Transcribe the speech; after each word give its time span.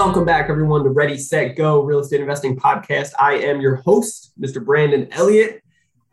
Welcome 0.00 0.24
back, 0.24 0.48
everyone, 0.48 0.82
to 0.84 0.88
Ready, 0.88 1.18
Set, 1.18 1.56
Go 1.56 1.82
Real 1.82 1.98
Estate 1.98 2.22
Investing 2.22 2.56
Podcast. 2.56 3.12
I 3.20 3.34
am 3.34 3.60
your 3.60 3.76
host, 3.76 4.32
Mr. 4.40 4.64
Brandon 4.64 5.06
Elliott. 5.12 5.62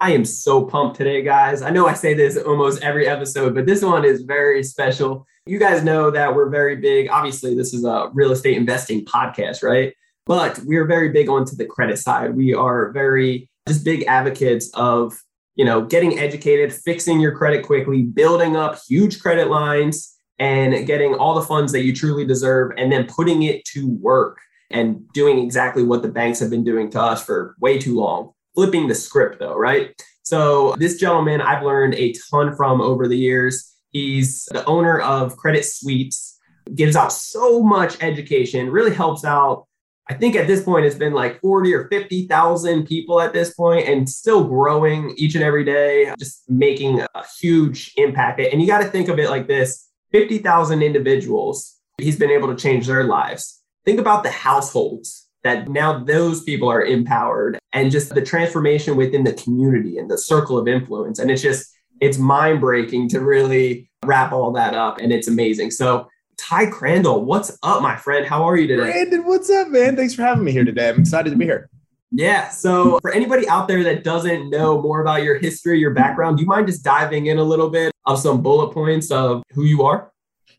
I 0.01 0.11
am 0.11 0.25
so 0.25 0.65
pumped 0.65 0.97
today, 0.97 1.21
guys. 1.21 1.61
I 1.61 1.69
know 1.69 1.87
I 1.87 1.93
say 1.93 2.13
this 2.13 2.35
almost 2.35 2.83
every 2.83 3.07
episode, 3.07 3.55
but 3.55 3.65
this 3.65 3.81
one 3.81 4.03
is 4.03 4.23
very 4.23 4.61
special. 4.61 5.25
You 5.45 5.57
guys 5.57 5.85
know 5.85 6.11
that 6.11 6.35
we're 6.35 6.49
very 6.49 6.75
big. 6.75 7.07
Obviously, 7.09 7.55
this 7.55 7.73
is 7.73 7.85
a 7.85 8.09
real 8.13 8.33
estate 8.33 8.57
investing 8.57 9.05
podcast, 9.05 9.63
right? 9.63 9.93
But 10.25 10.59
we 10.67 10.75
are 10.75 10.85
very 10.85 11.07
big 11.07 11.29
onto 11.29 11.55
the 11.55 11.65
credit 11.65 11.97
side. 11.97 12.35
We 12.35 12.53
are 12.53 12.91
very 12.91 13.49
just 13.69 13.85
big 13.85 14.03
advocates 14.03 14.69
of, 14.73 15.17
you 15.55 15.63
know, 15.63 15.81
getting 15.81 16.19
educated, 16.19 16.73
fixing 16.73 17.21
your 17.21 17.37
credit 17.37 17.65
quickly, 17.65 18.03
building 18.03 18.57
up 18.57 18.79
huge 18.85 19.21
credit 19.21 19.49
lines 19.49 20.16
and 20.39 20.85
getting 20.85 21.15
all 21.15 21.33
the 21.33 21.41
funds 21.41 21.71
that 21.71 21.83
you 21.83 21.93
truly 21.93 22.25
deserve 22.25 22.71
and 22.77 22.91
then 22.91 23.05
putting 23.07 23.43
it 23.43 23.65
to 23.65 23.89
work 23.89 24.39
and 24.69 25.11
doing 25.13 25.39
exactly 25.39 25.83
what 25.83 26.01
the 26.01 26.07
banks 26.07 26.39
have 26.39 26.49
been 26.49 26.63
doing 26.63 26.89
to 26.91 27.01
us 27.01 27.23
for 27.23 27.55
way 27.59 27.77
too 27.77 27.95
long. 27.95 28.31
Flipping 28.55 28.87
the 28.87 28.95
script 28.95 29.39
though, 29.39 29.55
right? 29.55 29.99
So 30.23 30.75
this 30.77 30.99
gentleman 30.99 31.41
I've 31.41 31.63
learned 31.63 31.95
a 31.95 32.13
ton 32.29 32.55
from 32.55 32.81
over 32.81 33.07
the 33.07 33.17
years. 33.17 33.73
He's 33.91 34.45
the 34.51 34.65
owner 34.65 34.99
of 34.99 35.37
Credit 35.37 35.63
Suites, 35.63 36.37
gives 36.75 36.95
out 36.95 37.13
so 37.13 37.63
much 37.63 37.97
education, 38.01 38.69
really 38.69 38.93
helps 38.93 39.23
out. 39.23 39.65
I 40.09 40.13
think 40.13 40.35
at 40.35 40.47
this 40.47 40.63
point 40.63 40.85
it's 40.85 40.95
been 40.95 41.13
like 41.13 41.41
40 41.41 41.73
or 41.73 41.87
50,000 41.89 42.85
people 42.85 43.19
at 43.19 43.33
this 43.33 43.53
point 43.53 43.87
and 43.87 44.09
still 44.09 44.43
growing 44.43 45.13
each 45.17 45.35
and 45.35 45.43
every 45.43 45.65
day, 45.65 46.13
just 46.17 46.49
making 46.49 47.01
a 47.01 47.25
huge 47.39 47.93
impact. 47.97 48.39
And 48.39 48.61
you 48.61 48.67
got 48.67 48.79
to 48.79 48.89
think 48.89 49.09
of 49.09 49.19
it 49.19 49.29
like 49.29 49.47
this 49.47 49.86
50,000 50.11 50.81
individuals, 50.81 51.75
he's 51.97 52.17
been 52.17 52.31
able 52.31 52.47
to 52.47 52.55
change 52.55 52.87
their 52.87 53.03
lives. 53.03 53.61
Think 53.85 53.99
about 53.99 54.23
the 54.23 54.31
households 54.31 55.27
that 55.43 55.69
now 55.69 56.03
those 56.03 56.43
people 56.43 56.69
are 56.69 56.83
empowered 56.83 57.57
and 57.73 57.91
just 57.91 58.13
the 58.13 58.21
transformation 58.21 58.95
within 58.95 59.23
the 59.23 59.33
community 59.33 59.97
and 59.97 60.09
the 60.09 60.17
circle 60.17 60.57
of 60.57 60.67
influence. 60.67 61.19
And 61.19 61.31
it's 61.31 61.41
just, 61.41 61.69
it's 62.01 62.17
mind 62.17 62.59
breaking 62.59 63.09
to 63.09 63.21
really 63.21 63.89
wrap 64.05 64.31
all 64.31 64.51
that 64.53 64.73
up. 64.73 64.99
And 64.99 65.11
it's 65.11 65.27
amazing. 65.27 65.71
So, 65.71 66.09
Ty 66.37 66.67
Crandall, 66.67 67.25
what's 67.25 67.57
up, 67.63 67.81
my 67.81 67.95
friend? 67.95 68.25
How 68.25 68.47
are 68.47 68.55
you 68.57 68.67
today? 68.67 68.91
Brandon, 68.91 69.25
what's 69.25 69.49
up, 69.49 69.69
man? 69.69 69.95
Thanks 69.95 70.13
for 70.13 70.21
having 70.21 70.43
me 70.43 70.51
here 70.51 70.65
today. 70.65 70.89
I'm 70.89 70.99
excited 70.99 71.31
to 71.31 71.35
be 71.35 71.45
here. 71.45 71.69
Yeah. 72.11 72.49
So, 72.49 72.99
for 73.01 73.11
anybody 73.11 73.47
out 73.49 73.67
there 73.67 73.83
that 73.83 74.03
doesn't 74.03 74.49
know 74.49 74.81
more 74.81 75.01
about 75.01 75.23
your 75.23 75.37
history, 75.37 75.79
your 75.79 75.91
background, 75.91 76.37
do 76.37 76.43
you 76.43 76.47
mind 76.47 76.67
just 76.67 76.83
diving 76.83 77.25
in 77.25 77.37
a 77.37 77.43
little 77.43 77.69
bit 77.69 77.91
of 78.05 78.19
some 78.19 78.41
bullet 78.41 78.73
points 78.73 79.11
of 79.11 79.43
who 79.53 79.63
you 79.63 79.83
are? 79.83 80.11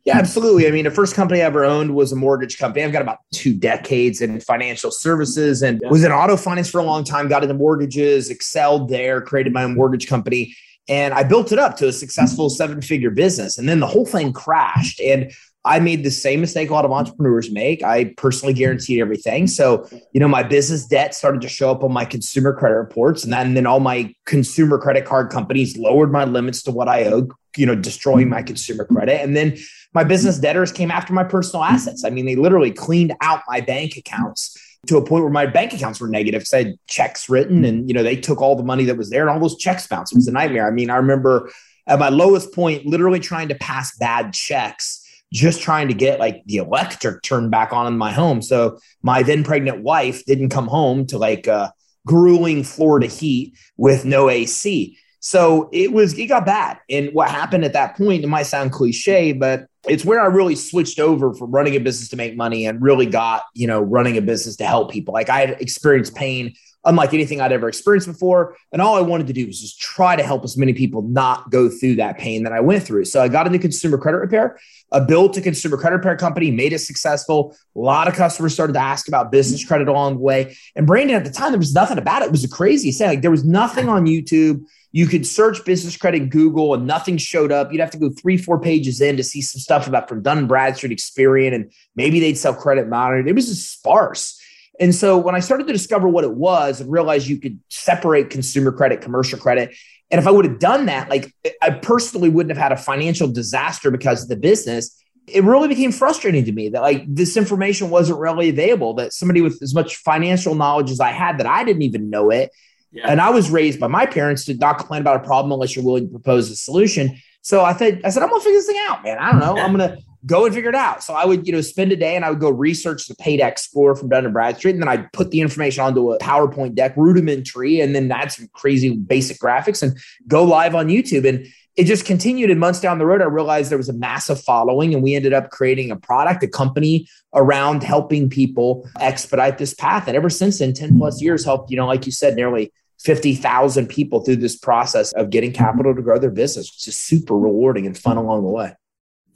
Yeah, 0.05 0.17
absolutely. 0.17 0.67
I 0.67 0.71
mean, 0.71 0.85
the 0.85 0.91
first 0.91 1.15
company 1.15 1.43
I 1.43 1.45
ever 1.45 1.65
owned 1.65 1.95
was 1.95 2.13
a 2.13 2.17
mortgage 2.17 2.59
company. 2.59 2.83
I've 2.83 2.93
got 2.93 3.03
about 3.03 3.19
two 3.35 3.53
decades 3.53 4.21
in 4.23 4.41
financial 4.41 4.91
services 4.91 5.63
and 5.63 5.83
was 5.91 6.03
in 6.05 6.13
auto 6.13 6.37
finance 6.37 6.71
for 6.71 6.79
a 6.79 6.85
long 6.85 7.05
time, 7.05 7.29
got 7.29 7.43
into 7.43 7.55
mortgages, 7.55 8.31
excelled 8.31 8.89
there, 8.89 9.21
created 9.21 9.53
my 9.53 9.65
own 9.65 9.75
mortgage 9.75 10.07
company. 10.07 10.55
And 10.89 11.13
I 11.13 11.25
built 11.25 11.53
it 11.53 11.59
up 11.59 11.77
to 11.79 11.89
a 11.89 11.93
successful 11.93 12.49
seven 12.49 12.81
figure 12.81 13.11
business. 13.11 13.58
And 13.58 13.69
then 13.69 13.81
the 13.81 13.87
whole 13.87 14.07
thing 14.07 14.33
crashed. 14.33 15.01
And 15.01 15.31
I 15.64 15.80
made 15.80 16.05
the 16.05 16.11
same 16.11 16.41
mistake 16.41 16.70
a 16.70 16.73
lot 16.73 16.85
of 16.85 16.92
entrepreneurs 16.92 17.51
make. 17.51 17.83
I 17.83 18.14
personally 18.17 18.55
guaranteed 18.55 19.01
everything. 19.01 19.46
So, 19.46 19.89
you 20.13 20.20
know, 20.20 20.29
my 20.29 20.42
business 20.42 20.86
debt 20.86 21.14
started 21.14 21.41
to 21.42 21.48
show 21.48 21.70
up 21.70 21.83
on 21.83 21.92
my 21.92 22.05
consumer 22.05 22.55
credit 22.55 22.77
reports. 22.77 23.24
And 23.24 23.33
then, 23.33 23.48
and 23.48 23.57
then 23.57 23.67
all 23.67 23.80
my 23.80 24.14
consumer 24.24 24.79
credit 24.79 25.05
card 25.05 25.30
companies 25.30 25.77
lowered 25.77 26.13
my 26.13 26.24
limits 26.24 26.63
to 26.64 26.70
what 26.70 26.89
I 26.89 27.05
owed, 27.05 27.30
you 27.57 27.67
know, 27.67 27.74
destroying 27.74 28.29
my 28.29 28.42
consumer 28.42 28.85
credit. 28.85 29.20
And 29.20 29.36
then 29.36 29.58
my 29.95 30.05
business 30.05 30.39
debtors 30.39 30.73
came 30.73 30.91
after 30.91 31.13
my 31.13 31.24
personal 31.24 31.64
assets. 31.64 32.05
I 32.05 32.11
mean, 32.11 32.25
they 32.25 32.36
literally 32.36 32.70
cleaned 32.70 33.14
out 33.20 33.42
my 33.48 33.61
bank 33.61 33.96
accounts 33.96 34.57
to 34.86 34.96
a 34.96 35.05
point 35.05 35.25
where 35.25 35.33
my 35.33 35.45
bank 35.45 35.75
accounts 35.75 36.01
were 36.01 36.08
negative 36.08 36.40
because 36.40 36.55
I 36.55 36.58
had 36.58 36.75
checks 36.86 37.29
written 37.29 37.64
and, 37.64 37.89
you 37.89 37.95
know, 37.95 38.05
they 38.05 38.17
took 38.17 38.40
all 38.40 38.55
the 38.55 38.63
money 38.63 38.85
that 38.85 38.96
was 38.96 39.11
there 39.11 39.23
and 39.23 39.30
all 39.30 39.40
those 39.40 39.58
checks 39.58 39.86
bounced. 39.86 40.13
It 40.13 40.17
was 40.17 40.29
a 40.29 40.33
nightmare. 40.33 40.69
I 40.69 40.70
mean, 40.70 40.89
I 40.89 40.96
remember 40.96 41.51
at 41.86 41.98
my 41.98 42.11
lowest 42.11 42.55
point, 42.55 42.86
literally 42.86 43.19
trying 43.19 43.48
to 43.48 43.55
pass 43.55 43.96
bad 43.96 44.33
checks 44.33 45.05
just 45.33 45.61
trying 45.61 45.89
to 45.89 45.94
get 45.94 46.18
like 46.18 46.42
the 46.46 46.56
electric 46.56 47.22
turned 47.22 47.50
back 47.50 47.72
on 47.72 47.86
in 47.86 47.98
my 47.98 48.12
home. 48.12 48.40
So 48.42 48.78
my 49.02 49.22
then 49.22 49.44
pregnant 49.44 49.83
wife 49.83 50.24
didn't 50.24 50.48
come 50.48 50.66
home 50.66 51.06
to 51.06 51.18
like 51.18 51.46
a 51.46 51.72
grueling 52.06 52.64
Florida 52.64 53.06
heat 53.06 53.56
with 53.77 54.05
no 54.05 54.30
AC. 54.30 54.96
So 55.20 55.68
it 55.72 55.92
was, 55.92 56.16
it 56.18 56.27
got 56.27 56.46
bad. 56.46 56.78
And 56.89 57.11
what 57.12 57.28
happened 57.28 57.64
at 57.64 57.72
that 57.74 57.96
point, 57.96 58.24
it 58.24 58.28
might 58.28 58.44
sound 58.44 58.72
cliche, 58.72 59.33
but 59.33 59.66
it's 59.86 60.05
where 60.05 60.20
I 60.20 60.27
really 60.27 60.55
switched 60.55 61.00
over 61.00 61.34
from 61.34 61.50
running 61.50 61.74
a 61.74 61.80
business 61.80 62.08
to 62.10 62.16
make 62.16 62.36
money 62.36 62.66
and 62.66 62.80
really 62.80 63.06
got, 63.06 63.42
you 63.55 63.66
know, 63.66 63.80
running 63.80 64.16
a 64.16 64.22
business 64.22 64.56
to 64.56 64.66
help 64.66 64.90
people. 64.90 65.12
Like 65.12 65.28
I 65.28 65.40
had 65.40 65.60
experienced 65.60 66.14
pain 66.14 66.55
unlike 66.84 67.12
anything 67.12 67.40
I'd 67.40 67.52
ever 67.52 67.68
experienced 67.68 68.06
before. 68.06 68.56
And 68.72 68.80
all 68.80 68.96
I 68.96 69.00
wanted 69.00 69.27
to 69.27 69.33
do 69.33 69.46
was 69.46 69.61
just 69.61 69.80
try 69.80 70.16
to 70.16 70.22
help 70.22 70.44
as 70.44 70.56
many 70.56 70.72
people 70.72 71.02
not 71.02 71.50
go 71.50 71.68
through 71.68 71.96
that 71.96 72.18
pain 72.18 72.44
that 72.44 72.52
I 72.52 72.61
went 72.61 72.84
through. 72.84 73.05
So 73.06 73.20
I 73.20 73.28
got 73.28 73.46
into 73.46 73.58
consumer 73.58 73.98
credit 73.98 74.18
repair, 74.18 74.58
I 74.90 75.00
built 75.00 75.36
a 75.36 75.40
consumer 75.40 75.77
credit 75.77 75.96
repair 75.96 76.16
company, 76.16 76.50
made 76.50 76.72
it 76.72 76.78
successful. 76.78 77.56
A 77.77 77.78
lot 77.78 78.08
of 78.08 78.14
customers 78.14 78.55
started 78.55 78.72
to 78.72 78.78
ask 78.78 79.06
about 79.08 79.30
business 79.30 79.64
credit 79.64 79.89
along 79.89 80.14
the 80.14 80.20
way. 80.20 80.56
And 80.77 80.86
Brandon, 80.86 81.16
at 81.16 81.24
the 81.24 81.30
time, 81.30 81.52
there 81.52 81.58
was 81.58 81.74
nothing 81.74 81.98
about 81.98 82.22
it. 82.22 82.27
It 82.27 82.33
was 82.33 82.44
a 82.44 82.48
crazy 82.48 82.90
thing. 82.92 83.08
Like 83.08 83.22
there 83.22 83.30
was 83.30 83.45
nothing 83.45 83.89
on 83.89 84.06
YouTube. 84.06 84.64
You 84.92 85.06
could 85.06 85.27
search 85.27 85.64
business 85.66 85.96
credit 85.96 86.30
Google 86.30 86.72
and 86.72 86.86
nothing 86.86 87.18
showed 87.18 87.52
up. 87.52 87.70
You'd 87.70 87.80
have 87.80 87.90
to 87.90 87.98
go 87.98 88.08
three, 88.10 88.39
four 88.39 88.58
pages 88.58 89.02
in 89.02 89.18
to 89.18 89.22
see 89.22 89.42
some 89.42 89.60
stuff 89.60 89.86
about 89.86 90.08
from 90.08 90.22
Dun 90.22 90.46
Bradstreet, 90.46 90.96
Experian, 90.96 91.55
and 91.55 91.70
maybe 91.95 92.20
they'd 92.20 92.39
sell 92.39 92.55
credit 92.55 92.89
monitoring. 92.89 93.28
It 93.28 93.34
was 93.34 93.48
just 93.48 93.70
sparse. 93.70 94.38
And 94.80 94.94
so 94.94 95.18
when 95.18 95.34
I 95.34 95.40
started 95.40 95.66
to 95.66 95.72
discover 95.72 96.08
what 96.08 96.24
it 96.24 96.34
was 96.34 96.80
and 96.80 96.90
realize 96.90 97.28
you 97.28 97.39
could 97.39 97.58
separate 97.68 98.30
consumer 98.30 98.72
credit, 98.72 99.00
commercial 99.00 99.39
credit, 99.39 99.74
and 100.11 100.18
if 100.18 100.27
I 100.27 100.30
would 100.30 100.44
have 100.44 100.58
done 100.58 100.86
that, 100.86 101.11
like 101.11 101.34
I 101.61 101.70
personally 101.70 102.28
wouldn't 102.28 102.56
have 102.56 102.62
had 102.62 102.72
a 102.72 102.77
financial 102.77 103.28
disaster 103.28 103.90
because 103.90 104.22
of 104.22 104.28
the 104.28 104.36
business. 104.36 105.02
It 105.27 105.44
really 105.44 105.68
became 105.68 105.92
frustrating 105.92 106.44
to 106.46 106.52
me 106.52 106.70
that 106.70 106.80
like 106.80 107.05
this 107.06 107.36
information 107.36 107.90
wasn't 107.90 108.18
really 108.18 108.48
available, 108.48 108.94
that 108.94 109.12
somebody 109.12 109.42
with 109.42 109.61
as 109.62 109.74
much 109.74 109.96
financial 109.96 110.55
knowledge 110.55 110.90
as 110.90 111.00
I 111.00 111.10
had 111.10 111.39
that 111.39 111.46
I 111.46 111.64
didn't 111.64 111.83
even 111.83 112.08
know 112.08 112.30
it. 112.30 112.50
Yeah. 112.90 113.10
And 113.10 113.20
I 113.20 113.28
was 113.30 113.50
raised 113.50 113.78
by 113.78 113.89
my 113.89 114.06
parents 114.06 114.46
to 114.46 114.55
not 114.55 114.78
complain 114.78 115.02
about 115.02 115.16
a 115.16 115.27
problem 115.27 115.52
unless 115.52 115.77
you're 115.77 115.84
willing 115.84 116.06
to 116.06 116.10
propose 116.10 116.50
a 116.50 116.56
solution. 116.56 117.18
So 117.42 117.62
I 117.62 117.74
said, 117.77 118.00
I 118.05 118.08
said, 118.08 118.22
I'm 118.22 118.30
gonna 118.30 118.40
figure 118.40 118.58
this 118.58 118.66
thing 118.66 118.80
out, 118.89 119.02
man. 119.05 119.18
I 119.18 119.30
don't 119.30 119.40
know. 119.40 119.58
I'm 119.58 119.72
gonna 119.72 119.98
go 120.28 120.44
and 120.44 120.55
figure 120.55 120.68
it 120.68 120.77
out. 120.77 121.02
So 121.02 121.14
I 121.14 121.24
would, 121.24 121.46
you 121.46 121.52
know, 121.52 121.62
spend 121.62 121.90
a 121.90 121.96
day 121.96 122.14
and 122.14 122.24
I 122.24 122.30
would 122.30 122.39
go 122.39 122.50
research 122.50 123.06
the 123.06 123.16
Paydex 123.16 123.61
score 123.61 123.96
from 123.96 124.11
Dun 124.11 124.30
& 124.30 124.33
Bradstreet. 124.33 124.74
And 124.74 124.83
then 124.83 124.89
I'd 124.89 125.11
put 125.12 125.30
the 125.30 125.40
information 125.40 125.83
onto 125.83 126.12
a 126.12 126.18
PowerPoint 126.18 126.74
deck, 126.74 126.94
rudimentary, 126.96 127.80
and 127.80 127.94
then 127.94 128.12
add 128.12 128.31
some 128.31 128.49
crazy 128.52 128.94
basic 128.94 129.38
graphics 129.38 129.82
and 129.82 129.99
go 130.28 130.44
live 130.44 130.75
on 130.75 130.88
YouTube. 130.88 131.26
And 131.26 131.46
it 131.76 131.84
just 131.84 132.05
continued. 132.05 132.50
And 132.50 132.61
months 132.61 132.81
down 132.81 132.99
the 132.99 133.06
road, 133.06 133.22
I 133.22 133.25
realized 133.25 133.70
there 133.70 133.78
was 133.78 133.88
a 133.88 133.94
massive 133.94 134.40
following. 134.40 134.93
And 134.93 135.02
we 135.02 135.14
ended 135.14 135.32
up 135.32 135.50
creating 135.50 135.90
a 135.90 135.96
product, 135.96 136.43
a 136.43 136.49
company 136.49 137.08
around 137.34 137.82
helping 137.82 138.28
people 138.28 138.88
expedite 139.00 139.58
this 139.58 139.72
path. 139.72 140.08
And 140.08 140.16
ever 140.16 140.28
since 140.28 140.58
then, 140.58 140.74
10 140.74 140.98
plus 140.98 141.22
years 141.22 141.44
helped, 141.44 141.70
you 141.70 141.76
know, 141.76 141.86
like 141.86 142.04
you 142.04 142.12
said, 142.12 142.36
nearly 142.36 142.72
50,000 143.00 143.86
people 143.86 144.20
through 144.20 144.36
this 144.36 144.58
process 144.58 145.12
of 145.12 145.31
getting 145.31 145.52
capital 145.52 145.94
to 145.94 146.02
grow 146.02 146.19
their 146.19 146.31
business, 146.31 146.70
which 146.70 146.88
is 146.88 146.98
super 146.98 147.38
rewarding 147.38 147.86
and 147.86 147.96
fun 147.96 148.16
along 148.16 148.42
the 148.42 148.50
way. 148.50 148.74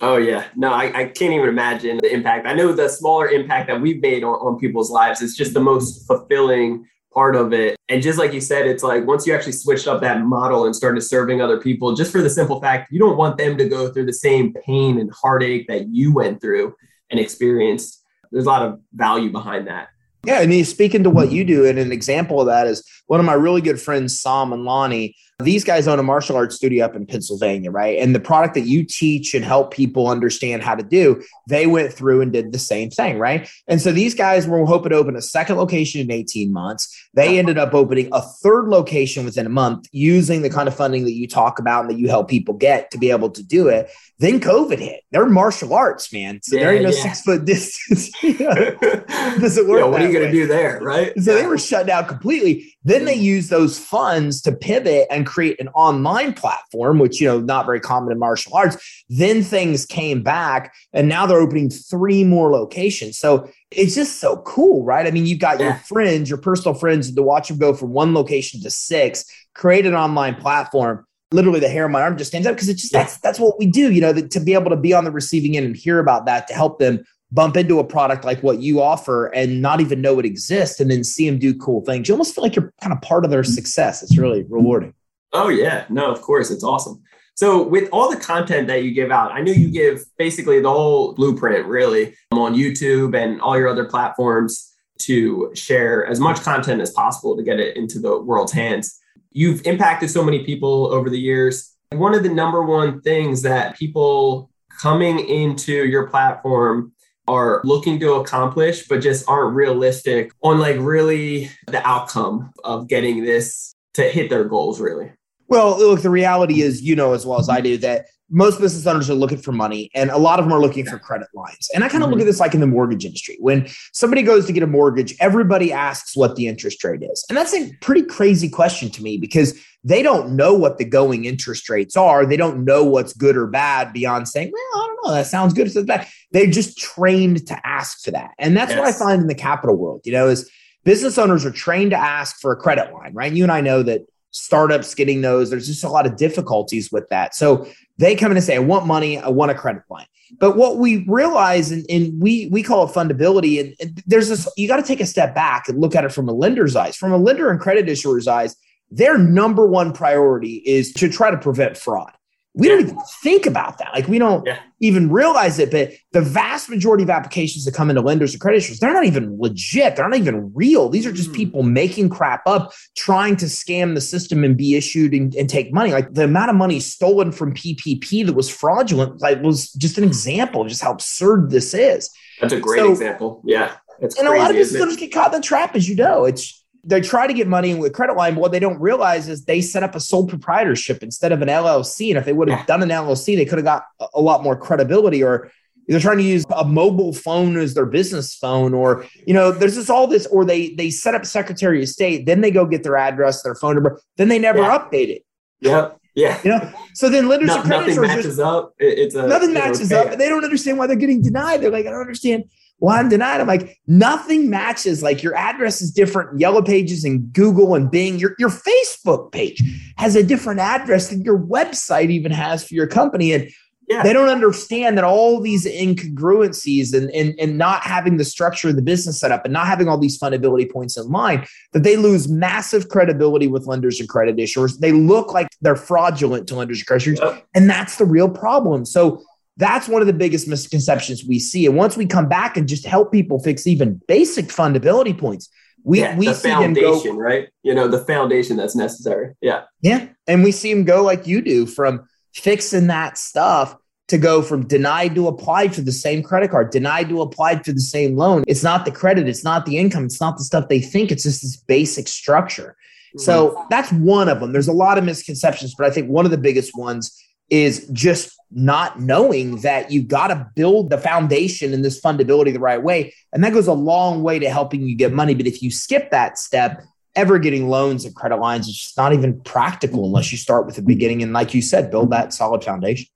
Oh 0.02 0.16
yeah, 0.16 0.46
no, 0.56 0.72
I, 0.72 0.87
I, 0.87 1.04
can't 1.04 1.32
even 1.32 1.49
imagine 1.49 1.99
the 2.02 2.12
impact. 2.12 2.44
I 2.44 2.54
know 2.54 2.72
the 2.72 2.88
smaller 2.88 3.28
impact 3.28 3.69
that 3.69 3.81
we've 3.81 4.02
made 4.02 4.25
on, 4.25 4.34
on 4.34 4.58
people's 4.58 4.90
lives 4.90 5.22
is 5.22 5.37
just 5.37 5.54
the 5.54 5.60
most 5.60 6.08
fulfilling 6.08 6.88
part 7.14 7.37
of 7.37 7.52
it. 7.52 7.76
And 7.88 8.02
just 8.02 8.19
like 8.19 8.32
you 8.32 8.40
said, 8.40 8.66
it's 8.66 8.82
like 8.82 9.06
once 9.06 9.28
you 9.28 9.34
actually 9.34 9.52
switched 9.52 9.87
up 9.87 10.00
that 10.00 10.22
model 10.22 10.64
and 10.64 10.75
started 10.75 11.02
serving 11.02 11.40
other 11.40 11.60
people, 11.60 11.94
just 11.94 12.10
for 12.10 12.20
the 12.20 12.28
simple 12.28 12.60
fact 12.60 12.90
you 12.90 12.99
don't 12.99 13.16
want 13.16 13.38
them 13.38 13.56
to 13.58 13.69
go 13.69 13.93
through 13.93 14.06
the 14.06 14.12
same 14.12 14.52
pain 14.66 14.99
and 14.99 15.08
heartache 15.12 15.69
that 15.69 15.87
you 15.88 16.12
went 16.12 16.40
through 16.40 16.75
and 17.10 17.20
experienced. 17.20 18.02
There's 18.32 18.46
a 18.46 18.48
lot 18.48 18.62
of 18.62 18.81
value 18.93 19.31
behind 19.31 19.69
that. 19.69 19.88
Yeah, 20.25 20.40
and 20.40 20.66
speaking 20.66 21.05
to 21.05 21.10
what 21.10 21.31
you 21.31 21.44
do, 21.44 21.64
and 21.66 21.78
an 21.78 21.93
example 21.93 22.40
of 22.40 22.46
that 22.46 22.66
is 22.66 22.84
one 23.06 23.20
of 23.20 23.26
my 23.26 23.34
really 23.34 23.60
good 23.60 23.81
friends, 23.81 24.20
Sam 24.20 24.52
and 24.52 24.64
Lonnie, 24.64 25.16
these 25.40 25.64
guys 25.64 25.88
own 25.88 25.99
a 25.99 26.02
martial 26.02 26.37
arts 26.37 26.56
studio 26.56 26.84
up 26.84 26.94
in 26.94 27.06
Pennsylvania, 27.06 27.70
right? 27.70 27.99
And 27.99 28.14
the 28.14 28.20
product 28.20 28.55
that 28.55 28.67
you 28.67 28.84
teach 28.84 29.34
and 29.34 29.44
help 29.44 29.73
people 29.73 30.08
understand 30.08 30.62
how 30.62 30.75
to 30.75 30.82
do, 30.82 31.23
they 31.49 31.67
went 31.67 31.93
through 31.93 32.20
and 32.20 32.32
did 32.32 32.52
the 32.52 32.58
same 32.58 32.90
thing, 32.90 33.19
right? 33.19 33.49
And 33.67 33.81
so 33.81 33.93
these 33.93 34.14
guys 34.14 34.46
were 34.46 34.64
hoping 34.64 34.90
to 34.90 34.96
open 34.96 35.17
a 35.17 35.23
second 35.23 35.56
location 35.56 36.00
in 36.00 36.11
18 36.11 36.52
months. 36.52 37.08
They 37.14 37.38
ended 37.38 37.58
up 37.58 37.75
opening 37.75 38.08
a 38.12 38.23
third 38.23 38.69
location 38.69 39.25
within 39.25 39.46
a 39.46 39.50
month 39.50 39.88
using 39.93 40.43
the 40.43 40.50
kind 40.50 40.69
of 40.69 40.76
funding 40.76 41.05
that 41.05 41.12
you 41.12 41.26
talk 41.26 41.58
about 41.58 41.82
and 41.82 41.90
that 41.90 41.99
you 41.99 42.08
help 42.08 42.29
people 42.29 42.55
get 42.55 42.90
to 42.93 42.99
be 42.99 43.11
able 43.11 43.31
to 43.31 43.43
do 43.43 43.69
it. 43.69 43.90
Then 44.19 44.38
COVID 44.38 44.79
hit. 44.79 45.02
They're 45.11 45.26
martial 45.26 45.75
arts, 45.75 46.12
man. 46.12 46.40
So 46.43 46.56
yeah, 46.56 46.62
there 46.62 46.75
ain't 46.75 46.84
no 46.84 46.90
yeah. 46.90 47.02
six 47.02 47.23
foot 47.23 47.44
distance. 47.44 48.11
Doesn't 48.20 49.69
work. 49.69 49.81
Yeah, 49.81 49.87
what 49.87 50.00
are 50.00 50.06
you 50.06 50.12
going 50.12 50.26
to 50.26 50.32
do 50.32 50.46
there, 50.46 50.81
right? 50.81 51.12
So 51.20 51.34
they 51.34 51.46
were 51.46 51.58
shut 51.58 51.87
down 51.87 52.06
completely. 52.06 52.73
Then 52.84 53.05
they 53.05 53.17
mm. 53.17 53.23
used 53.23 53.50
those 53.50 53.79
funds 53.79 54.40
to 54.43 54.52
pivot 54.52 55.08
and 55.11 55.21
create 55.24 55.60
an 55.60 55.69
online 55.69 56.32
platform, 56.32 56.98
which 56.98 57.20
you 57.20 57.28
know 57.28 57.40
not 57.40 57.66
very 57.66 57.80
common 57.80 58.12
in 58.12 58.19
martial 58.19 58.54
arts. 58.54 59.04
Then 59.08 59.42
things 59.42 59.86
came 59.86 60.22
back, 60.22 60.74
and 60.92 61.08
now 61.08 61.26
they're 61.26 61.40
opening 61.40 61.70
three 61.70 62.24
more 62.24 62.50
locations. 62.50 63.19
So 63.19 63.48
it's 63.70 63.94
just 63.94 64.20
so 64.20 64.38
cool, 64.38 64.84
right? 64.84 65.06
I 65.06 65.10
mean, 65.10 65.26
you've 65.26 65.38
got 65.38 65.60
your 65.60 65.74
friends, 65.74 66.28
your 66.28 66.38
personal 66.38 66.74
friends, 66.74 67.14
to 67.14 67.22
watch 67.22 67.48
them 67.48 67.58
go 67.58 67.74
from 67.74 67.90
one 67.90 68.14
location 68.14 68.60
to 68.62 68.70
six, 68.70 69.24
create 69.54 69.86
an 69.86 69.94
online 69.94 70.36
platform 70.36 71.06
literally 71.32 71.60
the 71.60 71.69
hair 71.69 71.86
on 71.86 71.92
my 71.92 72.02
arm 72.02 72.16
just 72.16 72.30
stands 72.30 72.46
up 72.46 72.54
because 72.54 72.69
it's 72.69 72.82
just 72.82 72.92
that's 72.92 73.19
that's 73.19 73.40
what 73.40 73.58
we 73.58 73.66
do 73.66 73.90
you 73.90 74.00
know 74.00 74.12
the, 74.12 74.26
to 74.28 74.40
be 74.40 74.54
able 74.54 74.70
to 74.70 74.76
be 74.76 74.92
on 74.92 75.04
the 75.04 75.10
receiving 75.10 75.56
end 75.56 75.66
and 75.66 75.76
hear 75.76 75.98
about 75.98 76.26
that 76.26 76.46
to 76.46 76.54
help 76.54 76.78
them 76.78 77.02
bump 77.30 77.56
into 77.56 77.78
a 77.78 77.84
product 77.84 78.24
like 78.24 78.42
what 78.42 78.60
you 78.60 78.80
offer 78.80 79.26
and 79.28 79.62
not 79.62 79.80
even 79.80 80.00
know 80.00 80.19
it 80.19 80.26
exists 80.26 80.78
and 80.80 80.90
then 80.90 81.02
see 81.02 81.28
them 81.28 81.38
do 81.38 81.54
cool 81.54 81.82
things 81.84 82.08
you 82.08 82.14
almost 82.14 82.34
feel 82.34 82.44
like 82.44 82.54
you're 82.54 82.72
kind 82.80 82.92
of 82.92 83.00
part 83.00 83.24
of 83.24 83.30
their 83.30 83.44
success 83.44 84.02
it's 84.02 84.19
really 84.19 84.44
rewarding 84.48 84.94
oh 85.32 85.49
yeah 85.49 85.84
no 85.88 86.11
of 86.11 86.20
course 86.23 86.50
it's 86.50 86.64
awesome 86.64 87.02
so 87.34 87.67
with 87.67 87.88
all 87.93 88.11
the 88.11 88.17
content 88.17 88.67
that 88.67 88.82
you 88.82 88.93
give 88.93 89.11
out 89.11 89.32
i 89.32 89.40
know 89.40 89.52
you 89.52 89.70
give 89.70 90.05
basically 90.19 90.61
the 90.61 90.70
whole 90.70 91.14
blueprint 91.14 91.67
really 91.67 92.14
on 92.32 92.55
youtube 92.55 93.17
and 93.17 93.40
all 93.40 93.58
your 93.58 93.69
other 93.69 93.84
platforms 93.84 94.73
to 94.99 95.50
share 95.55 96.06
as 96.06 96.20
much 96.20 96.40
content 96.43 96.81
as 96.81 96.93
possible 96.93 97.37
to 97.37 97.43
get 97.43 97.58
it 97.58 97.76
into 97.76 97.99
the 97.99 98.20
world's 98.20 98.52
hands 98.52 99.00
You've 99.34 99.67
impacted 99.67 100.11
so 100.11 100.23
many 100.23 100.44
people 100.44 100.93
over 100.93 101.08
the 101.08 101.19
years. 101.19 101.75
One 101.90 102.14
of 102.14 102.23
the 102.23 102.29
number 102.29 102.62
one 102.62 103.00
things 103.00 103.43
that 103.43 103.76
people 103.76 104.50
coming 104.81 105.20
into 105.20 105.87
your 105.87 106.08
platform 106.08 106.93
are 107.29 107.61
looking 107.64 107.99
to 108.00 108.14
accomplish, 108.14 108.88
but 108.88 109.00
just 109.00 109.29
aren't 109.29 109.55
realistic 109.55 110.32
on 110.43 110.58
like 110.58 110.76
really 110.79 111.50
the 111.67 111.87
outcome 111.87 112.52
of 112.64 112.88
getting 112.88 113.25
this 113.25 113.75
to 113.94 114.02
hit 114.02 114.29
their 114.29 114.44
goals, 114.44 114.81
really. 114.81 115.12
Well, 115.52 115.78
look, 115.78 116.00
the 116.00 116.08
reality 116.08 116.62
is, 116.62 116.81
you 116.81 116.96
know, 116.96 117.12
as 117.12 117.26
well 117.26 117.38
as 117.38 117.50
I 117.50 117.60
do, 117.60 117.76
that 117.76 118.06
most 118.31 118.58
business 118.58 118.87
owners 118.87 119.10
are 119.10 119.14
looking 119.14 119.37
for 119.37 119.52
money 119.52 119.90
and 119.94 120.08
a 120.08 120.16
lot 120.16 120.38
of 120.38 120.46
them 120.46 120.54
are 120.54 120.60
looking 120.62 120.87
for 120.87 120.99
credit 120.99 121.28
lines. 121.34 121.69
And 121.75 121.84
I 121.84 121.90
kind 121.90 122.02
of 122.02 122.06
mm-hmm. 122.06 122.14
look 122.14 122.20
at 122.22 122.25
this 122.25 122.40
like 122.40 122.54
in 122.54 122.60
the 122.60 122.66
mortgage 122.66 123.04
industry. 123.04 123.37
When 123.38 123.69
somebody 123.93 124.22
goes 124.22 124.46
to 124.46 124.54
get 124.54 124.62
a 124.62 124.66
mortgage, 124.66 125.14
everybody 125.20 125.70
asks 125.70 126.16
what 126.16 126.37
the 126.37 126.49
interest 126.49 126.82
rate 126.82 127.02
is. 127.02 127.22
And 127.28 127.37
that's 127.37 127.52
a 127.52 127.70
pretty 127.82 128.00
crazy 128.00 128.49
question 128.49 128.88
to 128.93 129.02
me 129.02 129.19
because 129.19 129.62
they 129.84 130.02
don't 130.02 130.34
know 130.34 130.54
what 130.54 130.78
the 130.78 130.87
going 130.87 131.26
interest 131.26 131.69
rates 131.69 131.98
are. 131.98 132.25
They 132.25 132.38
don't 132.38 132.64
know 132.64 132.82
what's 132.82 133.12
good 133.12 133.37
or 133.37 133.46
bad 133.46 133.93
beyond 133.93 134.28
saying, 134.28 134.52
well, 134.55 134.82
I 134.82 134.87
don't 134.87 135.05
know, 135.05 135.12
that 135.12 135.26
sounds 135.26 135.52
good. 135.52 135.66
It's 135.66 135.78
bad. 135.82 136.08
They're 136.31 136.46
just 136.46 136.78
trained 136.78 137.46
to 137.48 137.66
ask 137.66 138.02
for 138.02 138.12
that. 138.12 138.31
And 138.38 138.56
that's 138.56 138.70
yes. 138.70 138.78
what 138.78 138.88
I 138.88 138.93
find 138.93 139.20
in 139.20 139.28
the 139.28 139.34
capital 139.34 139.76
world, 139.76 140.00
you 140.06 140.12
know, 140.12 140.28
is 140.28 140.50
business 140.84 141.19
owners 141.19 141.44
are 141.44 141.50
trained 141.50 141.90
to 141.90 141.98
ask 141.98 142.40
for 142.40 142.52
a 142.52 142.56
credit 142.56 142.90
line, 142.94 143.12
right? 143.12 143.31
You 143.31 143.43
and 143.43 143.52
I 143.52 143.60
know 143.60 143.82
that 143.82 144.06
startups 144.32 144.94
getting 144.94 145.20
those, 145.20 145.50
there's 145.50 145.67
just 145.67 145.84
a 145.84 145.88
lot 145.88 146.06
of 146.06 146.17
difficulties 146.17 146.90
with 146.90 147.08
that. 147.11 147.34
So 147.34 147.67
they 147.99 148.17
come 148.17 148.32
in 148.32 148.37
and 148.37 148.44
say, 148.44 148.56
I 148.56 148.61
want 148.61 148.87
money, 148.87 149.19
I 149.19 149.29
want 149.29 149.50
a 149.50 149.55
credit 149.55 149.82
line. 149.88 150.06
But 150.38 150.56
what 150.56 150.79
we 150.79 151.05
realize, 151.06 151.70
and, 151.70 151.84
and 151.90 152.20
we 152.20 152.49
we 152.50 152.62
call 152.62 152.88
it 152.88 152.93
fundability, 152.93 153.61
and, 153.61 153.75
and 153.81 154.02
there's 154.06 154.29
this, 154.29 154.49
you 154.56 154.67
got 154.67 154.79
to 154.79 154.82
take 154.82 155.00
a 155.00 155.06
step 155.06 155.34
back 155.34 155.69
and 155.69 155.79
look 155.79 155.94
at 155.94 156.05
it 156.05 156.12
from 156.12 156.29
a 156.29 156.32
lender's 156.32 156.75
eyes. 156.75 156.96
From 156.96 157.12
a 157.12 157.19
lender 157.19 157.50
and 157.50 157.61
credit 157.61 157.88
issuer's 157.88 158.26
eyes, 158.26 158.56
their 158.90 159.19
number 159.19 159.67
one 159.67 159.93
priority 159.93 160.62
is 160.64 160.93
to 160.94 161.08
try 161.08 161.31
to 161.31 161.37
prevent 161.37 161.76
fraud. 161.76 162.12
We 162.54 162.69
don't 162.69 162.81
even 162.81 162.99
think 163.22 163.46
about 163.46 163.78
that. 163.78 163.94
Like 163.94 164.08
we 164.08 164.19
don't 164.19 164.46
yeah. 164.46 164.58
even 164.81 165.10
realize 165.10 165.58
it. 165.58 165.70
But 165.70 165.93
the 166.12 166.20
vast 166.20 166.69
majority 166.69 167.02
of 167.02 167.08
applications 167.08 167.64
that 167.64 167.75
come 167.75 167.88
into 167.88 168.02
lenders 168.02 168.34
or 168.34 168.38
credit 168.38 168.62
issuers, 168.62 168.78
they're 168.78 168.93
not 168.93 169.06
even 169.06 169.38
legit. 169.40 169.96
They're 169.96 170.06
not 170.06 170.19
even 170.19 170.52
real. 170.54 170.90
These 170.90 171.06
are 171.06 171.12
just 171.12 171.31
mm. 171.31 171.34
people 171.34 171.62
making 171.62 172.10
crap 172.10 172.46
up, 172.46 172.72
trying 172.94 173.37
to 173.37 173.46
scam 173.46 173.94
the 173.94 174.02
system 174.02 174.44
and 174.44 174.54
be 174.54 174.76
issued 174.76 175.14
and, 175.14 175.34
and, 175.34 175.49
take 175.49 175.72
money. 175.72 175.93
Like 175.93 176.12
the 176.12 176.25
amount 176.25 176.50
of 176.50 176.56
money 176.56 176.78
stolen 176.78 177.32
from 177.32 177.54
PPP 177.54 178.26
that 178.26 178.34
was 178.34 178.50
fraudulent, 178.50 179.22
like 179.22 179.40
was 179.43 179.72
just 179.72 179.96
an 179.96 180.05
example 180.05 180.60
of 180.60 180.69
just 180.69 180.82
how 180.82 180.93
absurd 180.93 181.50
this 181.50 181.72
is. 181.72 182.10
That's 182.40 182.52
a 182.52 182.60
great 182.60 182.81
so, 182.81 182.90
example. 182.90 183.43
Yeah. 183.46 183.76
It's 184.00 184.19
and 184.19 184.28
crazy, 184.28 184.38
a 184.38 184.43
lot 184.43 184.50
of 184.50 184.56
businesses 184.56 184.96
get 184.96 185.12
caught 185.12 185.32
in 185.32 185.40
the 185.40 185.46
trap, 185.46 185.75
as 185.75 185.88
you 185.88 185.94
know. 185.94 186.25
It's 186.25 186.61
they 186.84 187.00
try 187.00 187.26
to 187.26 187.32
get 187.32 187.46
money 187.46 187.75
with 187.75 187.93
credit 187.93 188.17
line, 188.17 188.34
but 188.34 188.40
what 188.40 188.52
they 188.52 188.58
don't 188.58 188.81
realize 188.81 189.29
is 189.29 189.44
they 189.44 189.61
set 189.61 189.82
up 189.82 189.94
a 189.94 190.00
sole 190.00 190.26
proprietorship 190.26 191.02
instead 191.02 191.31
of 191.31 191.40
an 191.40 191.49
LLC. 191.49 192.08
And 192.08 192.19
if 192.19 192.25
they 192.25 192.32
would 192.32 192.50
have 192.50 192.67
done 192.67 192.82
an 192.82 192.88
LLC, 192.88 193.37
they 193.37 193.44
could 193.44 193.58
have 193.58 193.64
got 193.64 193.84
a 194.14 194.20
lot 194.20 194.43
more 194.43 194.56
credibility. 194.56 195.23
Or 195.23 195.50
they're 195.87 196.00
trying 196.00 196.19
to 196.19 196.25
use 196.25 196.44
a 196.50 196.64
mobile 196.64 197.12
phone 197.12 197.56
as 197.56 197.75
their 197.75 197.87
business 197.87 198.34
phone, 198.34 198.75
or 198.75 199.06
you 199.26 199.34
know, 199.34 199.52
there's 199.52 199.76
just 199.76 199.90
all 199.90 200.06
this. 200.08 200.26
Or 200.26 200.44
they 200.44 200.75
they 200.75 200.90
set 200.90 201.14
up 201.14 201.25
Secretary 201.25 201.82
of 201.82 201.88
State, 201.88 202.26
then 202.26 202.40
they 202.40 202.50
go 202.50 202.67
get 202.67 202.82
their 202.82 202.96
address, 202.96 203.43
their 203.43 203.55
phone 203.55 203.75
number, 203.75 204.00
then 204.17 204.29
they 204.29 204.38
never 204.38 204.61
yeah. 204.61 204.79
update 204.79 205.08
it. 205.08 205.25
Yeah. 205.61 205.90
Yeah. 206.14 206.38
You 206.44 206.50
know, 206.50 206.73
so 206.94 207.08
then 207.08 207.29
lenders 207.29 207.49
no, 207.49 207.62
nothing 207.62 208.00
matches 208.00 208.25
just, 208.25 208.40
up. 208.40 208.75
It's 208.79 209.14
a, 209.14 209.26
nothing 209.26 209.55
matches 209.55 209.93
up. 209.93 210.19
They 210.19 210.29
don't 210.29 210.44
understand 210.44 210.76
why 210.76 210.87
they're 210.87 210.96
getting 210.96 211.23
denied. 211.23 211.62
They're 211.62 211.70
like, 211.70 211.87
I 211.87 211.90
don't 211.90 212.00
understand 212.00 212.44
well, 212.82 212.96
I'm 212.96 213.08
denied. 213.08 213.40
I'm 213.40 213.46
like, 213.46 213.81
nothing 213.87 214.50
matches. 214.50 215.05
Like 215.05 215.23
your 215.23 215.37
address 215.37 215.81
is 215.81 215.93
different. 215.93 216.40
Yellow 216.40 216.61
Pages 216.61 217.05
and 217.05 217.32
Google 217.32 217.76
and 217.76 217.88
Bing. 217.88 218.19
Your, 218.19 218.34
your 218.40 218.49
Facebook 218.49 219.31
page 219.31 219.62
has 219.99 220.17
a 220.17 220.23
different 220.25 220.58
address 220.58 221.08
than 221.08 221.23
your 221.23 221.38
website 221.38 222.11
even 222.11 222.32
has 222.32 222.67
for 222.67 222.75
your 222.75 222.88
company. 222.88 223.32
And 223.34 223.49
yeah. 223.88 224.02
they 224.02 224.12
don't 224.12 224.29
understand 224.29 224.99
that 224.99 225.05
all 225.05 225.40
these 225.40 225.64
incongruencies 225.64 226.93
and, 226.93 227.08
and, 227.12 227.38
and 227.38 227.56
not 227.56 227.82
having 227.82 228.17
the 228.17 228.25
structure 228.25 228.70
of 228.70 228.75
the 228.75 228.82
business 228.82 229.20
set 229.20 229.31
up 229.31 229.44
and 229.44 229.52
not 229.52 229.69
having 229.69 229.87
all 229.88 229.96
these 229.96 230.19
fundability 230.19 230.69
points 230.69 230.96
in 230.96 231.08
line, 231.08 231.46
that 231.75 231.84
they 231.84 231.96
lose 231.96 232.26
massive 232.29 232.88
credibility 232.88 233.46
with 233.46 233.69
lenders 233.69 234.00
and 234.00 234.08
credit 234.08 234.38
issuers. 234.38 234.81
They 234.81 234.90
look 234.90 235.32
like 235.32 235.46
they're 235.61 235.76
fraudulent 235.76 236.49
to 236.49 236.56
lenders 236.56 236.81
and 236.81 236.87
credit 236.88 237.05
issuers. 237.05 237.20
Yep. 237.20 237.46
And 237.55 237.70
that's 237.70 237.99
the 237.99 238.06
real 238.06 238.29
problem. 238.29 238.84
So 238.84 239.23
that's 239.62 239.88
one 239.88 240.02
of 240.02 240.06
the 240.06 240.12
biggest 240.12 240.48
misconceptions 240.48 241.24
we 241.24 241.38
see. 241.38 241.66
And 241.66 241.76
once 241.76 241.96
we 241.96 242.04
come 242.04 242.28
back 242.28 242.56
and 242.56 242.68
just 242.68 242.84
help 242.84 243.12
people 243.12 243.38
fix 243.38 243.66
even 243.66 244.00
basic 244.08 244.46
fundability 244.46 245.16
points, 245.16 245.48
we 245.84 246.00
yeah, 246.00 246.16
we 246.16 246.26
the 246.26 246.34
see 246.34 246.48
foundation, 246.48 247.12
go, 247.12 247.22
right? 247.22 247.48
You 247.62 247.74
know, 247.74 247.88
the 247.88 248.04
foundation 248.04 248.56
that's 248.56 248.74
necessary. 248.74 249.34
Yeah. 249.40 249.62
Yeah. 249.81 250.08
And 250.26 250.42
we 250.42 250.52
see 250.52 250.72
them 250.72 250.84
go 250.84 251.02
like 251.02 251.26
you 251.26 251.40
do 251.42 251.66
from 251.66 252.08
fixing 252.34 252.88
that 252.88 253.19
stuff 253.19 253.76
to 254.08 254.19
go 254.19 254.42
from 254.42 254.66
denied 254.66 255.14
to 255.14 255.28
applied 255.28 255.74
for 255.74 255.81
the 255.81 255.92
same 255.92 256.22
credit 256.22 256.50
card, 256.50 256.70
denied 256.70 257.08
to 257.08 257.22
applied 257.22 257.64
for 257.64 257.72
the 257.72 257.81
same 257.81 258.16
loan. 258.16 258.44
It's 258.46 258.62
not 258.62 258.84
the 258.84 258.90
credit, 258.90 259.28
it's 259.28 259.44
not 259.44 259.64
the 259.64 259.78
income, 259.78 260.04
it's 260.04 260.20
not 260.20 260.36
the 260.36 260.44
stuff 260.44 260.69
they 260.69 260.81
think, 260.81 261.10
it's 261.10 261.22
just 261.22 261.42
this 261.42 261.56
basic 261.56 262.08
structure. 262.08 262.76
So 263.16 263.50
mm-hmm. 263.50 263.66
that's 263.70 263.92
one 263.92 264.28
of 264.28 264.40
them. 264.40 264.52
There's 264.52 264.69
a 264.69 264.72
lot 264.72 264.98
of 264.98 265.04
misconceptions, 265.04 265.74
but 265.76 265.86
I 265.86 265.90
think 265.90 266.08
one 266.08 266.24
of 266.24 266.31
the 266.31 266.38
biggest 266.38 266.76
ones 266.76 267.19
is 267.52 267.86
just 267.92 268.34
not 268.50 268.98
knowing 268.98 269.56
that 269.58 269.92
you've 269.92 270.08
got 270.08 270.28
to 270.28 270.50
build 270.56 270.88
the 270.88 270.96
foundation 270.96 271.74
and 271.74 271.84
this 271.84 272.00
fundability 272.00 272.50
the 272.50 272.58
right 272.58 272.82
way. 272.82 273.12
And 273.30 273.44
that 273.44 273.52
goes 273.52 273.66
a 273.66 273.74
long 273.74 274.22
way 274.22 274.38
to 274.38 274.48
helping 274.48 274.88
you 274.88 274.96
get 274.96 275.12
money. 275.12 275.34
But 275.34 275.46
if 275.46 275.62
you 275.62 275.70
skip 275.70 276.10
that 276.12 276.38
step, 276.38 276.82
ever 277.14 277.38
getting 277.38 277.68
loans 277.68 278.06
and 278.06 278.16
credit 278.16 278.36
lines, 278.36 278.68
it's 278.68 278.78
just 278.78 278.96
not 278.96 279.12
even 279.12 279.38
practical 279.42 280.06
unless 280.06 280.32
you 280.32 280.38
start 280.38 280.64
with 280.64 280.76
the 280.76 280.82
beginning. 280.82 281.22
And 281.22 281.34
like 281.34 281.52
you 281.52 281.60
said, 281.60 281.90
build 281.90 282.10
that 282.10 282.32
solid 282.32 282.64
foundation. 282.64 283.06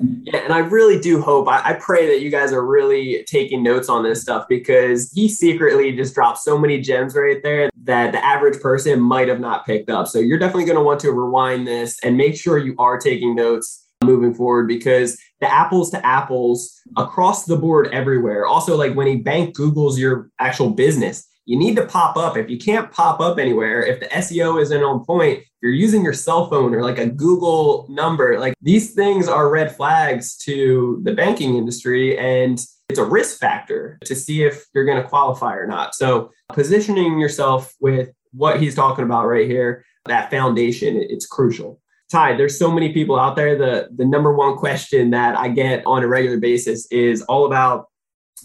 Yeah, 0.00 0.38
and 0.38 0.52
I 0.52 0.60
really 0.60 0.98
do 0.98 1.20
hope, 1.20 1.46
I, 1.46 1.60
I, 1.62 1.72
pray 1.74 2.06
that 2.06 2.22
you 2.22 2.30
guys 2.30 2.52
are 2.52 2.64
really 2.64 3.22
taking 3.26 3.62
notes 3.62 3.90
on 3.90 4.02
this 4.02 4.22
stuff 4.22 4.46
because 4.48 5.12
he 5.12 5.28
secretly 5.28 5.92
just 5.92 6.14
dropped 6.14 6.38
so 6.38 6.56
many 6.56 6.80
gems 6.80 7.14
right 7.14 7.42
there 7.42 7.68
that 7.84 8.12
the 8.12 8.24
average 8.24 8.60
person 8.60 8.98
might 8.98 9.28
have 9.28 9.40
not 9.40 9.66
picked 9.66 9.90
up. 9.90 10.08
So 10.08 10.18
you're 10.18 10.38
definitely 10.38 10.64
going 10.64 10.78
to 10.78 10.82
want 10.82 11.00
to 11.00 11.12
rewind 11.12 11.66
this 11.66 11.98
and 12.02 12.16
make 12.16 12.34
sure 12.34 12.56
you 12.56 12.74
are 12.78 12.98
taking 12.98 13.34
notes 13.34 13.86
moving 14.02 14.32
forward 14.32 14.66
because 14.68 15.18
the 15.40 15.52
apples 15.52 15.90
to 15.90 16.06
apples 16.06 16.80
across 16.96 17.44
the 17.44 17.56
board 17.56 17.88
everywhere. 17.92 18.46
Also, 18.46 18.76
like 18.76 18.94
when 18.94 19.08
a 19.08 19.16
bank 19.16 19.54
Googles 19.54 19.98
your 19.98 20.30
actual 20.38 20.70
business, 20.70 21.26
you 21.44 21.58
need 21.58 21.76
to 21.76 21.84
pop 21.84 22.16
up. 22.16 22.36
If 22.36 22.48
you 22.48 22.58
can't 22.58 22.90
pop 22.90 23.20
up 23.20 23.38
anywhere, 23.38 23.82
if 23.82 24.00
the 24.00 24.06
SEO 24.06 24.62
isn't 24.62 24.82
on 24.82 25.04
point, 25.04 25.42
you're 25.62 25.72
using 25.72 26.02
your 26.02 26.12
cell 26.12 26.48
phone 26.48 26.74
or 26.74 26.82
like 26.82 26.98
a 26.98 27.06
Google 27.06 27.86
number, 27.88 28.38
like 28.38 28.54
these 28.62 28.94
things 28.94 29.28
are 29.28 29.50
red 29.50 29.74
flags 29.74 30.36
to 30.38 31.00
the 31.04 31.12
banking 31.12 31.56
industry. 31.56 32.18
And 32.18 32.58
it's 32.88 32.98
a 32.98 33.04
risk 33.04 33.38
factor 33.38 33.98
to 34.04 34.14
see 34.14 34.42
if 34.42 34.64
you're 34.74 34.84
going 34.84 35.02
to 35.02 35.08
qualify 35.08 35.54
or 35.54 35.66
not. 35.66 35.94
So, 35.94 36.30
positioning 36.52 37.18
yourself 37.18 37.74
with 37.80 38.10
what 38.32 38.60
he's 38.60 38.74
talking 38.74 39.04
about 39.04 39.26
right 39.26 39.46
here 39.46 39.84
that 40.06 40.30
foundation, 40.30 40.96
it's 40.96 41.26
crucial. 41.26 41.80
Ty, 42.10 42.36
there's 42.36 42.58
so 42.58 42.70
many 42.70 42.92
people 42.92 43.18
out 43.18 43.36
there. 43.36 43.56
The 43.56 43.90
the 43.94 44.04
number 44.04 44.34
one 44.34 44.56
question 44.56 45.10
that 45.10 45.38
I 45.38 45.48
get 45.48 45.84
on 45.86 46.02
a 46.02 46.08
regular 46.08 46.38
basis 46.38 46.86
is 46.90 47.22
all 47.22 47.46
about 47.46 47.86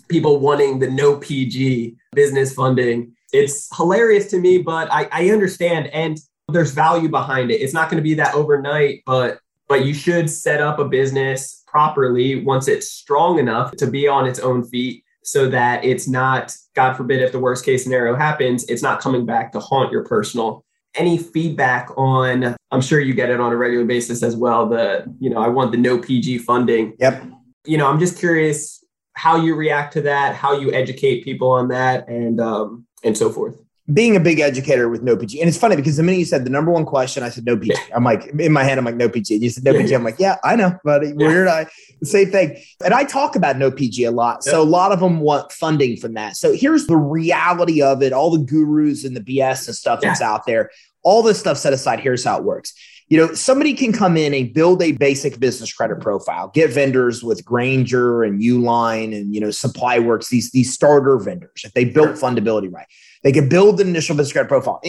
people 0.10 0.40
wanting 0.40 0.80
the 0.80 0.90
no 0.90 1.18
PG 1.18 1.96
business 2.14 2.54
funding. 2.54 3.14
It's 3.34 3.76
hilarious 3.76 4.28
to 4.32 4.40
me, 4.40 4.60
but 4.60 4.92
I, 4.92 5.08
I 5.12 5.30
understand 5.32 5.88
and 5.88 6.20
there's 6.50 6.72
value 6.72 7.10
behind 7.10 7.52
it. 7.52 7.56
It's 7.56 7.74
not 7.74 7.90
going 7.90 7.98
to 7.98 8.04
be 8.04 8.14
that 8.16 8.36
overnight, 8.36 9.04
but 9.06 9.40
but 9.68 9.86
you 9.86 9.94
should 9.94 10.30
set 10.30 10.62
up 10.62 10.78
a 10.78 10.86
business 10.86 11.64
properly 11.66 12.44
once 12.44 12.68
it's 12.68 12.90
strong 12.90 13.40
enough 13.40 13.72
to 13.78 13.88
be 13.88 14.08
on 14.08 14.28
its 14.28 14.40
own 14.40 14.64
feet 14.64 15.04
so 15.24 15.50
that 15.50 15.84
it's 15.84 16.08
not, 16.08 16.56
God 16.76 16.94
forbid, 16.94 17.24
if 17.24 17.32
the 17.32 17.40
worst 17.40 17.66
case 17.66 17.84
scenario 17.84 18.16
happens, 18.16 18.64
it's 18.66 18.84
not 18.84 19.02
coming 19.02 19.26
back 19.26 19.52
to 19.54 19.60
haunt 19.60 19.92
your 19.92 20.04
personal. 20.04 20.64
Any 20.94 21.18
feedback 21.18 21.90
on, 21.98 22.56
I'm 22.70 22.82
sure 22.82 23.00
you 23.00 23.16
get 23.16 23.32
it 23.32 23.40
on 23.40 23.52
a 23.52 23.58
regular 23.58 23.86
basis 23.86 24.22
as 24.22 24.36
well. 24.36 24.70
The, 24.70 25.12
you 25.20 25.32
know, 25.32 25.42
I 25.42 25.48
want 25.48 25.72
the 25.72 25.78
no 25.78 25.98
PG 25.98 26.38
funding. 26.40 26.96
Yep. 27.00 27.24
You 27.66 27.80
know, 27.80 27.88
I'm 27.88 28.00
just 28.00 28.20
curious 28.20 28.84
how 29.14 29.36
you 29.38 29.56
react 29.56 29.94
to 29.94 30.02
that, 30.02 30.36
how 30.36 30.54
you 30.60 30.72
educate 30.74 31.24
people 31.24 31.50
on 31.50 31.70
that, 31.70 32.08
and 32.08 32.40
um, 32.40 32.86
and 33.04 33.18
so 33.18 33.32
forth 33.32 33.58
being 33.94 34.16
a 34.16 34.20
big 34.20 34.40
educator 34.40 34.90
with 34.90 35.04
no 35.04 35.16
PG. 35.16 35.40
And 35.40 35.48
it's 35.48 35.58
funny 35.58 35.76
because 35.76 35.98
the 35.98 36.04
minute 36.04 36.18
you 36.18 36.26
said 36.26 36.44
the 36.44 36.50
number 36.50 36.72
one 36.72 36.86
question, 36.86 37.22
I 37.22 37.30
said 37.30 37.46
no 37.46 37.56
PG. 37.56 37.76
I'm 37.94 38.04
like, 38.04 38.26
in 38.26 38.52
my 38.52 38.64
head, 38.64 38.80
I'm 38.80 38.86
like, 38.86 38.96
no 38.96 39.08
PG. 39.08 39.36
And 39.36 39.44
you 39.44 39.50
said 39.52 39.64
no 39.64 39.74
PG. 39.74 39.94
I'm 39.94 40.04
like, 40.04 40.20
yeah, 40.20 40.38
I 40.44 40.56
know, 40.56 40.78
buddy. 40.84 41.10
Yeah. 41.10 41.14
Weird. 41.16 41.48
I 41.48 41.68
same 42.04 42.32
thing. 42.32 42.62
And 42.84 42.94
I 42.94 43.04
talk 43.04 43.36
about 43.36 43.58
no 43.58 43.72
PG 43.72 44.04
a 44.04 44.12
lot. 44.12 44.44
So 44.44 44.62
a 44.62 44.64
lot 44.64 44.92
of 44.92 45.00
them 45.00 45.20
want 45.20 45.52
funding 45.52 45.98
from 45.98 46.16
that. 46.16 46.36
So 46.36 46.54
here's 46.54 46.88
the 46.88 46.98
reality 46.98 47.82
of 47.82 48.02
it. 48.02 48.12
All 48.12 48.32
the 48.32 48.44
gurus 48.44 49.06
and 49.06 49.16
the 49.16 49.22
BS 49.22 49.68
and 49.68 49.76
stuff 49.76 50.00
yeah. 50.02 50.10
that's 50.10 50.22
out 50.22 50.46
there. 50.46 50.72
All 51.04 51.22
this 51.22 51.40
stuff 51.40 51.58
set 51.58 51.74
aside. 51.74 52.00
Here's 52.00 52.24
how 52.24 52.38
it 52.38 52.44
works. 52.44 52.74
You 53.08 53.18
know, 53.20 53.34
somebody 53.36 53.76
can 53.76 53.94
come 53.94 54.18
in 54.18 54.34
and 54.34 54.52
build 54.52 54.82
a 54.82 54.94
basic 54.94 55.40
business 55.40 55.72
credit 55.72 56.00
profile, 56.00 56.48
get 56.48 56.72
vendors 56.72 57.24
with 57.24 57.46
Grainger 57.46 58.24
and 58.24 58.42
Uline 58.42 59.16
and 59.16 59.34
you 59.34 59.40
know 59.40 59.52
Supply 59.52 60.00
Works, 60.00 60.30
these 60.30 60.50
these 60.50 60.74
starter 60.74 61.20
vendors. 61.20 61.62
If 61.64 61.74
they 61.74 61.86
built 61.86 62.16
fundability 62.16 62.74
right, 62.74 62.88
they 63.26 63.32
can 63.32 63.50
build 63.50 63.82
an 63.82 63.88
initial 63.88 64.16
business 64.16 64.34
credit 64.34 64.48
profile. 64.48 64.80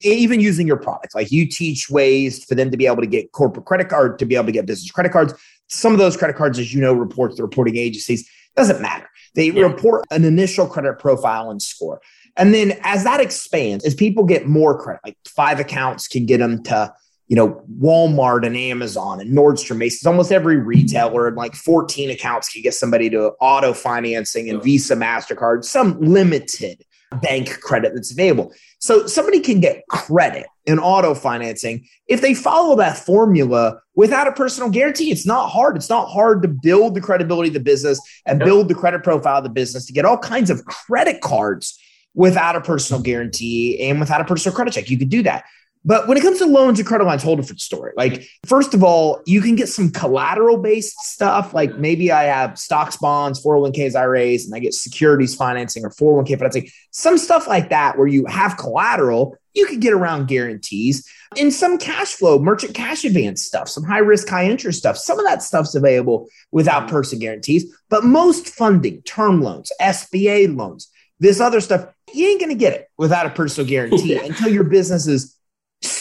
Even 0.00 0.40
using 0.40 0.66
your 0.66 0.78
products, 0.78 1.14
like 1.14 1.30
you 1.30 1.46
teach 1.46 1.90
ways 1.90 2.42
for 2.42 2.54
them 2.54 2.70
to 2.70 2.76
be 2.78 2.86
able 2.86 3.02
to 3.02 3.06
get 3.06 3.32
corporate 3.32 3.66
credit 3.66 3.90
card, 3.90 4.18
to 4.18 4.24
be 4.24 4.34
able 4.34 4.46
to 4.46 4.52
get 4.52 4.64
business 4.64 4.90
credit 4.90 5.12
cards. 5.12 5.34
Some 5.68 5.92
of 5.92 5.98
those 5.98 6.16
credit 6.16 6.36
cards, 6.36 6.58
as 6.58 6.72
you 6.72 6.80
know, 6.80 6.94
report 6.94 7.36
to 7.36 7.42
reporting 7.42 7.76
agencies. 7.76 8.26
Doesn't 8.56 8.80
matter. 8.80 9.06
They 9.34 9.50
yeah. 9.50 9.64
report 9.64 10.06
an 10.10 10.24
initial 10.24 10.66
credit 10.66 10.98
profile 10.98 11.50
and 11.50 11.60
score. 11.60 12.00
And 12.38 12.54
then 12.54 12.78
as 12.82 13.04
that 13.04 13.20
expands, 13.20 13.84
as 13.84 13.94
people 13.94 14.24
get 14.24 14.46
more 14.46 14.80
credit, 14.80 15.02
like 15.04 15.18
five 15.26 15.60
accounts 15.60 16.08
can 16.08 16.24
get 16.24 16.38
them 16.38 16.62
to, 16.62 16.94
you 17.28 17.36
know, 17.36 17.62
Walmart 17.78 18.46
and 18.46 18.56
Amazon 18.56 19.20
and 19.20 19.36
Nordstrom, 19.36 19.76
Macy's, 19.76 20.06
almost 20.06 20.32
every 20.32 20.56
retailer, 20.56 21.28
and 21.28 21.36
like 21.36 21.54
14 21.54 22.08
accounts 22.08 22.48
can 22.48 22.62
get 22.62 22.72
somebody 22.72 23.10
to 23.10 23.32
auto 23.38 23.74
financing 23.74 24.48
and 24.48 24.62
Visa, 24.62 24.96
MasterCard, 24.96 25.62
some 25.62 26.00
limited 26.00 26.82
bank 27.16 27.60
credit 27.60 27.92
that's 27.94 28.12
available. 28.12 28.52
So 28.78 29.06
somebody 29.06 29.40
can 29.40 29.60
get 29.60 29.86
credit 29.88 30.46
in 30.66 30.78
auto 30.78 31.14
financing 31.14 31.86
if 32.06 32.20
they 32.20 32.34
follow 32.34 32.76
that 32.76 32.96
formula 32.96 33.80
without 33.94 34.28
a 34.28 34.32
personal 34.32 34.70
guarantee. 34.70 35.10
It's 35.10 35.26
not 35.26 35.48
hard. 35.48 35.76
It's 35.76 35.90
not 35.90 36.06
hard 36.08 36.42
to 36.42 36.48
build 36.48 36.94
the 36.94 37.00
credibility 37.00 37.48
of 37.48 37.54
the 37.54 37.60
business 37.60 38.00
and 38.26 38.38
build 38.38 38.68
the 38.68 38.74
credit 38.74 39.02
profile 39.02 39.38
of 39.38 39.44
the 39.44 39.50
business 39.50 39.86
to 39.86 39.92
get 39.92 40.04
all 40.04 40.18
kinds 40.18 40.50
of 40.50 40.64
credit 40.64 41.20
cards 41.20 41.78
without 42.14 42.56
a 42.56 42.60
personal 42.60 43.02
guarantee 43.02 43.80
and 43.80 44.00
without 44.00 44.20
a 44.20 44.24
personal 44.24 44.54
credit 44.54 44.72
check. 44.72 44.90
You 44.90 44.98
could 44.98 45.10
do 45.10 45.22
that. 45.24 45.44
But 45.84 46.06
when 46.06 46.18
it 46.18 46.20
comes 46.20 46.38
to 46.38 46.46
loans 46.46 46.78
and 46.78 46.86
credit 46.86 47.04
lines, 47.04 47.22
whole 47.22 47.36
different 47.36 47.60
story. 47.60 47.92
Like, 47.96 48.26
first 48.44 48.74
of 48.74 48.84
all, 48.84 49.22
you 49.24 49.40
can 49.40 49.56
get 49.56 49.68
some 49.68 49.90
collateral 49.90 50.58
based 50.58 50.98
stuff. 51.00 51.54
Like 51.54 51.76
maybe 51.76 52.12
I 52.12 52.24
have 52.24 52.58
stocks, 52.58 52.96
bonds, 52.96 53.42
401ks, 53.42 53.96
IRAs, 53.96 54.44
and 54.44 54.54
I 54.54 54.58
get 54.58 54.74
securities 54.74 55.34
financing 55.34 55.84
or 55.84 55.90
401k 55.90 56.36
financing, 56.36 56.68
some 56.90 57.16
stuff 57.16 57.48
like 57.48 57.70
that 57.70 57.96
where 57.96 58.06
you 58.06 58.26
have 58.26 58.58
collateral. 58.58 59.36
You 59.54 59.66
could 59.66 59.80
get 59.80 59.92
around 59.92 60.28
guarantees 60.28 61.10
and 61.38 61.52
some 61.52 61.78
cash 61.78 62.12
flow, 62.12 62.38
merchant 62.38 62.74
cash 62.74 63.04
advance 63.04 63.42
stuff, 63.42 63.68
some 63.68 63.84
high 63.84 63.98
risk, 63.98 64.28
high 64.28 64.48
interest 64.48 64.78
stuff. 64.78 64.96
Some 64.96 65.18
of 65.18 65.24
that 65.26 65.42
stuff's 65.42 65.74
available 65.74 66.28
without 66.50 66.82
mm-hmm. 66.82 66.90
person 66.96 67.18
guarantees, 67.18 67.74
but 67.88 68.04
most 68.04 68.48
funding, 68.48 69.02
term 69.02 69.40
loans, 69.40 69.72
SBA 69.80 70.56
loans, 70.56 70.90
this 71.20 71.40
other 71.40 71.60
stuff, 71.60 71.86
you 72.12 72.26
ain't 72.26 72.40
going 72.40 72.52
to 72.52 72.58
get 72.58 72.72
it 72.72 72.88
without 72.98 73.26
a 73.26 73.30
personal 73.30 73.68
guarantee 73.68 74.16
until 74.24 74.48
your 74.48 74.64
business 74.64 75.06
is 75.06 75.36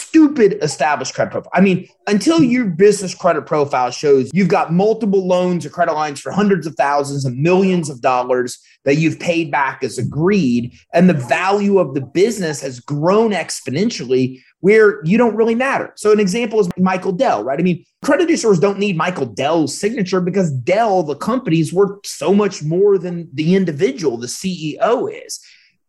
stupid 0.09 0.57
established 0.63 1.13
credit 1.13 1.31
profile. 1.31 1.51
I 1.53 1.61
mean, 1.61 1.87
until 2.07 2.41
your 2.41 2.65
business 2.65 3.13
credit 3.13 3.45
profile 3.45 3.91
shows 3.91 4.31
you've 4.33 4.47
got 4.47 4.73
multiple 4.73 5.27
loans 5.27 5.65
or 5.65 5.69
credit 5.69 5.93
lines 5.93 6.19
for 6.19 6.31
hundreds 6.31 6.65
of 6.65 6.73
thousands 6.75 7.25
and 7.25 7.37
millions 7.37 7.89
of 7.89 8.01
dollars 8.01 8.59
that 8.85 8.95
you've 8.95 9.19
paid 9.19 9.51
back 9.51 9.83
as 9.83 9.97
agreed, 9.97 10.73
and 10.93 11.07
the 11.09 11.13
value 11.13 11.77
of 11.77 11.93
the 11.93 12.01
business 12.01 12.61
has 12.61 12.79
grown 12.79 13.31
exponentially 13.31 14.41
where 14.61 15.03
you 15.05 15.17
don't 15.17 15.35
really 15.35 15.55
matter. 15.55 15.93
So, 15.95 16.11
an 16.11 16.19
example 16.19 16.59
is 16.59 16.69
Michael 16.77 17.11
Dell, 17.11 17.43
right? 17.43 17.59
I 17.59 17.63
mean, 17.63 17.85
credit 18.03 18.29
issuers 18.29 18.59
don't 18.59 18.79
need 18.79 18.97
Michael 18.97 19.27
Dell's 19.27 19.77
signature 19.77 20.21
because 20.21 20.51
Dell, 20.51 21.03
the 21.03 21.15
company, 21.15 21.59
is 21.59 21.71
worth 21.71 22.05
so 22.05 22.33
much 22.33 22.63
more 22.63 22.97
than 22.97 23.29
the 23.33 23.55
individual, 23.55 24.17
the 24.17 24.27
CEO 24.27 25.25
is. 25.25 25.39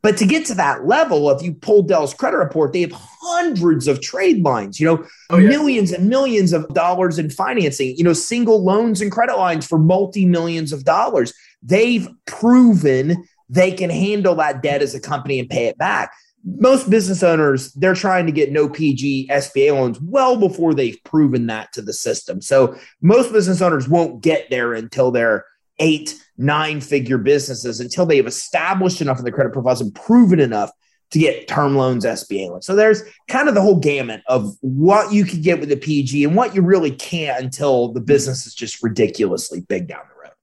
But 0.02 0.16
to 0.16 0.26
get 0.26 0.46
to 0.46 0.54
that 0.54 0.86
level, 0.86 1.30
if 1.30 1.42
you 1.42 1.52
pull 1.52 1.82
Dell's 1.82 2.14
credit 2.14 2.38
report, 2.38 2.72
they 2.72 2.80
have 2.80 2.92
hundreds 2.92 3.86
of 3.86 4.00
trade 4.00 4.42
lines, 4.42 4.80
you 4.80 4.86
know, 4.86 5.06
oh, 5.28 5.36
yeah. 5.36 5.48
millions 5.48 5.92
and 5.92 6.08
millions 6.08 6.54
of 6.54 6.66
dollars 6.68 7.18
in 7.18 7.28
financing, 7.28 7.94
you 7.96 8.04
know, 8.04 8.14
single 8.14 8.64
loans 8.64 9.02
and 9.02 9.12
credit 9.12 9.36
lines 9.36 9.66
for 9.66 9.78
multi 9.78 10.24
millions 10.24 10.72
of 10.72 10.84
dollars. 10.84 11.34
They've 11.62 12.08
proven 12.26 13.26
they 13.50 13.72
can 13.72 13.90
handle 13.90 14.36
that 14.36 14.62
debt 14.62 14.80
as 14.80 14.94
a 14.94 15.00
company 15.00 15.38
and 15.38 15.50
pay 15.50 15.66
it 15.66 15.76
back. 15.76 16.12
Most 16.44 16.88
business 16.88 17.22
owners, 17.22 17.72
they're 17.72 17.94
trying 17.94 18.24
to 18.24 18.32
get 18.32 18.52
no 18.52 18.68
PG 18.68 19.28
SBA 19.28 19.74
loans 19.74 20.00
well 20.00 20.38
before 20.38 20.72
they've 20.72 20.98
proven 21.04 21.48
that 21.48 21.72
to 21.74 21.82
the 21.82 21.92
system. 21.92 22.40
So 22.40 22.78
most 23.02 23.32
business 23.32 23.60
owners 23.60 23.88
won't 23.88 24.22
get 24.22 24.48
there 24.48 24.72
until 24.72 25.10
they're 25.10 25.44
eight, 25.80 26.22
nine 26.38 26.80
figure 26.80 27.18
businesses 27.18 27.80
until 27.80 28.06
they've 28.06 28.26
established 28.26 29.00
enough 29.00 29.18
of 29.18 29.24
the 29.24 29.32
credit 29.32 29.52
profiles 29.52 29.80
and 29.80 29.94
proven 29.94 30.38
enough 30.38 30.70
to 31.10 31.18
get 31.18 31.48
term 31.48 31.76
loans, 31.76 32.04
SBA 32.04 32.50
loans. 32.50 32.66
So 32.66 32.76
there's 32.76 33.02
kind 33.28 33.48
of 33.48 33.54
the 33.54 33.60
whole 33.60 33.80
gamut 33.80 34.22
of 34.28 34.56
what 34.60 35.12
you 35.12 35.24
can 35.24 35.42
get 35.42 35.58
with 35.58 35.72
a 35.72 35.76
PG 35.76 36.22
and 36.22 36.36
what 36.36 36.54
you 36.54 36.62
really 36.62 36.92
can't 36.92 37.42
until 37.42 37.92
the 37.92 38.00
business 38.00 38.46
is 38.46 38.54
just 38.54 38.82
ridiculously 38.82 39.62
big 39.62 39.88
down 39.88 40.02
the 40.08 40.22
road. 40.22 40.34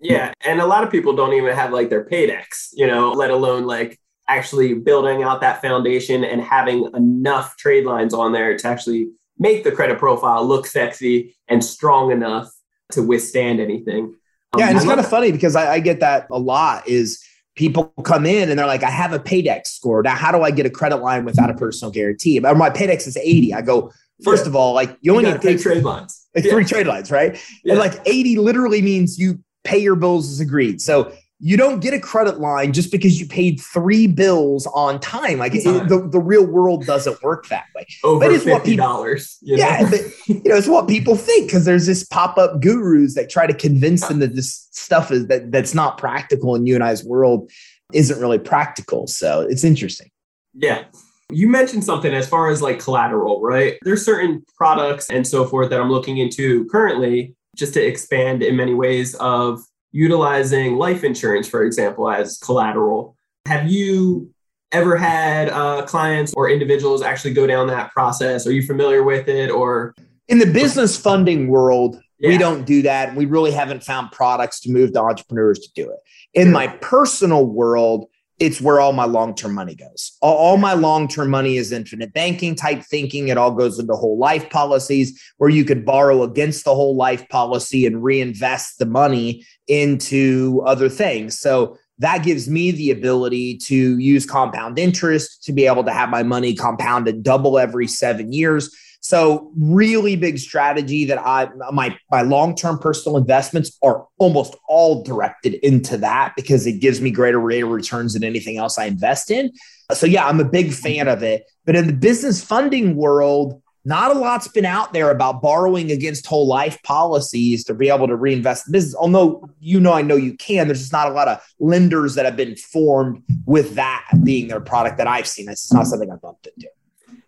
Yeah. 0.00 0.32
And 0.44 0.60
a 0.60 0.66
lot 0.66 0.82
of 0.82 0.90
people 0.90 1.14
don't 1.14 1.34
even 1.34 1.54
have 1.54 1.72
like 1.72 1.88
their 1.88 2.04
paydex, 2.04 2.70
you 2.72 2.86
know, 2.86 3.12
let 3.12 3.30
alone 3.30 3.64
like 3.64 4.00
actually 4.26 4.74
building 4.74 5.22
out 5.22 5.40
that 5.40 5.62
foundation 5.62 6.24
and 6.24 6.42
having 6.42 6.90
enough 6.94 7.56
trade 7.56 7.84
lines 7.84 8.12
on 8.12 8.32
there 8.32 8.56
to 8.56 8.66
actually 8.66 9.08
make 9.38 9.64
the 9.64 9.72
credit 9.72 9.98
profile 9.98 10.44
look 10.44 10.66
sexy 10.66 11.36
and 11.46 11.64
strong 11.64 12.10
enough 12.10 12.50
to 12.92 13.02
withstand 13.02 13.60
anything. 13.60 14.14
Yeah, 14.56 14.68
and 14.68 14.70
um, 14.70 14.76
it's 14.76 14.86
kind 14.86 15.00
of 15.00 15.08
funny 15.08 15.30
because 15.30 15.56
I, 15.56 15.74
I, 15.74 15.80
get 15.80 16.00
that 16.00 16.26
a 16.30 16.38
lot. 16.38 16.88
Is 16.88 17.22
people 17.54 17.92
come 18.04 18.24
in 18.24 18.48
and 18.48 18.58
they're 18.58 18.66
like, 18.66 18.82
"I 18.82 18.90
have 18.90 19.12
a 19.12 19.18
Paydex 19.18 19.66
score. 19.66 20.02
Now, 20.02 20.14
how 20.14 20.32
do 20.32 20.42
I 20.42 20.50
get 20.50 20.64
a 20.64 20.70
credit 20.70 20.96
line 20.96 21.24
without 21.24 21.50
a 21.50 21.54
personal 21.54 21.92
guarantee?" 21.92 22.38
But 22.38 22.56
my 22.56 22.70
Paydex 22.70 23.06
is 23.06 23.16
eighty. 23.18 23.52
I 23.52 23.60
go, 23.60 23.92
first 24.24 24.44
yeah. 24.44 24.50
of 24.50 24.56
all, 24.56 24.72
like 24.72 24.96
you 25.02 25.12
only 25.12 25.26
you 25.26 25.32
need 25.32 25.42
three 25.42 25.58
trade 25.58 25.84
lines, 25.84 26.26
like 26.34 26.44
yeah. 26.44 26.52
three 26.52 26.64
trade 26.64 26.86
lines, 26.86 27.10
right? 27.10 27.38
Yeah. 27.62 27.72
And 27.72 27.78
like 27.78 28.00
eighty 28.06 28.36
literally 28.38 28.80
means 28.80 29.18
you 29.18 29.38
pay 29.64 29.78
your 29.78 29.96
bills 29.96 30.30
as 30.30 30.40
agreed. 30.40 30.80
So 30.80 31.12
you 31.40 31.56
don't 31.56 31.80
get 31.80 31.94
a 31.94 32.00
credit 32.00 32.40
line 32.40 32.72
just 32.72 32.90
because 32.90 33.20
you 33.20 33.26
paid 33.26 33.60
three 33.60 34.08
bills 34.08 34.66
on 34.74 34.98
time. 34.98 35.38
Like 35.38 35.54
it, 35.54 35.64
the, 35.88 36.08
the 36.10 36.18
real 36.18 36.44
world 36.44 36.84
doesn't 36.84 37.22
work 37.22 37.46
that 37.48 37.66
way. 37.76 37.86
Over 38.02 38.20
but 38.20 38.32
it's 38.32 38.44
what 38.44 38.64
people. 38.64 38.70
You 38.70 38.76
know? 38.76 39.16
Yeah, 39.42 39.88
but 39.88 40.00
you 40.26 40.42
know, 40.44 40.56
it's 40.56 40.66
what 40.66 40.88
people 40.88 41.14
think 41.14 41.46
because 41.46 41.64
there's 41.64 41.86
this 41.86 42.04
pop-up 42.04 42.60
gurus 42.60 43.14
that 43.14 43.30
try 43.30 43.46
to 43.46 43.54
convince 43.54 44.06
them 44.08 44.18
that 44.18 44.34
this 44.34 44.68
stuff 44.72 45.12
is 45.12 45.28
that 45.28 45.52
that's 45.52 45.74
not 45.74 45.96
practical 45.96 46.56
in 46.56 46.66
you 46.66 46.74
and 46.74 46.82
I's 46.82 47.04
world 47.04 47.50
isn't 47.92 48.20
really 48.20 48.38
practical. 48.38 49.06
So 49.06 49.42
it's 49.42 49.62
interesting. 49.62 50.10
Yeah. 50.54 50.84
You 51.30 51.48
mentioned 51.48 51.84
something 51.84 52.12
as 52.12 52.28
far 52.28 52.50
as 52.50 52.62
like 52.62 52.80
collateral, 52.80 53.40
right? 53.42 53.78
There's 53.82 54.04
certain 54.04 54.44
products 54.56 55.08
and 55.08 55.26
so 55.26 55.44
forth 55.44 55.70
that 55.70 55.80
I'm 55.80 55.90
looking 55.90 56.18
into 56.18 56.64
currently 56.66 57.36
just 57.54 57.74
to 57.74 57.84
expand 57.84 58.42
in 58.42 58.56
many 58.56 58.74
ways 58.74 59.14
of 59.16 59.60
utilizing 59.92 60.76
life 60.76 61.04
insurance, 61.04 61.48
for 61.48 61.62
example, 61.64 62.10
as 62.10 62.38
collateral. 62.38 63.16
Have 63.46 63.70
you 63.70 64.32
ever 64.72 64.96
had 64.96 65.48
uh, 65.48 65.84
clients 65.86 66.34
or 66.34 66.50
individuals 66.50 67.02
actually 67.02 67.34
go 67.34 67.46
down 67.46 67.66
that 67.68 67.90
process? 67.92 68.46
Are 68.46 68.52
you 68.52 68.62
familiar 68.62 69.02
with 69.02 69.28
it 69.28 69.50
or? 69.50 69.94
In 70.28 70.38
the 70.38 70.46
business 70.46 70.96
funding 70.96 71.48
world, 71.48 72.00
yeah. 72.18 72.28
we 72.28 72.38
don't 72.38 72.66
do 72.66 72.82
that. 72.82 73.14
We 73.14 73.24
really 73.24 73.50
haven't 73.50 73.82
found 73.82 74.12
products 74.12 74.60
to 74.60 74.70
move 74.70 74.92
to 74.92 75.00
entrepreneurs 75.00 75.58
to 75.60 75.68
do 75.74 75.90
it. 75.90 75.98
In 76.34 76.52
my 76.52 76.66
personal 76.66 77.46
world, 77.46 78.06
it's 78.38 78.60
where 78.60 78.80
all 78.80 78.92
my 78.92 79.04
long-term 79.04 79.52
money 79.52 79.74
goes. 79.74 80.16
All, 80.22 80.36
all 80.36 80.56
my 80.56 80.74
long-term 80.74 81.28
money 81.28 81.56
is 81.56 81.72
infinite 81.72 82.12
banking 82.12 82.54
type 82.54 82.82
thinking. 82.82 83.28
It 83.28 83.38
all 83.38 83.50
goes 83.50 83.78
into 83.78 83.94
whole 83.94 84.18
life 84.18 84.48
policies 84.50 85.20
where 85.38 85.50
you 85.50 85.64
could 85.64 85.84
borrow 85.84 86.22
against 86.22 86.64
the 86.64 86.74
whole 86.74 86.96
life 86.96 87.28
policy 87.28 87.84
and 87.84 88.02
reinvest 88.02 88.78
the 88.78 88.86
money 88.86 89.44
into 89.66 90.62
other 90.66 90.88
things. 90.88 91.38
So 91.38 91.76
that 91.98 92.22
gives 92.22 92.48
me 92.48 92.70
the 92.70 92.92
ability 92.92 93.56
to 93.58 93.98
use 93.98 94.24
compound 94.24 94.78
interest 94.78 95.42
to 95.44 95.52
be 95.52 95.66
able 95.66 95.82
to 95.84 95.92
have 95.92 96.08
my 96.08 96.22
money 96.22 96.54
compounded 96.54 97.24
double 97.24 97.58
every 97.58 97.88
seven 97.88 98.32
years 98.32 98.70
so 99.00 99.52
really 99.56 100.16
big 100.16 100.38
strategy 100.38 101.04
that 101.06 101.18
I 101.18 101.48
my 101.72 101.96
my 102.10 102.22
long-term 102.22 102.78
personal 102.78 103.16
investments 103.16 103.78
are 103.82 104.06
almost 104.18 104.56
all 104.68 105.02
directed 105.02 105.54
into 105.54 105.96
that 105.98 106.32
because 106.36 106.66
it 106.66 106.80
gives 106.80 107.00
me 107.00 107.10
greater 107.10 107.38
rate 107.38 107.62
of 107.62 107.70
returns 107.70 108.14
than 108.14 108.24
anything 108.24 108.58
else 108.58 108.78
I 108.78 108.86
invest 108.86 109.30
in. 109.30 109.52
So 109.92 110.06
yeah, 110.06 110.26
I'm 110.26 110.40
a 110.40 110.44
big 110.44 110.72
fan 110.72 111.08
of 111.08 111.22
it. 111.22 111.44
But 111.64 111.76
in 111.76 111.86
the 111.86 111.92
business 111.92 112.42
funding 112.42 112.96
world, 112.96 113.62
not 113.84 114.14
a 114.14 114.18
lot's 114.18 114.48
been 114.48 114.66
out 114.66 114.92
there 114.92 115.10
about 115.10 115.40
borrowing 115.40 115.92
against 115.92 116.26
whole 116.26 116.46
life 116.46 116.82
policies 116.82 117.64
to 117.64 117.74
be 117.74 117.88
able 117.88 118.08
to 118.08 118.16
reinvest 118.16 118.66
in 118.66 118.72
business. 118.72 118.96
Although 118.96 119.48
you 119.60 119.78
know, 119.78 119.92
I 119.92 120.02
know 120.02 120.16
you 120.16 120.36
can. 120.36 120.66
There's 120.66 120.80
just 120.80 120.92
not 120.92 121.08
a 121.08 121.14
lot 121.14 121.28
of 121.28 121.40
lenders 121.60 122.16
that 122.16 122.24
have 122.24 122.36
been 122.36 122.56
formed 122.56 123.22
with 123.46 123.76
that 123.76 124.04
being 124.24 124.48
their 124.48 124.60
product 124.60 124.98
that 124.98 125.06
I've 125.06 125.28
seen. 125.28 125.48
It's 125.48 125.72
not 125.72 125.86
something 125.86 126.10
I've 126.10 126.20
bumped 126.20 126.48
into. 126.48 126.68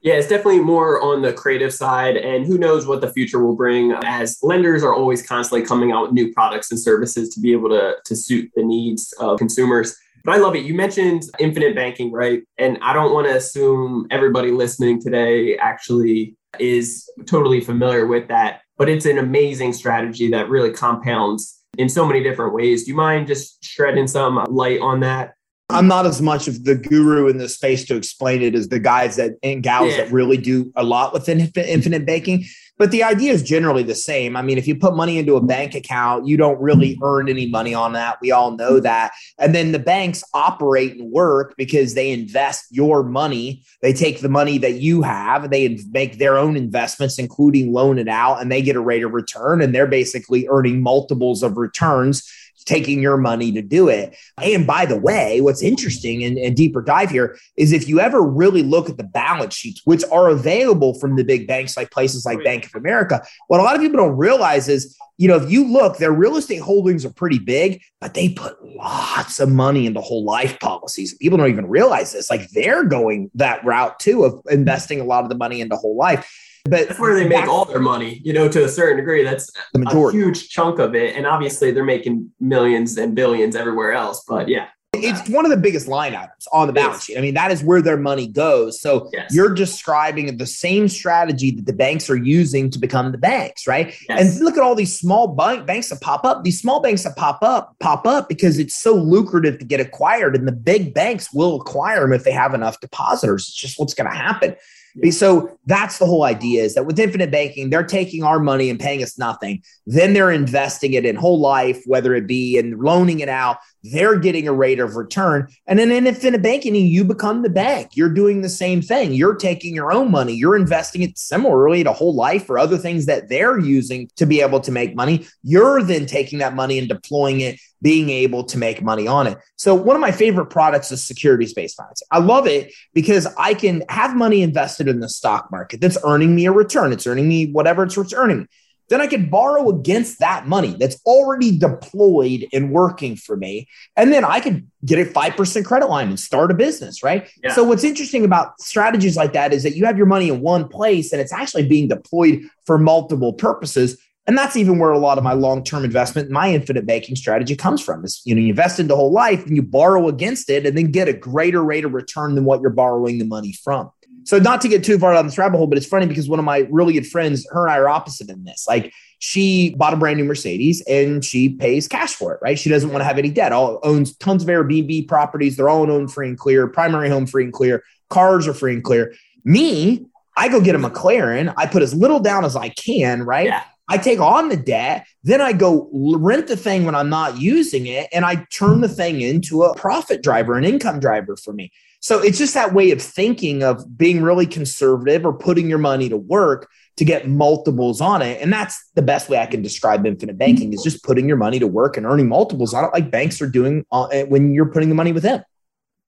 Yeah, 0.02 0.14
it's 0.14 0.28
definitely 0.28 0.60
more 0.60 0.98
on 1.02 1.20
the 1.20 1.32
creative 1.32 1.74
side, 1.74 2.16
and 2.16 2.46
who 2.46 2.56
knows 2.56 2.86
what 2.86 3.02
the 3.02 3.12
future 3.12 3.44
will 3.44 3.54
bring 3.54 3.92
as 4.02 4.38
lenders 4.42 4.82
are 4.82 4.94
always 4.94 5.26
constantly 5.26 5.66
coming 5.66 5.92
out 5.92 6.04
with 6.04 6.12
new 6.12 6.32
products 6.32 6.70
and 6.70 6.80
services 6.80 7.28
to 7.34 7.40
be 7.40 7.52
able 7.52 7.68
to, 7.68 7.96
to 8.06 8.16
suit 8.16 8.50
the 8.56 8.64
needs 8.64 9.12
of 9.20 9.38
consumers. 9.38 9.94
But 10.24 10.34
I 10.34 10.38
love 10.38 10.54
it. 10.54 10.64
You 10.64 10.74
mentioned 10.74 11.24
infinite 11.38 11.74
banking, 11.74 12.12
right? 12.12 12.42
And 12.56 12.78
I 12.80 12.94
don't 12.94 13.12
want 13.12 13.26
to 13.26 13.36
assume 13.36 14.06
everybody 14.10 14.50
listening 14.50 15.02
today 15.02 15.56
actually 15.58 16.36
is 16.58 17.08
totally 17.26 17.60
familiar 17.60 18.06
with 18.06 18.28
that, 18.28 18.62
but 18.78 18.88
it's 18.88 19.06
an 19.06 19.18
amazing 19.18 19.72
strategy 19.74 20.30
that 20.30 20.48
really 20.48 20.72
compounds 20.72 21.62
in 21.78 21.88
so 21.88 22.06
many 22.06 22.22
different 22.22 22.54
ways. 22.54 22.84
Do 22.84 22.90
you 22.90 22.96
mind 22.96 23.26
just 23.26 23.62
shedding 23.62 24.06
some 24.06 24.44
light 24.48 24.80
on 24.80 25.00
that? 25.00 25.34
I'm 25.70 25.86
not 25.86 26.06
as 26.06 26.20
much 26.20 26.48
of 26.48 26.64
the 26.64 26.74
guru 26.74 27.28
in 27.28 27.38
the 27.38 27.48
space 27.48 27.84
to 27.86 27.96
explain 27.96 28.42
it 28.42 28.54
as 28.54 28.68
the 28.68 28.78
guys 28.78 29.16
that 29.16 29.32
and 29.42 29.62
gals 29.62 29.92
yeah. 29.92 30.04
that 30.04 30.12
really 30.12 30.36
do 30.36 30.72
a 30.76 30.82
lot 30.82 31.12
with 31.12 31.28
infinite 31.28 32.06
banking. 32.06 32.44
But 32.78 32.92
the 32.92 33.02
idea 33.02 33.34
is 33.34 33.42
generally 33.42 33.82
the 33.82 33.94
same. 33.94 34.38
I 34.38 34.42
mean, 34.42 34.56
if 34.56 34.66
you 34.66 34.74
put 34.74 34.96
money 34.96 35.18
into 35.18 35.36
a 35.36 35.40
bank 35.42 35.74
account, 35.74 36.26
you 36.26 36.38
don't 36.38 36.58
really 36.62 36.98
earn 37.02 37.28
any 37.28 37.46
money 37.46 37.74
on 37.74 37.92
that. 37.92 38.16
We 38.22 38.30
all 38.30 38.52
know 38.52 38.80
that. 38.80 39.12
And 39.38 39.54
then 39.54 39.72
the 39.72 39.78
banks 39.78 40.24
operate 40.32 40.96
and 40.96 41.12
work 41.12 41.54
because 41.58 41.92
they 41.92 42.10
invest 42.10 42.64
your 42.70 43.02
money. 43.02 43.62
They 43.82 43.92
take 43.92 44.20
the 44.20 44.30
money 44.30 44.56
that 44.58 44.80
you 44.80 45.02
have, 45.02 45.50
they 45.50 45.78
make 45.90 46.16
their 46.16 46.38
own 46.38 46.56
investments, 46.56 47.18
including 47.18 47.70
loan 47.70 47.98
it 47.98 48.08
out, 48.08 48.40
and 48.40 48.50
they 48.50 48.62
get 48.62 48.76
a 48.76 48.80
rate 48.80 49.04
of 49.04 49.12
return. 49.12 49.60
And 49.60 49.74
they're 49.74 49.86
basically 49.86 50.48
earning 50.48 50.82
multiples 50.82 51.42
of 51.42 51.58
returns 51.58 52.26
taking 52.64 53.00
your 53.00 53.16
money 53.16 53.52
to 53.52 53.62
do 53.62 53.88
it. 53.88 54.16
And 54.42 54.66
by 54.66 54.86
the 54.86 54.98
way, 54.98 55.40
what's 55.40 55.62
interesting 55.62 56.24
and, 56.24 56.38
and, 56.38 56.56
deeper 56.56 56.82
dive 56.82 57.10
here 57.10 57.38
is 57.56 57.72
if 57.72 57.88
you 57.88 58.00
ever 58.00 58.22
really 58.22 58.62
look 58.62 58.90
at 58.90 58.96
the 58.96 59.04
balance 59.04 59.54
sheets, 59.54 59.80
which 59.84 60.04
are 60.12 60.28
available 60.28 60.98
from 60.98 61.16
the 61.16 61.24
big 61.24 61.46
banks 61.46 61.76
like 61.76 61.90
places 61.90 62.26
like 62.26 62.42
Bank 62.44 62.66
of 62.66 62.74
America, 62.74 63.22
what 63.48 63.60
a 63.60 63.62
lot 63.62 63.74
of 63.74 63.80
people 63.80 63.96
don't 63.96 64.16
realize 64.16 64.68
is, 64.68 64.96
you 65.16 65.28
know, 65.28 65.36
if 65.36 65.50
you 65.50 65.70
look, 65.70 65.98
their 65.98 66.12
real 66.12 66.36
estate 66.36 66.60
holdings 66.60 67.04
are 67.04 67.12
pretty 67.12 67.38
big, 67.38 67.82
but 68.00 68.14
they 68.14 68.30
put 68.30 68.56
lots 68.64 69.38
of 69.38 69.50
money 69.50 69.86
into 69.86 70.00
whole 70.00 70.24
life 70.24 70.58
policies. 70.60 71.14
People 71.14 71.38
don't 71.38 71.50
even 71.50 71.68
realize 71.68 72.12
this. 72.12 72.30
Like 72.30 72.48
they're 72.50 72.84
going 72.84 73.30
that 73.34 73.64
route 73.64 73.98
too 73.98 74.24
of 74.24 74.40
investing 74.50 75.00
a 75.00 75.04
lot 75.04 75.22
of 75.22 75.30
the 75.30 75.36
money 75.36 75.60
into 75.60 75.76
whole 75.76 75.96
life. 75.96 76.30
But 76.64 76.88
that's 76.88 77.00
where 77.00 77.14
they 77.14 77.28
make 77.28 77.46
all 77.46 77.64
their 77.64 77.80
money, 77.80 78.20
you 78.24 78.32
know, 78.32 78.48
to 78.48 78.64
a 78.64 78.68
certain 78.68 78.96
degree. 78.96 79.22
That's 79.22 79.50
the 79.72 79.78
majority. 79.78 80.18
a 80.18 80.22
huge 80.22 80.48
chunk 80.50 80.78
of 80.78 80.94
it. 80.94 81.16
And 81.16 81.26
obviously 81.26 81.70
they're 81.70 81.84
making 81.84 82.30
millions 82.40 82.96
and 82.98 83.14
billions 83.14 83.56
everywhere 83.56 83.92
else. 83.92 84.24
But 84.28 84.48
yeah. 84.48 84.68
It's 84.92 85.28
one 85.30 85.44
of 85.44 85.52
the 85.52 85.56
biggest 85.56 85.86
line 85.86 86.16
items 86.16 86.48
on 86.52 86.66
the 86.66 86.72
balance 86.72 87.04
sheet. 87.04 87.16
I 87.16 87.20
mean, 87.20 87.34
that 87.34 87.52
is 87.52 87.62
where 87.62 87.80
their 87.80 87.96
money 87.96 88.26
goes. 88.26 88.80
So 88.80 89.08
yes. 89.12 89.32
you're 89.32 89.54
describing 89.54 90.36
the 90.36 90.46
same 90.46 90.88
strategy 90.88 91.52
that 91.52 91.64
the 91.64 91.72
banks 91.72 92.10
are 92.10 92.16
using 92.16 92.70
to 92.70 92.78
become 92.78 93.12
the 93.12 93.18
banks, 93.18 93.68
right? 93.68 93.94
Yes. 94.08 94.36
And 94.36 94.44
look 94.44 94.56
at 94.56 94.64
all 94.64 94.74
these 94.74 94.98
small 94.98 95.28
bank 95.28 95.64
banks 95.64 95.90
that 95.90 96.00
pop 96.00 96.24
up. 96.24 96.42
These 96.42 96.60
small 96.60 96.80
banks 96.80 97.04
that 97.04 97.16
pop 97.16 97.38
up 97.42 97.76
pop 97.78 98.04
up 98.04 98.28
because 98.28 98.58
it's 98.58 98.74
so 98.74 98.94
lucrative 98.94 99.60
to 99.60 99.64
get 99.64 99.78
acquired, 99.78 100.34
and 100.34 100.46
the 100.46 100.52
big 100.52 100.92
banks 100.92 101.32
will 101.32 101.60
acquire 101.60 102.00
them 102.00 102.12
if 102.12 102.24
they 102.24 102.32
have 102.32 102.52
enough 102.52 102.80
depositors. 102.80 103.46
It's 103.46 103.56
just 103.56 103.78
what's 103.78 103.94
going 103.94 104.10
to 104.10 104.16
happen. 104.16 104.56
Yeah. 104.94 105.10
So 105.10 105.58
that's 105.66 105.98
the 105.98 106.06
whole 106.06 106.24
idea 106.24 106.64
is 106.64 106.74
that 106.74 106.86
with 106.86 106.98
infinite 106.98 107.30
banking, 107.30 107.70
they're 107.70 107.84
taking 107.84 108.24
our 108.24 108.40
money 108.40 108.70
and 108.70 108.78
paying 108.78 109.02
us 109.02 109.18
nothing. 109.18 109.62
Then 109.86 110.12
they're 110.12 110.30
investing 110.30 110.94
it 110.94 111.04
in 111.04 111.16
whole 111.16 111.38
life, 111.38 111.82
whether 111.86 112.14
it 112.14 112.26
be 112.26 112.58
in 112.58 112.78
loaning 112.78 113.20
it 113.20 113.28
out. 113.28 113.58
They're 113.82 114.18
getting 114.18 114.46
a 114.46 114.52
rate 114.52 114.78
of 114.78 114.96
return. 114.96 115.48
And 115.66 115.78
then 115.78 115.90
in 115.90 116.06
infinite 116.06 116.42
banking, 116.42 116.74
you 116.74 117.04
become 117.04 117.42
the 117.42 117.48
bank. 117.48 117.90
You're 117.94 118.12
doing 118.12 118.42
the 118.42 118.48
same 118.48 118.82
thing. 118.82 119.14
You're 119.14 119.36
taking 119.36 119.74
your 119.74 119.92
own 119.92 120.10
money. 120.10 120.34
You're 120.34 120.56
investing 120.56 121.02
it 121.02 121.16
similarly 121.16 121.82
to 121.84 121.92
whole 121.92 122.14
life 122.14 122.50
or 122.50 122.58
other 122.58 122.76
things 122.76 123.06
that 123.06 123.28
they're 123.28 123.58
using 123.58 124.10
to 124.16 124.26
be 124.26 124.40
able 124.42 124.60
to 124.60 124.72
make 124.72 124.94
money. 124.94 125.26
You're 125.42 125.82
then 125.82 126.06
taking 126.06 126.40
that 126.40 126.54
money 126.54 126.78
and 126.78 126.88
deploying 126.88 127.40
it 127.40 127.58
being 127.82 128.10
able 128.10 128.44
to 128.44 128.58
make 128.58 128.82
money 128.82 129.06
on 129.06 129.26
it. 129.26 129.38
So 129.56 129.74
one 129.74 129.96
of 129.96 130.00
my 130.00 130.12
favorite 130.12 130.46
products 130.46 130.90
is 130.92 131.02
securities 131.02 131.54
based 131.54 131.76
financing. 131.76 132.06
I 132.10 132.18
love 132.18 132.46
it 132.46 132.72
because 132.94 133.26
I 133.38 133.54
can 133.54 133.84
have 133.88 134.16
money 134.16 134.42
invested 134.42 134.88
in 134.88 135.00
the 135.00 135.08
stock 135.08 135.50
market 135.50 135.80
that's 135.80 135.98
earning 136.04 136.34
me 136.34 136.46
a 136.46 136.52
return. 136.52 136.92
It's 136.92 137.06
earning 137.06 137.28
me 137.28 137.50
whatever 137.50 137.82
it's 137.82 137.96
returning. 137.96 138.48
Then 138.90 139.00
I 139.00 139.06
could 139.06 139.30
borrow 139.30 139.68
against 139.68 140.18
that 140.18 140.48
money 140.48 140.74
that's 140.78 141.00
already 141.06 141.56
deployed 141.56 142.48
and 142.52 142.72
working 142.72 143.14
for 143.14 143.36
me. 143.36 143.68
And 143.96 144.12
then 144.12 144.24
I 144.24 144.40
could 144.40 144.68
get 144.84 144.98
a 144.98 145.08
5% 145.08 145.64
credit 145.64 145.88
line 145.88 146.08
and 146.08 146.18
start 146.18 146.50
a 146.50 146.54
business, 146.54 147.00
right? 147.00 147.30
Yeah. 147.42 147.52
So, 147.52 147.62
what's 147.62 147.84
interesting 147.84 148.24
about 148.24 148.60
strategies 148.60 149.16
like 149.16 149.32
that 149.34 149.52
is 149.52 149.62
that 149.62 149.76
you 149.76 149.86
have 149.86 149.96
your 149.96 150.06
money 150.06 150.28
in 150.28 150.40
one 150.40 150.66
place 150.68 151.12
and 151.12 151.20
it's 151.20 151.32
actually 151.32 151.68
being 151.68 151.86
deployed 151.86 152.42
for 152.66 152.78
multiple 152.78 153.32
purposes. 153.32 153.96
And 154.26 154.36
that's 154.36 154.56
even 154.56 154.78
where 154.78 154.90
a 154.90 154.98
lot 154.98 155.18
of 155.18 155.24
my 155.24 155.32
long-term 155.32 155.84
investment, 155.84 156.30
my 156.30 156.52
infinite 156.52 156.86
banking 156.86 157.16
strategy 157.16 157.56
comes 157.56 157.82
from. 157.82 158.04
Is 158.04 158.20
you 158.24 158.34
know, 158.34 158.40
you 158.40 158.50
invest 158.50 158.78
into 158.78 158.94
whole 158.94 159.12
life 159.12 159.44
and 159.46 159.56
you 159.56 159.62
borrow 159.62 160.08
against 160.08 160.50
it 160.50 160.66
and 160.66 160.76
then 160.76 160.90
get 160.90 161.08
a 161.08 161.12
greater 161.12 161.64
rate 161.64 161.84
of 161.84 161.94
return 161.94 162.34
than 162.34 162.44
what 162.44 162.60
you're 162.60 162.70
borrowing 162.70 163.18
the 163.18 163.24
money 163.24 163.52
from. 163.52 163.90
So 164.24 164.38
not 164.38 164.60
to 164.60 164.68
get 164.68 164.84
too 164.84 164.98
far 164.98 165.14
down 165.14 165.26
this 165.26 165.38
rabbit 165.38 165.56
hole, 165.56 165.66
but 165.66 165.78
it's 165.78 165.86
funny 165.86 166.06
because 166.06 166.28
one 166.28 166.38
of 166.38 166.44
my 166.44 166.68
really 166.70 166.92
good 166.92 167.06
friends, 167.06 167.46
her 167.50 167.66
and 167.66 167.72
I 167.72 167.78
are 167.78 167.88
opposite 167.88 168.28
in 168.28 168.44
this. 168.44 168.66
Like 168.68 168.92
she 169.18 169.74
bought 169.74 169.94
a 169.94 169.96
brand 169.96 170.18
new 170.18 170.24
Mercedes 170.24 170.82
and 170.82 171.24
she 171.24 171.48
pays 171.48 171.88
cash 171.88 172.14
for 172.14 172.34
it, 172.34 172.40
right? 172.42 172.58
She 172.58 172.70
doesn't 172.70 172.90
want 172.90 173.00
to 173.00 173.06
have 173.06 173.18
any 173.18 173.30
debt. 173.30 173.52
All 173.52 173.80
owns 173.82 174.16
tons 174.18 174.42
of 174.42 174.48
Airbnb 174.48 175.08
properties. 175.08 175.56
They're 175.56 175.68
all 175.68 175.90
owned 175.90 176.12
free 176.12 176.28
and 176.28 176.38
clear, 176.38 176.68
primary 176.68 177.08
home 177.08 177.26
free 177.26 177.44
and 177.44 177.52
clear, 177.52 177.82
cars 178.08 178.46
are 178.46 178.54
free 178.54 178.74
and 178.74 178.84
clear. 178.84 179.14
Me, 179.44 180.06
I 180.36 180.48
go 180.48 180.60
get 180.60 180.74
a 180.74 180.78
McLaren. 180.78 181.52
I 181.56 181.66
put 181.66 181.82
as 181.82 181.94
little 181.94 182.20
down 182.20 182.44
as 182.44 182.56
I 182.56 182.68
can, 182.68 183.24
right? 183.24 183.46
Yeah. 183.46 183.64
I 183.90 183.98
take 183.98 184.20
on 184.20 184.48
the 184.48 184.56
debt, 184.56 185.06
then 185.24 185.40
I 185.40 185.52
go 185.52 185.90
rent 185.92 186.46
the 186.46 186.56
thing 186.56 186.84
when 186.84 186.94
I'm 186.94 187.10
not 187.10 187.40
using 187.40 187.86
it, 187.86 188.08
and 188.12 188.24
I 188.24 188.46
turn 188.52 188.80
the 188.80 188.88
thing 188.88 189.20
into 189.20 189.62
a 189.64 189.74
profit 189.74 190.22
driver, 190.22 190.56
an 190.56 190.64
income 190.64 191.00
driver 191.00 191.36
for 191.36 191.52
me. 191.52 191.72
So 192.00 192.18
it's 192.20 192.38
just 192.38 192.54
that 192.54 192.72
way 192.72 192.92
of 192.92 193.02
thinking 193.02 193.62
of 193.62 193.98
being 193.98 194.22
really 194.22 194.46
conservative 194.46 195.26
or 195.26 195.34
putting 195.34 195.68
your 195.68 195.78
money 195.78 196.08
to 196.08 196.16
work 196.16 196.70
to 196.96 197.04
get 197.04 197.28
multiples 197.28 198.00
on 198.00 198.22
it. 198.22 198.40
And 198.40 198.52
that's 198.52 198.90
the 198.94 199.02
best 199.02 199.28
way 199.28 199.38
I 199.38 199.46
can 199.46 199.60
describe 199.60 200.06
infinite 200.06 200.38
banking 200.38 200.72
is 200.72 200.82
just 200.82 201.02
putting 201.02 201.28
your 201.28 201.36
money 201.36 201.58
to 201.58 201.66
work 201.66 201.96
and 201.96 202.06
earning 202.06 202.28
multiples 202.28 202.72
on 202.72 202.84
it 202.84 202.90
like 202.92 203.10
banks 203.10 203.42
are 203.42 203.48
doing 203.48 203.84
uh, 203.92 204.22
when 204.24 204.54
you're 204.54 204.70
putting 204.70 204.88
the 204.88 204.94
money 204.94 205.12
with 205.12 205.22
them. 205.22 205.42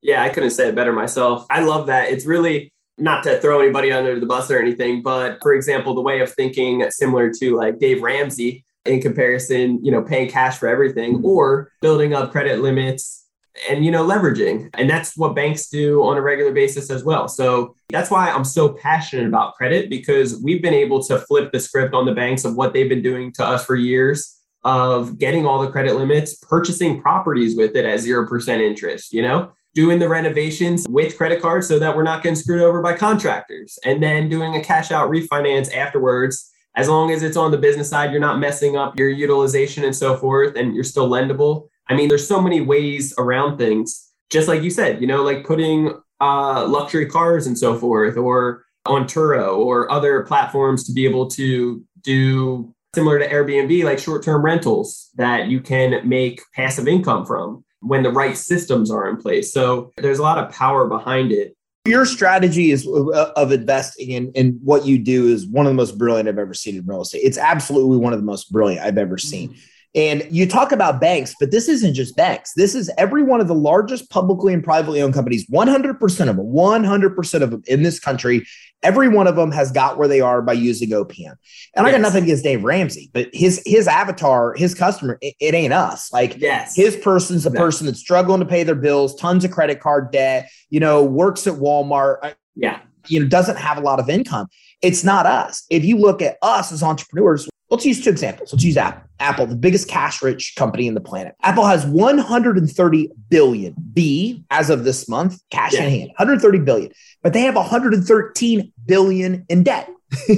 Yeah, 0.00 0.22
I 0.22 0.30
couldn't 0.30 0.50
say 0.50 0.68
it 0.68 0.74
better 0.74 0.92
myself. 0.92 1.46
I 1.50 1.60
love 1.60 1.86
that. 1.88 2.10
It's 2.10 2.26
really 2.26 2.72
not 2.98 3.22
to 3.24 3.40
throw 3.40 3.60
anybody 3.60 3.92
under 3.92 4.18
the 4.18 4.26
bus 4.26 4.50
or 4.50 4.58
anything, 4.58 5.02
but 5.02 5.38
for 5.42 5.54
example, 5.54 5.94
the 5.94 6.00
way 6.00 6.20
of 6.20 6.32
thinking 6.32 6.84
similar 6.90 7.30
to 7.40 7.56
like 7.56 7.78
Dave 7.78 8.02
Ramsey 8.02 8.64
in 8.84 9.00
comparison, 9.00 9.84
you 9.84 9.90
know, 9.90 10.02
paying 10.02 10.28
cash 10.28 10.58
for 10.58 10.68
everything 10.68 11.16
mm-hmm. 11.16 11.26
or 11.26 11.72
building 11.80 12.14
up 12.14 12.32
credit 12.32 12.60
limits 12.60 13.26
and 13.68 13.84
you 13.84 13.90
know 13.90 14.04
leveraging. 14.04 14.70
And 14.74 14.88
that's 14.88 15.16
what 15.16 15.34
banks 15.34 15.68
do 15.68 16.02
on 16.02 16.16
a 16.16 16.22
regular 16.22 16.52
basis 16.52 16.90
as 16.90 17.04
well. 17.04 17.28
So 17.28 17.76
that's 17.92 18.10
why 18.10 18.30
i'm 18.30 18.44
so 18.44 18.70
passionate 18.70 19.26
about 19.26 19.54
credit 19.54 19.88
because 19.88 20.40
we've 20.42 20.62
been 20.62 20.74
able 20.74 21.02
to 21.04 21.18
flip 21.20 21.52
the 21.52 21.60
script 21.60 21.94
on 21.94 22.06
the 22.06 22.14
banks 22.14 22.44
of 22.44 22.56
what 22.56 22.72
they've 22.72 22.88
been 22.88 23.02
doing 23.02 23.30
to 23.32 23.44
us 23.44 23.64
for 23.64 23.76
years 23.76 24.38
of 24.64 25.18
getting 25.18 25.46
all 25.46 25.60
the 25.60 25.70
credit 25.70 25.94
limits 25.94 26.34
purchasing 26.36 27.00
properties 27.00 27.56
with 27.56 27.76
it 27.76 27.84
at 27.84 28.00
0% 28.00 28.60
interest 28.60 29.12
you 29.12 29.22
know 29.22 29.52
doing 29.74 29.98
the 29.98 30.08
renovations 30.08 30.86
with 30.88 31.16
credit 31.16 31.40
cards 31.40 31.66
so 31.66 31.78
that 31.78 31.96
we're 31.96 32.02
not 32.02 32.22
getting 32.22 32.36
screwed 32.36 32.62
over 32.62 32.82
by 32.82 32.94
contractors, 32.94 33.78
and 33.84 34.02
then 34.02 34.28
doing 34.28 34.54
a 34.54 34.62
cash 34.62 34.90
out 34.90 35.10
refinance 35.10 35.74
afterwards. 35.74 36.50
As 36.74 36.88
long 36.88 37.10
as 37.10 37.22
it's 37.22 37.36
on 37.36 37.50
the 37.50 37.58
business 37.58 37.90
side, 37.90 38.12
you're 38.12 38.20
not 38.20 38.38
messing 38.38 38.76
up 38.76 38.98
your 38.98 39.10
utilization 39.10 39.84
and 39.84 39.94
so 39.94 40.16
forth, 40.16 40.56
and 40.56 40.74
you're 40.74 40.84
still 40.84 41.08
lendable. 41.08 41.68
I 41.88 41.94
mean, 41.94 42.08
there's 42.08 42.26
so 42.26 42.40
many 42.40 42.60
ways 42.60 43.12
around 43.18 43.58
things 43.58 44.12
just 44.32 44.48
like 44.48 44.62
you 44.62 44.70
said, 44.70 45.00
you 45.00 45.06
know, 45.06 45.22
like 45.22 45.44
putting 45.44 45.92
uh, 46.20 46.66
luxury 46.66 47.06
cars 47.06 47.46
and 47.46 47.56
so 47.56 47.76
forth, 47.76 48.16
or 48.16 48.64
on 48.86 49.04
Turo 49.04 49.58
or 49.58 49.92
other 49.92 50.22
platforms 50.22 50.84
to 50.84 50.92
be 50.92 51.04
able 51.04 51.28
to 51.28 51.84
do 52.02 52.74
similar 52.94 53.18
to 53.18 53.28
Airbnb, 53.28 53.84
like 53.84 53.98
short 53.98 54.24
term 54.24 54.44
rentals 54.44 55.10
that 55.16 55.48
you 55.48 55.60
can 55.60 56.08
make 56.08 56.40
passive 56.54 56.88
income 56.88 57.24
from 57.24 57.64
when 57.82 58.02
the 58.02 58.10
right 58.10 58.36
systems 58.36 58.90
are 58.90 59.08
in 59.08 59.16
place. 59.16 59.52
So 59.52 59.92
there's 59.96 60.18
a 60.18 60.22
lot 60.22 60.38
of 60.38 60.52
power 60.52 60.88
behind 60.88 61.32
it. 61.32 61.56
Your 61.84 62.06
strategy 62.06 62.70
is 62.70 62.86
uh, 62.86 63.32
of 63.34 63.50
investing 63.50 64.12
in, 64.12 64.30
in 64.32 64.60
what 64.62 64.86
you 64.86 64.98
do 64.98 65.26
is 65.26 65.46
one 65.46 65.66
of 65.66 65.70
the 65.70 65.76
most 65.76 65.98
brilliant 65.98 66.28
I've 66.28 66.38
ever 66.38 66.54
seen 66.54 66.76
in 66.76 66.86
real 66.86 67.02
estate. 67.02 67.22
It's 67.24 67.38
absolutely 67.38 67.96
one 67.96 68.12
of 68.12 68.20
the 68.20 68.24
most 68.24 68.52
brilliant 68.52 68.86
I've 68.86 68.98
ever 68.98 69.18
seen. 69.18 69.56
And 69.94 70.26
you 70.30 70.46
talk 70.46 70.72
about 70.72 71.00
banks, 71.00 71.34
but 71.38 71.50
this 71.50 71.68
isn't 71.68 71.92
just 71.92 72.16
banks. 72.16 72.54
This 72.54 72.74
is 72.74 72.90
every 72.96 73.22
one 73.22 73.42
of 73.42 73.48
the 73.48 73.54
largest 73.54 74.08
publicly 74.08 74.54
and 74.54 74.64
privately 74.64 75.02
owned 75.02 75.12
companies, 75.12 75.46
100% 75.48 76.28
of 76.30 76.36
them, 76.36 76.46
100% 76.46 77.42
of 77.42 77.50
them 77.50 77.62
in 77.66 77.82
this 77.82 78.00
country. 78.00 78.46
Every 78.82 79.08
one 79.08 79.26
of 79.26 79.36
them 79.36 79.52
has 79.52 79.70
got 79.70 79.98
where 79.98 80.08
they 80.08 80.20
are 80.20 80.40
by 80.40 80.54
using 80.54 80.90
OPM. 80.90 81.36
And 81.76 81.84
yes. 81.84 81.86
I 81.86 81.90
got 81.90 82.00
nothing 82.00 82.24
against 82.24 82.42
Dave 82.42 82.64
Ramsey, 82.64 83.10
but 83.12 83.28
his 83.32 83.62
his 83.64 83.86
avatar, 83.86 84.54
his 84.54 84.74
customer, 84.74 85.18
it, 85.20 85.34
it 85.38 85.54
ain't 85.54 85.72
us. 85.72 86.12
Like 86.12 86.38
yes. 86.38 86.74
his 86.74 86.96
person's 86.96 87.46
a 87.46 87.50
no. 87.50 87.60
person 87.60 87.86
that's 87.86 88.00
struggling 88.00 88.40
to 88.40 88.46
pay 88.46 88.64
their 88.64 88.74
bills, 88.74 89.14
tons 89.14 89.44
of 89.44 89.52
credit 89.52 89.78
card 89.78 90.10
debt, 90.10 90.50
you 90.70 90.80
know, 90.80 91.04
works 91.04 91.46
at 91.46 91.54
Walmart. 91.54 92.18
Uh, 92.22 92.32
yeah. 92.56 92.80
You 93.08 93.20
know, 93.20 93.28
doesn't 93.28 93.56
have 93.56 93.78
a 93.78 93.80
lot 93.80 94.00
of 94.00 94.08
income. 94.08 94.48
It's 94.80 95.04
not 95.04 95.26
us. 95.26 95.64
If 95.70 95.84
you 95.84 95.98
look 95.98 96.22
at 96.22 96.38
us 96.42 96.72
as 96.72 96.82
entrepreneurs, 96.82 97.48
Let's 97.72 97.86
use 97.86 98.04
two 98.04 98.10
examples. 98.10 98.52
Let's 98.52 98.64
use 98.64 98.76
Apple. 98.76 99.08
Apple, 99.22 99.46
the 99.46 99.56
biggest 99.56 99.88
cash 99.88 100.20
rich 100.20 100.54
company 100.56 100.86
in 100.86 100.94
the 100.94 101.00
planet. 101.00 101.34
Apple 101.42 101.64
has 101.64 101.86
130 101.86 103.10
billion 103.28 103.74
B 103.92 104.44
as 104.50 104.68
of 104.68 104.84
this 104.84 105.08
month, 105.08 105.40
cash 105.50 105.74
yeah. 105.74 105.84
in 105.84 105.90
hand, 105.90 106.08
130 106.16 106.58
billion, 106.58 106.92
but 107.22 107.32
they 107.32 107.42
have 107.42 107.54
113 107.54 108.72
billion 108.84 109.46
in 109.48 109.62
debt. 109.62 109.88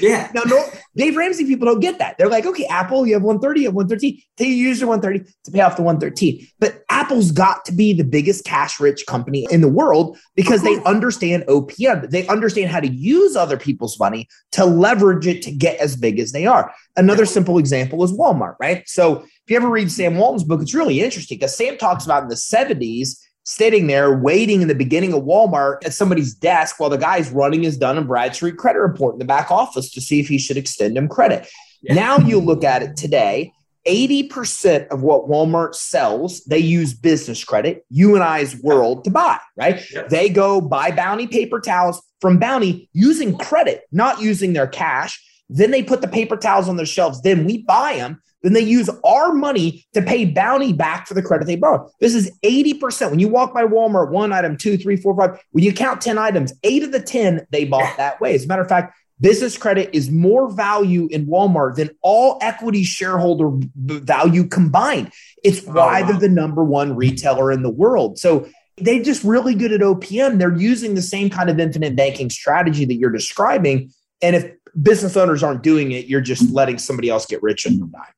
yeah. 0.00 0.30
Now, 0.34 0.42
no, 0.46 0.62
Dave 0.94 1.16
Ramsey 1.16 1.46
people 1.46 1.66
don't 1.66 1.80
get 1.80 1.98
that. 1.98 2.18
They're 2.18 2.28
like, 2.28 2.44
okay, 2.44 2.66
Apple, 2.66 3.06
you 3.06 3.14
have 3.14 3.22
130, 3.22 3.60
you 3.60 3.66
have 3.68 3.74
113. 3.74 4.20
They 4.36 4.46
use 4.46 4.80
your 4.80 4.88
130 4.88 5.32
to 5.44 5.50
pay 5.50 5.60
off 5.60 5.76
the 5.76 5.82
113. 5.82 6.46
But 6.58 6.82
Apple's 6.90 7.30
got 7.30 7.64
to 7.66 7.72
be 7.72 7.94
the 7.94 8.04
biggest 8.04 8.44
cash 8.44 8.78
rich 8.78 9.06
company 9.06 9.46
in 9.50 9.60
the 9.60 9.68
world 9.68 10.18
because 10.36 10.62
they 10.62 10.82
understand 10.84 11.44
OPM. 11.48 12.10
They 12.10 12.26
understand 12.26 12.70
how 12.70 12.80
to 12.80 12.88
use 12.88 13.36
other 13.36 13.56
people's 13.56 13.98
money 13.98 14.28
to 14.52 14.64
leverage 14.64 15.26
it 15.26 15.42
to 15.42 15.50
get 15.50 15.78
as 15.80 15.96
big 15.96 16.18
as 16.18 16.32
they 16.32 16.46
are. 16.46 16.72
Another 16.96 17.24
simple 17.24 17.58
example 17.58 18.02
is 18.04 18.12
Walmart, 18.12 18.56
right? 18.60 18.86
So 18.88 19.20
if 19.20 19.28
you 19.48 19.56
ever 19.56 19.68
read 19.68 19.90
Sam 19.90 20.16
Walton's 20.16 20.44
book, 20.44 20.60
it's 20.60 20.74
really 20.74 21.00
interesting 21.00 21.38
because 21.38 21.56
Sam 21.56 21.78
talks 21.78 22.04
about 22.04 22.22
in 22.22 22.28
the 22.28 22.34
70s 22.34 23.18
sitting 23.44 23.86
there 23.86 24.16
waiting 24.16 24.62
in 24.62 24.68
the 24.68 24.74
beginning 24.74 25.12
of 25.12 25.24
Walmart 25.24 25.84
at 25.84 25.94
somebody's 25.94 26.34
desk 26.34 26.78
while 26.78 26.90
the 26.90 26.98
guy's 26.98 27.30
running 27.30 27.62
his 27.62 27.76
Dun 27.76 27.98
and 27.98 28.06
Bradstreet 28.06 28.56
credit 28.56 28.78
report 28.80 29.14
in 29.14 29.18
the 29.18 29.24
back 29.24 29.50
office 29.50 29.90
to 29.92 30.00
see 30.00 30.20
if 30.20 30.28
he 30.28 30.38
should 30.38 30.56
extend 30.56 30.96
him 30.96 31.08
credit. 31.08 31.48
Yeah. 31.82 31.94
Now 31.94 32.18
you 32.18 32.38
look 32.38 32.62
at 32.62 32.82
it 32.82 32.96
today, 32.96 33.52
80% 33.86 34.88
of 34.88 35.02
what 35.02 35.28
Walmart 35.28 35.74
sells, 35.74 36.44
they 36.44 36.58
use 36.58 36.94
business 36.94 37.42
credit, 37.42 37.84
you 37.90 38.14
and 38.14 38.22
I's 38.22 38.56
world 38.62 39.04
to 39.04 39.10
buy, 39.10 39.38
right? 39.56 39.82
Yep. 39.90 40.08
They 40.08 40.28
go 40.28 40.60
buy 40.60 40.92
Bounty 40.92 41.26
paper 41.26 41.60
towels 41.60 42.00
from 42.20 42.38
Bounty 42.38 42.88
using 42.92 43.36
credit, 43.36 43.82
not 43.90 44.20
using 44.20 44.52
their 44.52 44.68
cash. 44.68 45.20
Then 45.48 45.70
they 45.70 45.82
put 45.82 46.00
the 46.00 46.08
paper 46.08 46.36
towels 46.36 46.68
on 46.68 46.76
their 46.76 46.86
shelves. 46.86 47.22
Then 47.22 47.44
we 47.44 47.62
buy 47.62 47.96
them 47.96 48.20
then 48.42 48.52
they 48.52 48.60
use 48.60 48.90
our 49.04 49.32
money 49.32 49.86
to 49.94 50.02
pay 50.02 50.24
bounty 50.24 50.72
back 50.72 51.06
for 51.06 51.14
the 51.14 51.22
credit 51.22 51.46
they 51.46 51.56
borrowed. 51.56 51.88
This 52.00 52.14
is 52.14 52.30
80%. 52.44 53.10
When 53.10 53.20
you 53.20 53.28
walk 53.28 53.54
by 53.54 53.64
Walmart, 53.64 54.10
one 54.10 54.32
item, 54.32 54.56
two, 54.56 54.76
three, 54.76 54.96
four, 54.96 55.16
five, 55.16 55.40
when 55.52 55.64
you 55.64 55.72
count 55.72 56.00
10 56.00 56.18
items, 56.18 56.52
eight 56.62 56.82
of 56.82 56.92
the 56.92 57.00
10 57.00 57.46
they 57.50 57.64
bought 57.64 57.96
that 57.96 58.20
way. 58.20 58.34
As 58.34 58.44
a 58.44 58.48
matter 58.48 58.62
of 58.62 58.68
fact, 58.68 58.94
business 59.20 59.56
credit 59.56 59.90
is 59.92 60.10
more 60.10 60.50
value 60.50 61.08
in 61.10 61.26
Walmart 61.26 61.76
than 61.76 61.90
all 62.02 62.38
equity 62.42 62.82
shareholder 62.82 63.50
value 63.76 64.46
combined. 64.46 65.12
It's 65.44 65.66
oh, 65.66 65.72
why 65.72 66.02
they're 66.02 66.18
the 66.18 66.28
number 66.28 66.64
one 66.64 66.96
retailer 66.96 67.52
in 67.52 67.62
the 67.62 67.70
world. 67.70 68.18
So 68.18 68.48
they're 68.78 69.02
just 69.02 69.22
really 69.22 69.54
good 69.54 69.70
at 69.70 69.80
OPM. 69.80 70.38
They're 70.38 70.56
using 70.56 70.94
the 70.94 71.02
same 71.02 71.30
kind 71.30 71.48
of 71.48 71.60
infinite 71.60 71.94
banking 71.94 72.30
strategy 72.30 72.84
that 72.86 72.94
you're 72.94 73.10
describing. 73.10 73.92
And 74.20 74.34
if 74.34 74.52
business 74.80 75.16
owners 75.16 75.42
aren't 75.42 75.62
doing 75.62 75.92
it, 75.92 76.06
you're 76.06 76.20
just 76.20 76.50
letting 76.50 76.78
somebody 76.78 77.08
else 77.08 77.26
get 77.26 77.42
rich 77.42 77.66
and 77.66 77.92
die. 77.92 78.08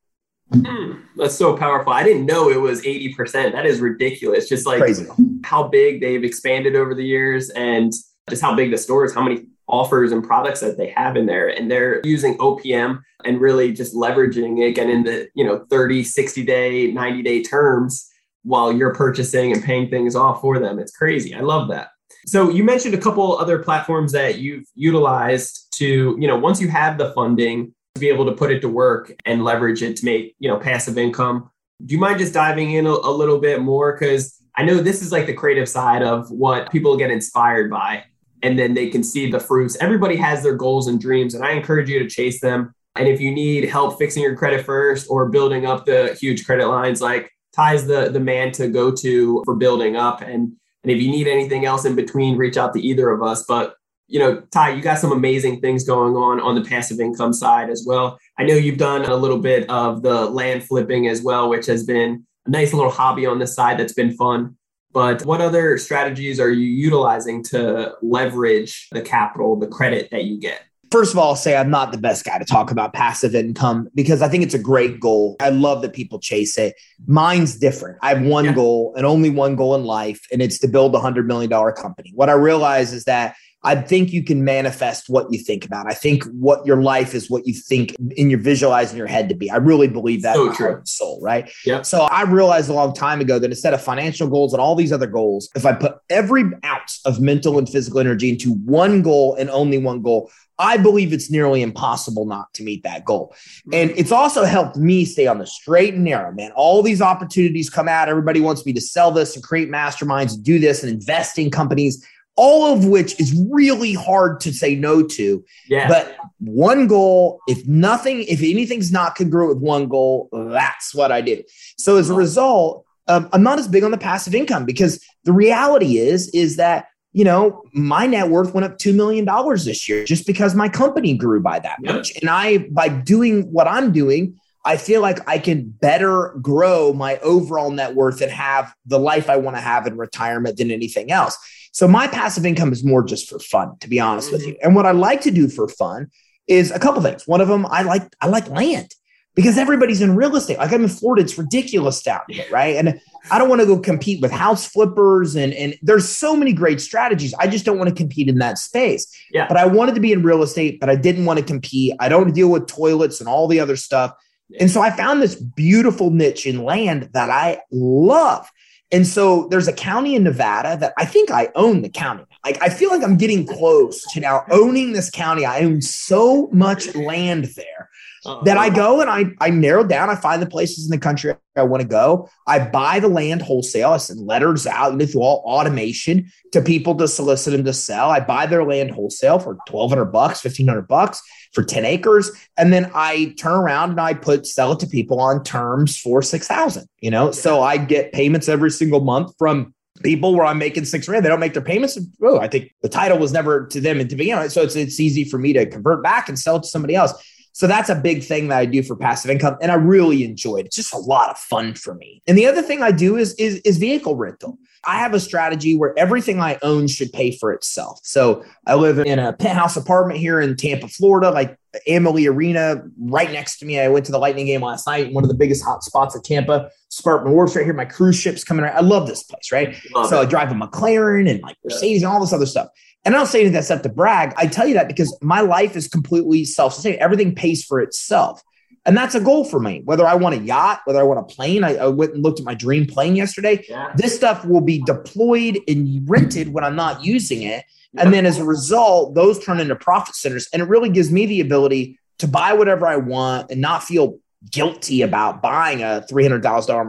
Mm, 0.52 1.02
that's 1.16 1.34
so 1.34 1.56
powerful. 1.56 1.92
I 1.92 2.02
didn't 2.02 2.26
know 2.26 2.50
it 2.50 2.60
was 2.60 2.82
80%. 2.82 3.52
That 3.52 3.66
is 3.66 3.80
ridiculous. 3.80 4.48
Just 4.48 4.66
like 4.66 4.78
Crazy. 4.78 5.06
how 5.42 5.68
big 5.68 6.00
they've 6.00 6.22
expanded 6.22 6.76
over 6.76 6.94
the 6.94 7.04
years 7.04 7.50
and 7.50 7.92
just 8.30 8.42
how 8.42 8.54
big 8.54 8.70
the 8.70 8.78
store 8.78 9.04
is, 9.04 9.14
how 9.14 9.22
many 9.22 9.46
offers 9.66 10.12
and 10.12 10.22
products 10.22 10.60
that 10.60 10.76
they 10.76 10.90
have 10.90 11.16
in 11.16 11.26
there. 11.26 11.48
And 11.48 11.70
they're 11.70 12.00
using 12.04 12.36
OPM 12.38 13.00
and 13.24 13.40
really 13.40 13.72
just 13.72 13.94
leveraging 13.94 14.62
it 14.62 14.68
again 14.68 14.90
in 14.90 15.04
the, 15.04 15.28
you 15.34 15.44
know, 15.44 15.64
30, 15.70 16.04
60 16.04 16.44
day, 16.44 16.92
90 16.92 17.22
day 17.22 17.42
terms 17.42 18.10
while 18.42 18.70
you're 18.70 18.94
purchasing 18.94 19.52
and 19.52 19.64
paying 19.64 19.88
things 19.88 20.14
off 20.14 20.42
for 20.42 20.58
them. 20.58 20.78
It's 20.78 20.94
crazy. 20.94 21.34
I 21.34 21.40
love 21.40 21.68
that. 21.70 21.88
So 22.26 22.50
you 22.50 22.64
mentioned 22.64 22.94
a 22.94 22.98
couple 22.98 23.36
other 23.38 23.58
platforms 23.58 24.12
that 24.12 24.38
you've 24.38 24.64
utilized 24.74 25.72
to, 25.78 26.16
you 26.18 26.26
know, 26.26 26.38
once 26.38 26.60
you 26.60 26.68
have 26.68 26.98
the 26.98 27.12
funding, 27.12 27.74
to 27.94 28.00
be 28.00 28.08
able 28.08 28.26
to 28.26 28.32
put 28.32 28.50
it 28.50 28.60
to 28.60 28.68
work 28.68 29.12
and 29.24 29.44
leverage 29.44 29.80
it 29.80 29.96
to 29.96 30.04
make 30.04 30.34
you 30.40 30.48
know 30.48 30.58
passive 30.58 30.98
income 30.98 31.48
do 31.84 31.94
you 31.94 32.00
mind 32.00 32.18
just 32.18 32.32
diving 32.32 32.72
in 32.72 32.86
a, 32.86 32.90
a 32.90 33.10
little 33.10 33.38
bit 33.38 33.60
more? 33.60 33.92
Because 33.92 34.40
i 34.56 34.62
know 34.62 34.76
this 34.76 35.02
is 35.02 35.10
like 35.10 35.26
the 35.26 35.34
creative 35.34 35.68
side 35.68 36.02
of 36.02 36.30
what 36.30 36.70
people 36.70 36.96
get 36.96 37.10
inspired 37.10 37.68
by 37.68 38.04
and 38.42 38.56
then 38.56 38.74
they 38.74 38.88
can 38.88 39.02
see 39.02 39.28
the 39.28 39.40
fruits. 39.40 39.76
Everybody 39.80 40.16
has 40.16 40.42
their 40.42 40.54
goals 40.54 40.86
and 40.86 41.00
dreams 41.00 41.34
and 41.34 41.44
i 41.44 41.52
encourage 41.52 41.88
you 41.88 41.98
to 41.98 42.08
chase 42.08 42.40
them. 42.40 42.72
And 42.96 43.08
if 43.08 43.20
you 43.20 43.32
need 43.32 43.68
help 43.68 43.98
fixing 43.98 44.22
your 44.22 44.36
credit 44.36 44.64
first 44.64 45.08
or 45.10 45.28
building 45.28 45.66
up 45.66 45.84
the 45.84 46.16
huge 46.20 46.46
credit 46.46 46.68
lines 46.68 47.00
like 47.00 47.30
ty's 47.52 47.86
the 47.86 48.10
the 48.10 48.20
man 48.20 48.52
to 48.52 48.68
go 48.68 48.90
to 48.90 49.42
for 49.44 49.56
building 49.56 49.96
up 49.96 50.20
and 50.20 50.52
and 50.84 50.92
if 50.92 51.02
you 51.02 51.10
need 51.10 51.26
anything 51.26 51.64
else 51.64 51.84
in 51.84 51.96
between 51.96 52.36
reach 52.36 52.56
out 52.56 52.72
to 52.72 52.80
either 52.80 53.10
of 53.10 53.22
us 53.22 53.44
but 53.48 53.74
you 54.06 54.18
know, 54.18 54.40
Ty, 54.52 54.74
you 54.74 54.82
got 54.82 54.98
some 54.98 55.12
amazing 55.12 55.60
things 55.60 55.84
going 55.84 56.14
on 56.14 56.40
on 56.40 56.54
the 56.54 56.62
passive 56.62 57.00
income 57.00 57.32
side 57.32 57.70
as 57.70 57.84
well. 57.86 58.18
I 58.38 58.44
know 58.44 58.54
you've 58.54 58.78
done 58.78 59.04
a 59.04 59.16
little 59.16 59.38
bit 59.38 59.68
of 59.70 60.02
the 60.02 60.26
land 60.26 60.64
flipping 60.64 61.08
as 61.08 61.22
well, 61.22 61.48
which 61.48 61.66
has 61.66 61.84
been 61.84 62.24
a 62.46 62.50
nice 62.50 62.72
little 62.72 62.90
hobby 62.90 63.26
on 63.26 63.38
the 63.38 63.46
side 63.46 63.78
that's 63.78 63.94
been 63.94 64.12
fun. 64.12 64.56
But 64.92 65.24
what 65.24 65.40
other 65.40 65.78
strategies 65.78 66.38
are 66.38 66.52
you 66.52 66.68
utilizing 66.68 67.42
to 67.44 67.94
leverage 68.02 68.88
the 68.92 69.02
capital, 69.02 69.56
the 69.56 69.66
credit 69.66 70.10
that 70.12 70.24
you 70.24 70.38
get? 70.38 70.62
First 70.94 71.12
of 71.12 71.18
all, 71.18 71.30
I'll 71.30 71.34
say 71.34 71.56
I'm 71.56 71.70
not 71.70 71.90
the 71.90 71.98
best 71.98 72.24
guy 72.24 72.38
to 72.38 72.44
talk 72.44 72.70
about 72.70 72.92
passive 72.92 73.34
income 73.34 73.88
because 73.96 74.22
I 74.22 74.28
think 74.28 74.44
it's 74.44 74.54
a 74.54 74.60
great 74.60 75.00
goal. 75.00 75.34
I 75.40 75.48
love 75.48 75.82
that 75.82 75.92
people 75.92 76.20
chase 76.20 76.56
it. 76.56 76.76
Mine's 77.08 77.56
different. 77.56 77.98
I 78.00 78.14
have 78.14 78.22
one 78.22 78.44
yeah. 78.44 78.52
goal 78.52 78.94
and 78.96 79.04
only 79.04 79.28
one 79.28 79.56
goal 79.56 79.74
in 79.74 79.82
life, 79.82 80.24
and 80.30 80.40
it's 80.40 80.60
to 80.60 80.68
build 80.68 80.94
a 80.94 81.00
$100 81.00 81.26
million 81.26 81.50
company. 81.72 82.12
What 82.14 82.30
I 82.30 82.34
realize 82.34 82.92
is 82.92 83.06
that 83.06 83.34
I 83.64 83.76
think 83.76 84.12
you 84.12 84.22
can 84.22 84.44
manifest 84.44 85.08
what 85.08 85.32
you 85.32 85.38
think 85.38 85.64
about. 85.64 85.86
I 85.90 85.94
think 85.94 86.22
what 86.26 86.64
your 86.66 86.82
life 86.82 87.14
is 87.14 87.30
what 87.30 87.46
you 87.46 87.54
think 87.54 87.96
in 88.14 88.28
your 88.28 88.38
visualizing 88.38 88.98
your 88.98 89.06
head 89.06 89.30
to 89.30 89.34
be. 89.34 89.50
I 89.50 89.56
really 89.56 89.88
believe 89.88 90.22
that 90.22 90.36
so 90.36 90.52
true. 90.52 90.80
soul, 90.84 91.18
right? 91.22 91.50
Yeah. 91.64 91.80
So 91.80 92.02
I 92.02 92.22
realized 92.22 92.68
a 92.68 92.74
long 92.74 92.92
time 92.92 93.22
ago 93.22 93.38
that 93.38 93.50
instead 93.50 93.72
of 93.72 93.82
financial 93.82 94.28
goals 94.28 94.52
and 94.52 94.60
all 94.60 94.74
these 94.74 94.92
other 94.92 95.06
goals, 95.06 95.48
if 95.56 95.64
I 95.64 95.72
put 95.72 95.96
every 96.10 96.44
ounce 96.62 97.00
of 97.06 97.20
mental 97.20 97.58
and 97.58 97.66
physical 97.66 98.00
energy 98.00 98.28
into 98.28 98.52
one 98.52 99.00
goal 99.00 99.34
and 99.34 99.48
only 99.48 99.78
one 99.78 100.02
goal, 100.02 100.30
I 100.58 100.76
believe 100.76 101.12
it's 101.12 101.30
nearly 101.30 101.62
impossible 101.62 102.26
not 102.26 102.52
to 102.54 102.62
meet 102.62 102.82
that 102.84 103.04
goal. 103.04 103.34
And 103.72 103.90
it's 103.90 104.12
also 104.12 104.44
helped 104.44 104.76
me 104.76 105.04
stay 105.04 105.26
on 105.26 105.38
the 105.38 105.46
straight 105.46 105.94
and 105.94 106.04
narrow, 106.04 106.32
man. 106.32 106.52
All 106.52 106.82
these 106.82 107.02
opportunities 107.02 107.68
come 107.68 107.88
out. 107.88 108.08
Everybody 108.08 108.40
wants 108.40 108.64
me 108.64 108.72
to 108.74 108.80
sell 108.80 109.10
this 109.10 109.34
and 109.34 109.44
create 109.44 109.68
masterminds, 109.70 110.40
do 110.40 110.58
this 110.58 110.82
and 110.82 110.92
invest 110.92 111.38
in 111.38 111.50
companies 111.50 112.06
all 112.36 112.72
of 112.72 112.84
which 112.84 113.18
is 113.20 113.32
really 113.50 113.94
hard 113.94 114.40
to 114.40 114.52
say 114.52 114.74
no 114.74 115.02
to. 115.02 115.44
Yeah. 115.68 115.88
But 115.88 116.16
one 116.38 116.86
goal, 116.86 117.40
if 117.46 117.66
nothing, 117.66 118.24
if 118.24 118.40
anything's 118.40 118.90
not 118.90 119.14
congruent 119.14 119.54
with 119.54 119.62
one 119.62 119.88
goal, 119.88 120.28
that's 120.32 120.94
what 120.94 121.12
I 121.12 121.20
do. 121.20 121.42
So 121.78 121.96
as 121.96 122.10
a 122.10 122.14
result, 122.14 122.84
um, 123.06 123.28
I'm 123.32 123.42
not 123.42 123.58
as 123.58 123.68
big 123.68 123.84
on 123.84 123.90
the 123.90 123.98
passive 123.98 124.34
income 124.34 124.64
because 124.64 125.04
the 125.24 125.32
reality 125.32 125.98
is, 125.98 126.28
is 126.30 126.56
that 126.56 126.86
you 127.14 127.24
know, 127.24 127.62
my 127.72 128.06
net 128.06 128.28
worth 128.28 128.52
went 128.52 128.64
up 128.64 128.76
$2 128.76 128.92
million 128.94 129.24
this 129.64 129.88
year 129.88 130.04
just 130.04 130.26
because 130.26 130.54
my 130.54 130.68
company 130.68 131.16
grew 131.16 131.40
by 131.40 131.60
that 131.60 131.78
yep. 131.80 131.94
much. 131.94 132.12
And 132.20 132.28
I, 132.28 132.58
by 132.58 132.88
doing 132.88 133.52
what 133.52 133.68
I'm 133.68 133.92
doing, 133.92 134.38
I 134.64 134.76
feel 134.76 135.00
like 135.00 135.26
I 135.28 135.38
can 135.38 135.70
better 135.70 136.34
grow 136.42 136.92
my 136.92 137.18
overall 137.18 137.70
net 137.70 137.94
worth 137.94 138.20
and 138.20 138.32
have 138.32 138.74
the 138.84 138.98
life 138.98 139.30
I 139.30 139.36
want 139.36 139.56
to 139.56 139.60
have 139.60 139.86
in 139.86 139.96
retirement 139.96 140.56
than 140.56 140.72
anything 140.72 141.12
else. 141.12 141.38
So 141.70 141.86
my 141.86 142.08
passive 142.08 142.44
income 142.44 142.72
is 142.72 142.84
more 142.84 143.04
just 143.04 143.28
for 143.28 143.38
fun, 143.38 143.78
to 143.78 143.88
be 143.88 144.00
honest 144.00 144.28
mm-hmm. 144.28 144.36
with 144.36 144.46
you. 144.46 144.56
And 144.62 144.74
what 144.74 144.84
I 144.84 144.90
like 144.90 145.20
to 145.22 145.30
do 145.30 145.48
for 145.48 145.68
fun 145.68 146.10
is 146.48 146.72
a 146.72 146.80
couple 146.80 147.00
things. 147.00 147.28
One 147.28 147.40
of 147.40 147.46
them, 147.46 147.64
I 147.66 147.82
like 147.82 148.02
I 148.20 148.26
like 148.26 148.48
land. 148.48 148.92
because 149.34 149.58
everybody's 149.58 150.00
in 150.00 150.14
real 150.14 150.34
estate. 150.36 150.58
Like 150.58 150.72
I'm 150.72 150.84
in 150.84 150.88
Florida, 150.88 151.22
it's 151.22 151.38
ridiculous 151.38 152.02
down 152.02 152.20
here, 152.28 152.44
right? 152.50 152.76
And 152.76 153.00
I 153.30 153.38
don't 153.38 153.48
want 153.48 153.60
to 153.60 153.66
go 153.66 153.78
compete 153.78 154.20
with 154.20 154.30
house 154.30 154.66
flippers 154.66 155.34
and 155.36 155.52
and 155.54 155.74
there's 155.82 156.08
so 156.08 156.36
many 156.36 156.52
great 156.52 156.80
strategies. 156.80 157.34
I 157.38 157.46
just 157.46 157.64
don't 157.64 157.78
want 157.78 157.88
to 157.88 157.94
compete 157.94 158.28
in 158.28 158.38
that 158.38 158.58
space. 158.58 159.06
Yeah. 159.30 159.46
But 159.48 159.56
I 159.56 159.66
wanted 159.66 159.94
to 159.94 160.00
be 160.00 160.12
in 160.12 160.22
real 160.22 160.42
estate, 160.42 160.80
but 160.80 160.90
I 160.90 160.96
didn't 160.96 161.24
want 161.24 161.38
to 161.38 161.44
compete. 161.44 161.94
I 162.00 162.08
don't 162.08 162.34
deal 162.34 162.50
with 162.50 162.66
toilets 162.66 163.20
and 163.20 163.28
all 163.28 163.48
the 163.48 163.60
other 163.60 163.76
stuff. 163.76 164.12
And 164.60 164.70
so 164.70 164.82
I 164.82 164.90
found 164.90 165.22
this 165.22 165.34
beautiful 165.34 166.10
niche 166.10 166.46
in 166.46 166.64
land 166.64 167.10
that 167.12 167.30
I 167.30 167.60
love. 167.72 168.50
And 168.92 169.06
so 169.06 169.48
there's 169.48 169.66
a 169.66 169.72
county 169.72 170.14
in 170.14 170.22
Nevada 170.22 170.76
that 170.76 170.92
I 170.98 171.04
think 171.04 171.30
I 171.30 171.48
own 171.56 171.82
the 171.82 171.88
county. 171.88 172.24
Like 172.44 172.62
I 172.62 172.68
feel 172.68 172.90
like 172.90 173.02
I'm 173.02 173.16
getting 173.16 173.46
close 173.46 174.04
to 174.12 174.20
now 174.20 174.44
owning 174.50 174.92
this 174.92 175.10
county. 175.10 175.44
I 175.44 175.62
own 175.62 175.80
so 175.80 176.48
much 176.52 176.94
land 176.94 177.46
there 177.56 177.90
Uh-huh. 178.26 178.42
that 178.44 178.56
I 178.56 178.70
go 178.70 179.02
and 179.02 179.10
I 179.10 179.26
I 179.38 179.50
narrow 179.50 179.84
down. 179.84 180.08
I 180.08 180.16
find 180.16 180.40
the 180.40 180.46
places 180.46 180.86
in 180.86 180.90
the 180.90 180.98
country 180.98 181.34
I 181.56 181.62
want 181.62 181.82
to 181.82 181.86
go. 181.86 182.30
I 182.46 182.58
buy 182.58 182.98
the 182.98 183.08
land 183.08 183.42
wholesale. 183.42 183.92
I 183.92 183.98
send 183.98 184.20
letters 184.20 184.66
out 184.66 184.92
you 184.92 184.98
know, 184.98 185.06
through 185.06 185.20
all 185.20 185.42
automation 185.44 186.30
to 186.52 186.62
people 186.62 186.94
to 186.96 187.06
solicit 187.06 187.52
them 187.52 187.64
to 187.64 187.72
sell. 187.74 188.08
I 188.08 188.20
buy 188.20 188.46
their 188.46 188.64
land 188.64 188.92
wholesale 188.92 189.38
for 189.38 189.58
twelve 189.66 189.90
hundred 189.90 190.06
bucks, 190.06 190.40
fifteen 190.40 190.66
hundred 190.66 190.88
bucks 190.88 191.20
for 191.52 191.62
ten 191.62 191.84
acres, 191.84 192.30
and 192.56 192.72
then 192.72 192.90
I 192.94 193.34
turn 193.38 193.52
around 193.52 193.90
and 193.90 194.00
I 194.00 194.14
put 194.14 194.46
sell 194.46 194.72
it 194.72 194.80
to 194.80 194.86
people 194.86 195.20
on 195.20 195.44
terms 195.44 195.98
for 195.98 196.22
six 196.22 196.48
thousand. 196.48 196.88
You 197.00 197.10
know, 197.10 197.30
so 197.30 197.62
I 197.62 197.76
get 197.76 198.12
payments 198.12 198.48
every 198.48 198.70
single 198.70 199.00
month 199.00 199.34
from 199.38 199.74
people 200.02 200.34
where 200.34 200.46
I'm 200.46 200.58
making 200.58 200.86
six 200.86 201.06
grand. 201.06 201.24
They 201.24 201.28
don't 201.28 201.40
make 201.40 201.52
their 201.52 201.62
payments. 201.62 201.98
Oh, 202.22 202.40
I 202.40 202.48
think 202.48 202.74
the 202.82 202.88
title 202.88 203.18
was 203.18 203.32
never 203.32 203.66
to 203.66 203.80
them 203.80 204.00
and 204.00 204.10
to 204.10 204.16
begin 204.16 204.38
with. 204.38 204.52
So 204.52 204.62
it's 204.62 204.76
it's 204.76 204.98
easy 204.98 205.24
for 205.24 205.38
me 205.38 205.52
to 205.52 205.66
convert 205.66 206.02
back 206.02 206.28
and 206.28 206.38
sell 206.38 206.56
it 206.56 206.62
to 206.62 206.68
somebody 206.68 206.94
else. 206.94 207.12
So 207.54 207.68
that's 207.68 207.88
a 207.88 207.94
big 207.94 208.24
thing 208.24 208.48
that 208.48 208.58
I 208.58 208.66
do 208.66 208.82
for 208.82 208.96
passive 208.96 209.30
income, 209.30 209.56
and 209.62 209.70
I 209.70 209.76
really 209.76 210.24
enjoy 210.24 210.56
it. 210.56 210.66
It's 210.66 210.76
just 210.76 210.92
a 210.92 210.98
lot 210.98 211.30
of 211.30 211.38
fun 211.38 211.74
for 211.74 211.94
me. 211.94 212.20
And 212.26 212.36
the 212.36 212.46
other 212.46 212.62
thing 212.62 212.82
I 212.82 212.90
do 212.90 213.16
is 213.16 213.32
is, 213.34 213.56
is 213.58 213.78
vehicle 213.78 214.16
rental. 214.16 214.58
I 214.86 214.98
have 214.98 215.14
a 215.14 215.20
strategy 215.20 215.76
where 215.76 215.96
everything 215.96 216.40
I 216.40 216.58
own 216.62 216.88
should 216.88 217.12
pay 217.12 217.30
for 217.30 217.52
itself. 217.52 218.00
So 218.02 218.44
I 218.66 218.74
live 218.74 218.98
in 218.98 219.18
a 219.20 219.32
penthouse 219.32 219.76
apartment 219.76 220.18
here 220.18 220.40
in 220.40 220.56
Tampa, 220.56 220.88
Florida, 220.88 221.30
like 221.30 221.56
Amalie 221.88 222.26
Arena, 222.26 222.82
right 222.98 223.30
next 223.30 223.58
to 223.58 223.66
me. 223.66 223.78
I 223.78 223.88
went 223.88 224.04
to 224.06 224.12
the 224.12 224.18
Lightning 224.18 224.46
game 224.46 224.60
last 224.60 224.86
night, 224.86 225.12
one 225.12 225.24
of 225.24 225.28
the 225.28 225.36
biggest 225.36 225.64
hot 225.64 225.84
spots 225.84 226.16
of 226.16 226.24
Tampa. 226.24 226.70
Sparkman 226.90 227.30
Wharf's 227.30 227.56
right 227.56 227.64
here. 227.64 227.72
My 227.72 227.84
cruise 227.84 228.16
ship's 228.16 228.44
coming 228.44 228.64
around. 228.64 228.76
I 228.76 228.80
love 228.80 229.06
this 229.06 229.22
place, 229.22 229.52
right? 229.52 229.76
Love 229.94 230.08
so 230.08 230.20
it. 230.20 230.24
I 230.24 230.26
drive 230.26 230.50
a 230.50 230.54
McLaren 230.54 231.30
and 231.30 231.40
like 231.42 231.56
Mercedes 231.64 232.02
and 232.02 232.12
all 232.12 232.20
this 232.20 232.32
other 232.32 232.46
stuff. 232.46 232.68
And 233.04 233.14
I 233.14 233.18
don't 233.18 233.26
say 233.26 233.40
any 233.40 233.48
of 233.48 233.52
that 233.52 233.64
stuff 233.64 233.82
to 233.82 233.88
brag. 233.88 234.32
I 234.36 234.46
tell 234.46 234.66
you 234.66 234.74
that 234.74 234.88
because 234.88 235.16
my 235.20 235.40
life 235.40 235.76
is 235.76 235.88
completely 235.88 236.44
self-sustaining. 236.44 237.00
Everything 237.00 237.34
pays 237.34 237.64
for 237.64 237.80
itself. 237.80 238.42
And 238.86 238.96
that's 238.96 239.14
a 239.14 239.20
goal 239.20 239.44
for 239.44 239.60
me. 239.60 239.82
Whether 239.84 240.06
I 240.06 240.14
want 240.14 240.34
a 240.34 240.38
yacht, 240.38 240.80
whether 240.84 241.00
I 241.00 241.04
want 241.04 241.20
a 241.20 241.34
plane, 241.34 241.64
I, 241.64 241.76
I 241.76 241.86
went 241.88 242.14
and 242.14 242.22
looked 242.22 242.38
at 242.38 242.44
my 242.44 242.54
dream 242.54 242.86
plane 242.86 243.16
yesterday. 243.16 243.64
Yeah. 243.68 243.92
This 243.96 244.14
stuff 244.14 244.44
will 244.44 244.60
be 244.60 244.82
deployed 244.82 245.58
and 245.66 246.08
rented 246.08 246.52
when 246.52 246.64
I'm 246.64 246.76
not 246.76 247.04
using 247.04 247.42
it. 247.42 247.64
And 247.96 248.12
then 248.12 248.26
as 248.26 248.38
a 248.38 248.44
result, 248.44 249.14
those 249.14 249.42
turn 249.42 249.60
into 249.60 249.76
profit 249.76 250.16
centers. 250.16 250.48
And 250.52 250.60
it 250.60 250.68
really 250.68 250.90
gives 250.90 251.12
me 251.12 251.26
the 251.26 251.40
ability 251.40 251.98
to 252.18 252.28
buy 252.28 252.52
whatever 252.52 252.86
I 252.86 252.96
want 252.96 253.50
and 253.50 253.60
not 253.60 253.84
feel 253.84 254.18
guilty 254.50 255.02
about 255.02 255.40
buying 255.42 255.82
a 255.82 256.04
$300,000 256.10 256.42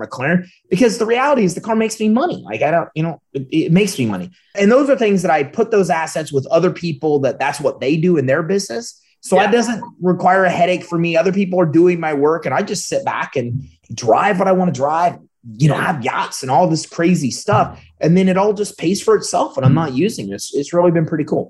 McLaren 0.03 0.47
because 0.69 0.97
the 0.97 1.05
reality 1.05 1.43
is 1.43 1.55
the 1.55 1.61
car 1.61 1.75
makes 1.75 1.99
me 1.99 2.09
money. 2.09 2.41
Like 2.45 2.61
I 2.61 2.71
don't, 2.71 2.89
you 2.95 3.03
know, 3.03 3.21
it, 3.33 3.47
it 3.51 3.71
makes 3.71 3.97
me 3.97 4.05
money. 4.05 4.31
And 4.55 4.71
those 4.71 4.89
are 4.89 4.97
things 4.97 5.21
that 5.21 5.31
I 5.31 5.43
put 5.43 5.71
those 5.71 5.89
assets 5.89 6.31
with 6.31 6.45
other 6.47 6.71
people 6.71 7.19
that 7.19 7.39
that's 7.39 7.59
what 7.59 7.79
they 7.79 7.97
do 7.97 8.17
in 8.17 8.25
their 8.25 8.43
business. 8.43 9.01
So 9.21 9.37
Yeah. 9.37 9.49
it 9.49 9.51
doesn't 9.51 9.83
require 10.01 10.43
a 10.45 10.49
headache 10.49 10.83
for 10.83 10.97
me. 10.97 11.15
Other 11.17 11.31
people 11.33 11.59
are 11.59 11.65
doing 11.65 11.99
my 11.99 12.13
work 12.13 12.45
and 12.45 12.53
I 12.53 12.61
just 12.61 12.87
sit 12.87 13.05
back 13.05 13.35
and 13.35 13.67
drive 13.93 14.37
what 14.39 14.47
I 14.47 14.51
want 14.51 14.73
to 14.73 14.77
drive, 14.77 15.17
you 15.57 15.67
know, 15.69 15.75
I 15.75 15.81
have 15.83 16.03
yachts 16.03 16.41
and 16.41 16.51
all 16.51 16.67
this 16.67 16.85
crazy 16.85 17.31
stuff. 17.31 17.81
And 18.01 18.17
then 18.17 18.27
it 18.27 18.37
all 18.37 18.53
just 18.53 18.77
pays 18.77 19.01
for 19.01 19.15
itself 19.15 19.57
and 19.57 19.65
I'm 19.65 19.73
not 19.73 19.93
using 19.93 20.29
it. 20.29 20.33
It's, 20.33 20.53
it's 20.53 20.73
really 20.73 20.91
been 20.91 21.05
pretty 21.05 21.23
cool. 21.23 21.49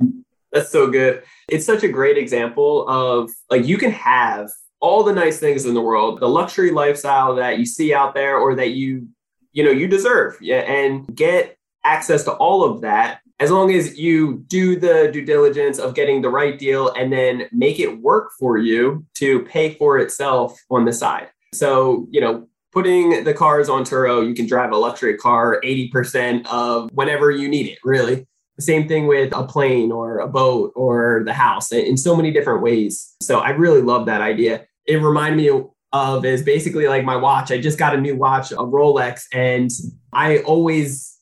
That's 0.52 0.72
so 0.72 0.90
good. 0.90 1.24
It's 1.50 1.66
such 1.66 1.84
a 1.84 1.88
great 1.90 2.18
example 2.18 2.88
of 2.88 3.30
like 3.50 3.66
you 3.66 3.78
can 3.78 3.92
have 3.92 4.50
all 4.80 5.04
the 5.04 5.14
nice 5.14 5.40
things 5.40 5.66
in 5.66 5.74
the 5.74 5.82
world, 5.82 6.20
the 6.20 6.30
luxury 6.30 6.72
lifestyle 6.72 7.36
that 7.36 7.60
you 7.60 7.66
see 7.66 7.94
out 7.94 8.14
there 8.14 8.38
or 8.38 8.56
that 8.56 8.72
you 8.72 9.08
you 9.52 9.64
know 9.64 9.72
you 9.72 9.88
deserve. 9.88 10.38
Yeah, 10.42 10.60
and 10.60 11.06
get 11.16 11.58
access 11.84 12.24
to 12.24 12.34
all 12.34 12.64
of 12.64 12.82
that 12.82 13.22
as 13.40 13.52
long 13.52 13.72
as 13.72 13.98
you 13.98 14.44
do 14.48 14.80
the 14.80 15.10
due 15.12 15.26
diligence 15.26 15.78
of 15.78 15.94
getting 15.94 16.22
the 16.22 16.30
right 16.30 16.58
deal 16.58 16.94
and 16.94 17.12
then 17.12 17.48
make 17.52 17.80
it 17.80 18.02
work 18.02 18.32
for 18.40 18.58
you 18.58 19.06
to 19.16 19.42
pay 19.42 19.74
for 19.74 20.00
itself 20.00 20.58
on 20.70 20.86
the 20.86 20.94
side. 20.94 21.30
So, 21.54 22.08
you 22.12 22.22
know, 22.22 22.48
putting 22.72 23.24
the 23.24 23.34
cars 23.34 23.68
on 23.68 23.84
Turo, 23.84 24.26
you 24.26 24.34
can 24.34 24.48
drive 24.48 24.72
a 24.72 24.78
luxury 24.78 25.18
car 25.18 25.60
80% 25.64 26.46
of 26.48 26.90
whenever 26.94 27.30
you 27.30 27.50
need 27.50 27.68
it, 27.68 27.80
really. 27.84 28.26
Same 28.60 28.88
thing 28.88 29.08
with 29.08 29.34
a 29.36 29.46
plane 29.46 29.92
or 29.92 30.20
a 30.20 30.28
boat 30.28 30.72
or 30.76 31.24
the 31.26 31.34
house 31.34 31.72
in 31.72 31.98
so 31.98 32.16
many 32.16 32.32
different 32.32 32.62
ways. 32.62 33.16
So 33.22 33.40
I 33.40 33.50
really 33.50 33.82
love 33.82 34.06
that 34.06 34.22
idea. 34.22 34.66
It 34.86 34.98
reminded 34.98 35.38
me 35.38 35.62
of 35.92 36.26
is 36.26 36.42
basically 36.42 36.88
like 36.88 37.04
my 37.04 37.16
watch. 37.16 37.52
I 37.52 37.60
just 37.60 37.78
got 37.78 37.96
a 37.96 38.00
new 38.00 38.16
watch, 38.16 38.52
a 38.52 38.56
Rolex, 38.56 39.24
and 39.34 39.70
I 40.14 40.40
always, 40.40 41.18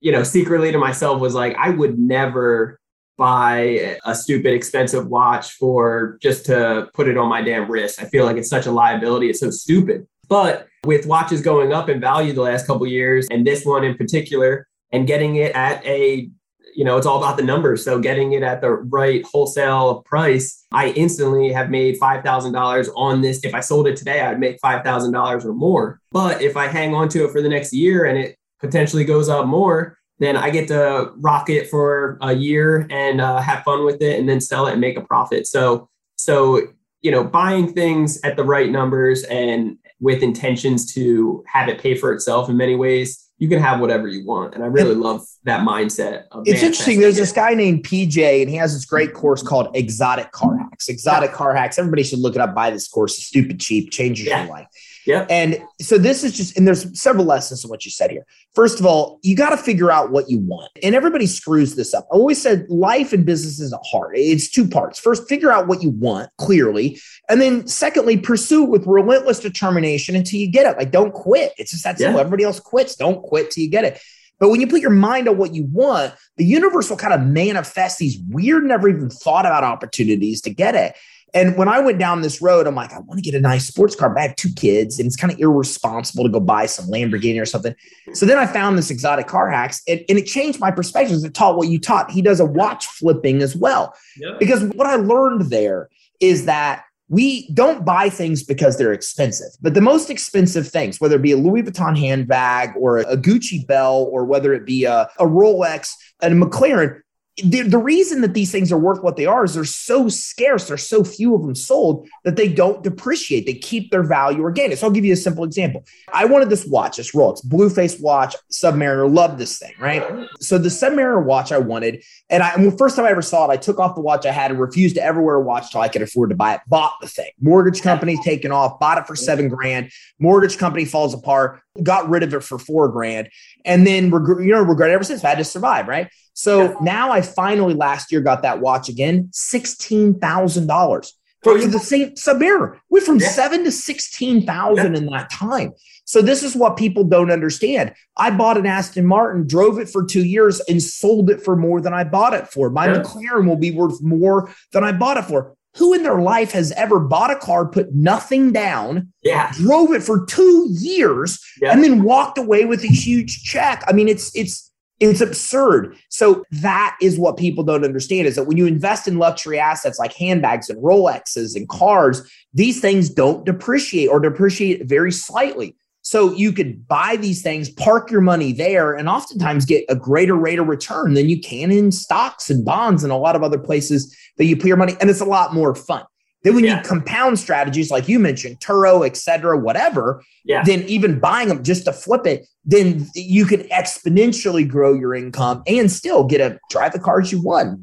you 0.00 0.12
know, 0.12 0.22
secretly 0.22 0.72
to 0.72 0.78
myself 0.78 1.20
was 1.20 1.34
like, 1.34 1.56
I 1.56 1.70
would 1.70 1.98
never 1.98 2.80
buy 3.18 3.98
a 4.04 4.14
stupid 4.14 4.52
expensive 4.52 5.06
watch 5.06 5.52
for 5.52 6.18
just 6.20 6.46
to 6.46 6.88
put 6.94 7.06
it 7.08 7.16
on 7.16 7.28
my 7.28 7.42
damn 7.42 7.70
wrist. 7.70 8.00
I 8.00 8.06
feel 8.06 8.24
like 8.24 8.36
it's 8.36 8.48
such 8.48 8.66
a 8.66 8.72
liability. 8.72 9.30
It's 9.30 9.40
so 9.40 9.50
stupid. 9.50 10.06
But 10.28 10.66
with 10.84 11.06
watches 11.06 11.42
going 11.42 11.72
up 11.72 11.88
in 11.88 12.00
value 12.00 12.32
the 12.32 12.42
last 12.42 12.66
couple 12.66 12.86
years, 12.86 13.28
and 13.30 13.46
this 13.46 13.64
one 13.64 13.84
in 13.84 13.96
particular, 13.96 14.66
and 14.90 15.06
getting 15.06 15.36
it 15.36 15.54
at 15.54 15.84
a 15.86 16.30
you 16.74 16.84
know, 16.84 16.96
it's 16.96 17.06
all 17.06 17.18
about 17.18 17.36
the 17.36 17.42
numbers. 17.42 17.84
So 17.84 17.98
getting 17.98 18.32
it 18.32 18.42
at 18.42 18.60
the 18.60 18.70
right 18.70 19.24
wholesale 19.24 20.02
price, 20.02 20.64
I 20.72 20.88
instantly 20.90 21.52
have 21.52 21.70
made 21.70 22.00
$5,000 22.00 22.88
on 22.96 23.20
this. 23.20 23.44
If 23.44 23.54
I 23.54 23.60
sold 23.60 23.86
it 23.86 23.96
today, 23.96 24.20
I'd 24.20 24.40
make 24.40 24.60
$5,000 24.60 25.44
or 25.44 25.52
more. 25.52 26.00
But 26.10 26.42
if 26.42 26.56
I 26.56 26.68
hang 26.68 26.94
on 26.94 27.08
to 27.10 27.24
it 27.24 27.32
for 27.32 27.42
the 27.42 27.48
next 27.48 27.72
year 27.72 28.04
and 28.04 28.18
it 28.18 28.36
potentially 28.60 29.04
goes 29.04 29.28
up 29.28 29.46
more, 29.46 29.98
then 30.18 30.36
I 30.36 30.50
get 30.50 30.68
to 30.68 31.10
rock 31.16 31.50
it 31.50 31.68
for 31.68 32.16
a 32.20 32.32
year 32.32 32.86
and 32.90 33.20
uh, 33.20 33.40
have 33.40 33.64
fun 33.64 33.84
with 33.84 34.00
it 34.00 34.18
and 34.18 34.28
then 34.28 34.40
sell 34.40 34.66
it 34.66 34.72
and 34.72 34.80
make 34.80 34.96
a 34.96 35.02
profit. 35.02 35.46
So, 35.46 35.88
so, 36.16 36.68
you 37.00 37.10
know, 37.10 37.24
buying 37.24 37.72
things 37.72 38.20
at 38.22 38.36
the 38.36 38.44
right 38.44 38.70
numbers 38.70 39.24
and 39.24 39.78
with 40.00 40.22
intentions 40.22 40.92
to 40.94 41.44
have 41.46 41.68
it 41.68 41.80
pay 41.80 41.96
for 41.96 42.12
itself 42.12 42.48
in 42.48 42.56
many 42.56 42.76
ways, 42.76 43.21
you 43.42 43.48
can 43.48 43.58
have 43.58 43.80
whatever 43.80 44.06
you 44.06 44.24
want. 44.24 44.54
And 44.54 44.62
I 44.62 44.68
really 44.68 44.94
love 44.94 45.26
that 45.42 45.66
mindset. 45.66 46.26
Of 46.30 46.44
It's 46.46 46.62
interesting. 46.62 47.00
There's 47.00 47.16
this 47.16 47.32
guy 47.32 47.54
named 47.54 47.82
PJ, 47.82 48.40
and 48.40 48.48
he 48.48 48.54
has 48.54 48.72
this 48.72 48.84
great 48.84 49.14
course 49.14 49.42
called 49.42 49.74
Exotic 49.74 50.30
Car 50.30 50.56
Hacks. 50.56 50.88
Exotic 50.88 51.32
Car 51.32 51.52
Hacks. 51.52 51.76
Everybody 51.76 52.04
should 52.04 52.20
look 52.20 52.36
it 52.36 52.40
up. 52.40 52.54
Buy 52.54 52.70
this 52.70 52.86
course. 52.86 53.18
It's 53.18 53.26
stupid 53.26 53.58
cheap. 53.58 53.90
Changes 53.90 54.26
Yeah. 54.28 54.44
your 54.44 54.52
life. 54.52 54.68
Yep. 55.06 55.26
And 55.30 55.58
so 55.80 55.98
this 55.98 56.22
is 56.22 56.36
just, 56.36 56.56
and 56.56 56.66
there's 56.66 57.00
several 57.00 57.24
lessons 57.24 57.64
in 57.64 57.70
what 57.70 57.84
you 57.84 57.90
said 57.90 58.10
here. 58.10 58.24
First 58.54 58.78
of 58.78 58.86
all, 58.86 59.18
you 59.22 59.34
got 59.34 59.50
to 59.50 59.56
figure 59.56 59.90
out 59.90 60.10
what 60.10 60.30
you 60.30 60.38
want. 60.38 60.70
And 60.82 60.94
everybody 60.94 61.26
screws 61.26 61.74
this 61.74 61.92
up. 61.92 62.06
I 62.12 62.16
always 62.16 62.40
said 62.40 62.66
life 62.68 63.12
and 63.12 63.26
business 63.26 63.60
isn't 63.60 63.82
hard. 63.90 64.12
It's 64.16 64.48
two 64.48 64.68
parts. 64.68 65.00
First, 65.00 65.28
figure 65.28 65.50
out 65.50 65.66
what 65.66 65.82
you 65.82 65.90
want 65.90 66.30
clearly. 66.38 67.00
And 67.28 67.40
then 67.40 67.66
secondly, 67.66 68.16
pursue 68.16 68.64
it 68.64 68.70
with 68.70 68.86
relentless 68.86 69.40
determination 69.40 70.14
until 70.14 70.38
you 70.38 70.50
get 70.50 70.66
it. 70.66 70.78
Like 70.78 70.90
don't 70.90 71.12
quit. 71.12 71.52
It's 71.58 71.72
just 71.72 71.84
that 71.84 71.98
simple. 71.98 72.16
Yeah. 72.16 72.20
Everybody 72.20 72.44
else 72.44 72.60
quits. 72.60 72.96
Don't 72.96 73.22
quit 73.22 73.50
till 73.50 73.64
you 73.64 73.70
get 73.70 73.84
it. 73.84 74.00
But 74.38 74.50
when 74.50 74.60
you 74.60 74.66
put 74.66 74.80
your 74.80 74.90
mind 74.90 75.28
on 75.28 75.36
what 75.36 75.54
you 75.54 75.64
want, 75.64 76.14
the 76.36 76.44
universe 76.44 76.90
will 76.90 76.96
kind 76.96 77.14
of 77.14 77.20
manifest 77.20 77.98
these 77.98 78.18
weird, 78.28 78.64
never 78.64 78.88
even 78.88 79.08
thought 79.08 79.46
about 79.46 79.62
opportunities 79.62 80.40
to 80.40 80.50
get 80.50 80.74
it. 80.74 80.96
And 81.34 81.56
when 81.56 81.68
I 81.68 81.80
went 81.80 81.98
down 81.98 82.20
this 82.20 82.42
road, 82.42 82.66
I'm 82.66 82.74
like, 82.74 82.92
I 82.92 82.98
want 82.98 83.16
to 83.18 83.22
get 83.22 83.34
a 83.34 83.40
nice 83.40 83.66
sports 83.66 83.94
car, 83.94 84.10
but 84.10 84.18
I 84.18 84.22
have 84.22 84.36
two 84.36 84.52
kids, 84.54 84.98
and 84.98 85.06
it's 85.06 85.16
kind 85.16 85.32
of 85.32 85.38
irresponsible 85.38 86.24
to 86.24 86.30
go 86.30 86.40
buy 86.40 86.66
some 86.66 86.86
Lamborghini 86.86 87.40
or 87.40 87.46
something. 87.46 87.74
So 88.12 88.26
then 88.26 88.38
I 88.38 88.46
found 88.46 88.76
this 88.76 88.90
exotic 88.90 89.26
car 89.26 89.50
hacks, 89.50 89.80
and, 89.88 90.04
and 90.08 90.18
it 90.18 90.26
changed 90.26 90.60
my 90.60 90.70
perspective. 90.70 91.24
It 91.24 91.34
taught 91.34 91.56
what 91.56 91.68
you 91.68 91.78
taught. 91.78 92.10
He 92.10 92.20
does 92.22 92.40
a 92.40 92.44
watch 92.44 92.86
flipping 92.86 93.40
as 93.40 93.56
well. 93.56 93.94
Yep. 94.18 94.40
Because 94.40 94.64
what 94.74 94.86
I 94.86 94.96
learned 94.96 95.50
there 95.50 95.88
is 96.20 96.44
that 96.44 96.84
we 97.08 97.50
don't 97.52 97.84
buy 97.84 98.08
things 98.08 98.42
because 98.42 98.78
they're 98.78 98.94
expensive, 98.94 99.48
but 99.60 99.74
the 99.74 99.82
most 99.82 100.08
expensive 100.08 100.66
things, 100.66 100.98
whether 100.98 101.16
it 101.16 101.22
be 101.22 101.32
a 101.32 101.36
Louis 101.36 101.62
Vuitton 101.62 101.98
handbag 101.98 102.70
or 102.74 103.00
a 103.00 103.18
Gucci 103.18 103.66
belt, 103.66 104.08
or 104.10 104.24
whether 104.24 104.54
it 104.54 104.64
be 104.64 104.84
a, 104.84 105.10
a 105.18 105.26
Rolex 105.26 105.92
and 106.22 106.42
a 106.42 106.46
McLaren, 106.46 107.01
the, 107.38 107.62
the 107.62 107.78
reason 107.78 108.20
that 108.20 108.34
these 108.34 108.52
things 108.52 108.70
are 108.70 108.78
worth 108.78 109.02
what 109.02 109.16
they 109.16 109.24
are 109.24 109.44
is 109.44 109.54
they're 109.54 109.64
so 109.64 110.08
scarce, 110.10 110.68
there's 110.68 110.86
so 110.86 111.02
few 111.02 111.34
of 111.34 111.40
them 111.40 111.54
sold 111.54 112.06
that 112.24 112.36
they 112.36 112.46
don't 112.46 112.82
depreciate. 112.82 113.46
They 113.46 113.54
keep 113.54 113.90
their 113.90 114.02
value 114.02 114.42
organic. 114.42 114.76
So 114.76 114.86
I'll 114.86 114.92
give 114.92 115.06
you 115.06 115.14
a 115.14 115.16
simple 115.16 115.42
example. 115.42 115.84
I 116.12 116.26
wanted 116.26 116.50
this 116.50 116.66
watch, 116.66 116.98
this 116.98 117.12
Rolex 117.12 117.44
Blueface 117.46 117.98
watch, 118.02 118.36
Submariner, 118.52 119.12
love 119.12 119.38
this 119.38 119.58
thing, 119.58 119.72
right? 119.78 120.28
So 120.40 120.58
the 120.58 120.68
Submariner 120.68 121.24
watch 121.24 121.52
I 121.52 121.58
wanted, 121.58 122.02
and 122.28 122.42
I 122.42 122.54
the 122.62 122.70
first 122.70 122.96
time 122.96 123.06
I 123.06 123.10
ever 123.10 123.22
saw 123.22 123.48
it, 123.48 123.52
I 123.52 123.56
took 123.56 123.78
off 123.78 123.94
the 123.94 124.02
watch 124.02 124.26
I 124.26 124.32
had 124.32 124.50
and 124.50 124.60
refused 124.60 124.96
to 124.96 125.02
ever 125.02 125.22
wear 125.22 125.36
a 125.36 125.40
watch 125.40 125.72
till 125.72 125.80
I 125.80 125.88
could 125.88 126.02
afford 126.02 126.30
to 126.30 126.36
buy 126.36 126.56
it. 126.56 126.60
Bought 126.66 126.92
the 127.00 127.08
thing. 127.08 127.30
Mortgage 127.40 127.80
company 127.80 128.18
taken 128.22 128.52
off, 128.52 128.78
bought 128.78 128.98
it 128.98 129.06
for 129.06 129.16
seven 129.16 129.48
grand. 129.48 129.90
Mortgage 130.18 130.58
company 130.58 130.84
falls 130.84 131.14
apart, 131.14 131.62
got 131.82 132.10
rid 132.10 132.22
of 132.22 132.34
it 132.34 132.44
for 132.44 132.58
four 132.58 132.88
grand, 132.88 133.30
and 133.64 133.86
then 133.86 134.10
you 134.10 134.52
know 134.52 134.60
regret 134.60 134.90
ever 134.90 135.04
since. 135.04 135.24
I 135.24 135.30
had 135.30 135.38
to 135.38 135.44
survive, 135.44 135.88
right? 135.88 136.10
So 136.34 136.62
yeah. 136.62 136.74
now 136.80 137.10
I 137.10 137.22
finally 137.22 137.74
last 137.74 138.10
year 138.10 138.20
got 138.20 138.42
that 138.42 138.60
watch 138.60 138.88
again, 138.88 139.28
sixteen 139.32 140.18
thousand 140.18 140.66
dollars 140.66 141.16
for 141.42 141.58
the 141.58 141.78
same 141.78 142.10
Submariner. 142.10 142.78
Went 142.88 143.04
from 143.04 143.18
yeah. 143.18 143.28
seven 143.28 143.64
to 143.64 143.72
sixteen 143.72 144.46
thousand 144.46 144.94
yeah. 144.94 145.00
in 145.00 145.06
that 145.06 145.30
time. 145.30 145.72
So 146.04 146.20
this 146.20 146.42
is 146.42 146.56
what 146.56 146.76
people 146.76 147.04
don't 147.04 147.30
understand. 147.30 147.94
I 148.16 148.30
bought 148.30 148.58
an 148.58 148.66
Aston 148.66 149.06
Martin, 149.06 149.46
drove 149.46 149.78
it 149.78 149.88
for 149.88 150.04
two 150.04 150.24
years, 150.24 150.60
and 150.68 150.82
sold 150.82 151.30
it 151.30 151.42
for 151.42 151.56
more 151.56 151.80
than 151.80 151.94
I 151.94 152.04
bought 152.04 152.34
it 152.34 152.48
for. 152.48 152.70
My 152.70 152.86
yeah. 152.86 153.02
McLaren 153.02 153.46
will 153.46 153.56
be 153.56 153.70
worth 153.70 154.02
more 154.02 154.50
than 154.72 154.84
I 154.84 154.92
bought 154.92 155.16
it 155.16 155.24
for. 155.24 155.54
Who 155.76 155.94
in 155.94 156.02
their 156.02 156.20
life 156.20 156.52
has 156.52 156.70
ever 156.72 157.00
bought 157.00 157.30
a 157.30 157.36
car, 157.36 157.66
put 157.66 157.94
nothing 157.94 158.52
down, 158.52 159.12
yeah. 159.22 159.52
drove 159.54 159.92
it 159.92 160.02
for 160.02 160.26
two 160.26 160.66
years, 160.70 161.38
and 161.62 161.82
then 161.82 162.02
walked 162.02 162.36
away 162.36 162.66
with 162.66 162.84
a 162.84 162.88
huge 162.88 163.44
check? 163.44 163.82
I 163.86 163.92
mean, 163.92 164.08
it's 164.08 164.34
it's 164.36 164.71
it's 165.10 165.20
absurd. 165.20 165.96
So 166.08 166.44
that 166.52 166.96
is 167.00 167.18
what 167.18 167.36
people 167.36 167.64
don't 167.64 167.84
understand 167.84 168.26
is 168.26 168.36
that 168.36 168.44
when 168.44 168.56
you 168.56 168.66
invest 168.66 169.08
in 169.08 169.18
luxury 169.18 169.58
assets 169.58 169.98
like 169.98 170.12
handbags 170.12 170.70
and 170.70 170.82
Rolexes 170.82 171.56
and 171.56 171.68
cars, 171.68 172.22
these 172.54 172.80
things 172.80 173.10
don't 173.10 173.44
depreciate 173.44 174.08
or 174.08 174.20
depreciate 174.20 174.86
very 174.86 175.10
slightly. 175.10 175.76
So 176.02 176.32
you 176.32 176.52
could 176.52 176.86
buy 176.88 177.16
these 177.16 177.42
things, 177.42 177.70
park 177.70 178.10
your 178.10 178.20
money 178.20 178.52
there, 178.52 178.92
and 178.92 179.08
oftentimes 179.08 179.64
get 179.64 179.84
a 179.88 179.94
greater 179.94 180.34
rate 180.34 180.58
of 180.58 180.66
return 180.66 181.14
than 181.14 181.28
you 181.28 181.40
can 181.40 181.70
in 181.70 181.92
stocks 181.92 182.50
and 182.50 182.64
bonds 182.64 183.04
and 183.04 183.12
a 183.12 183.16
lot 183.16 183.36
of 183.36 183.42
other 183.44 183.58
places 183.58 184.16
that 184.36 184.46
you 184.46 184.56
put 184.56 184.66
your 184.66 184.76
money. 184.76 184.96
And 185.00 185.08
it's 185.08 185.20
a 185.20 185.24
lot 185.24 185.54
more 185.54 185.74
fun. 185.74 186.04
Then 186.44 186.54
when 186.54 186.64
yeah. 186.64 186.78
you 186.78 186.88
compound 186.88 187.38
strategies 187.38 187.90
like 187.90 188.08
you 188.08 188.18
mentioned, 188.18 188.60
Turo, 188.60 189.06
et 189.06 189.16
cetera, 189.16 189.56
whatever, 189.56 190.22
yeah. 190.44 190.64
then 190.64 190.82
even 190.82 191.20
buying 191.20 191.48
them 191.48 191.62
just 191.62 191.84
to 191.84 191.92
flip 191.92 192.26
it, 192.26 192.46
then 192.64 193.06
you 193.14 193.46
can 193.46 193.60
exponentially 193.68 194.66
grow 194.66 194.92
your 194.94 195.14
income 195.14 195.62
and 195.66 195.90
still 195.90 196.24
get 196.24 196.40
a 196.40 196.58
drive 196.70 196.92
the 196.92 196.98
cars 196.98 197.30
you 197.30 197.40
want. 197.40 197.80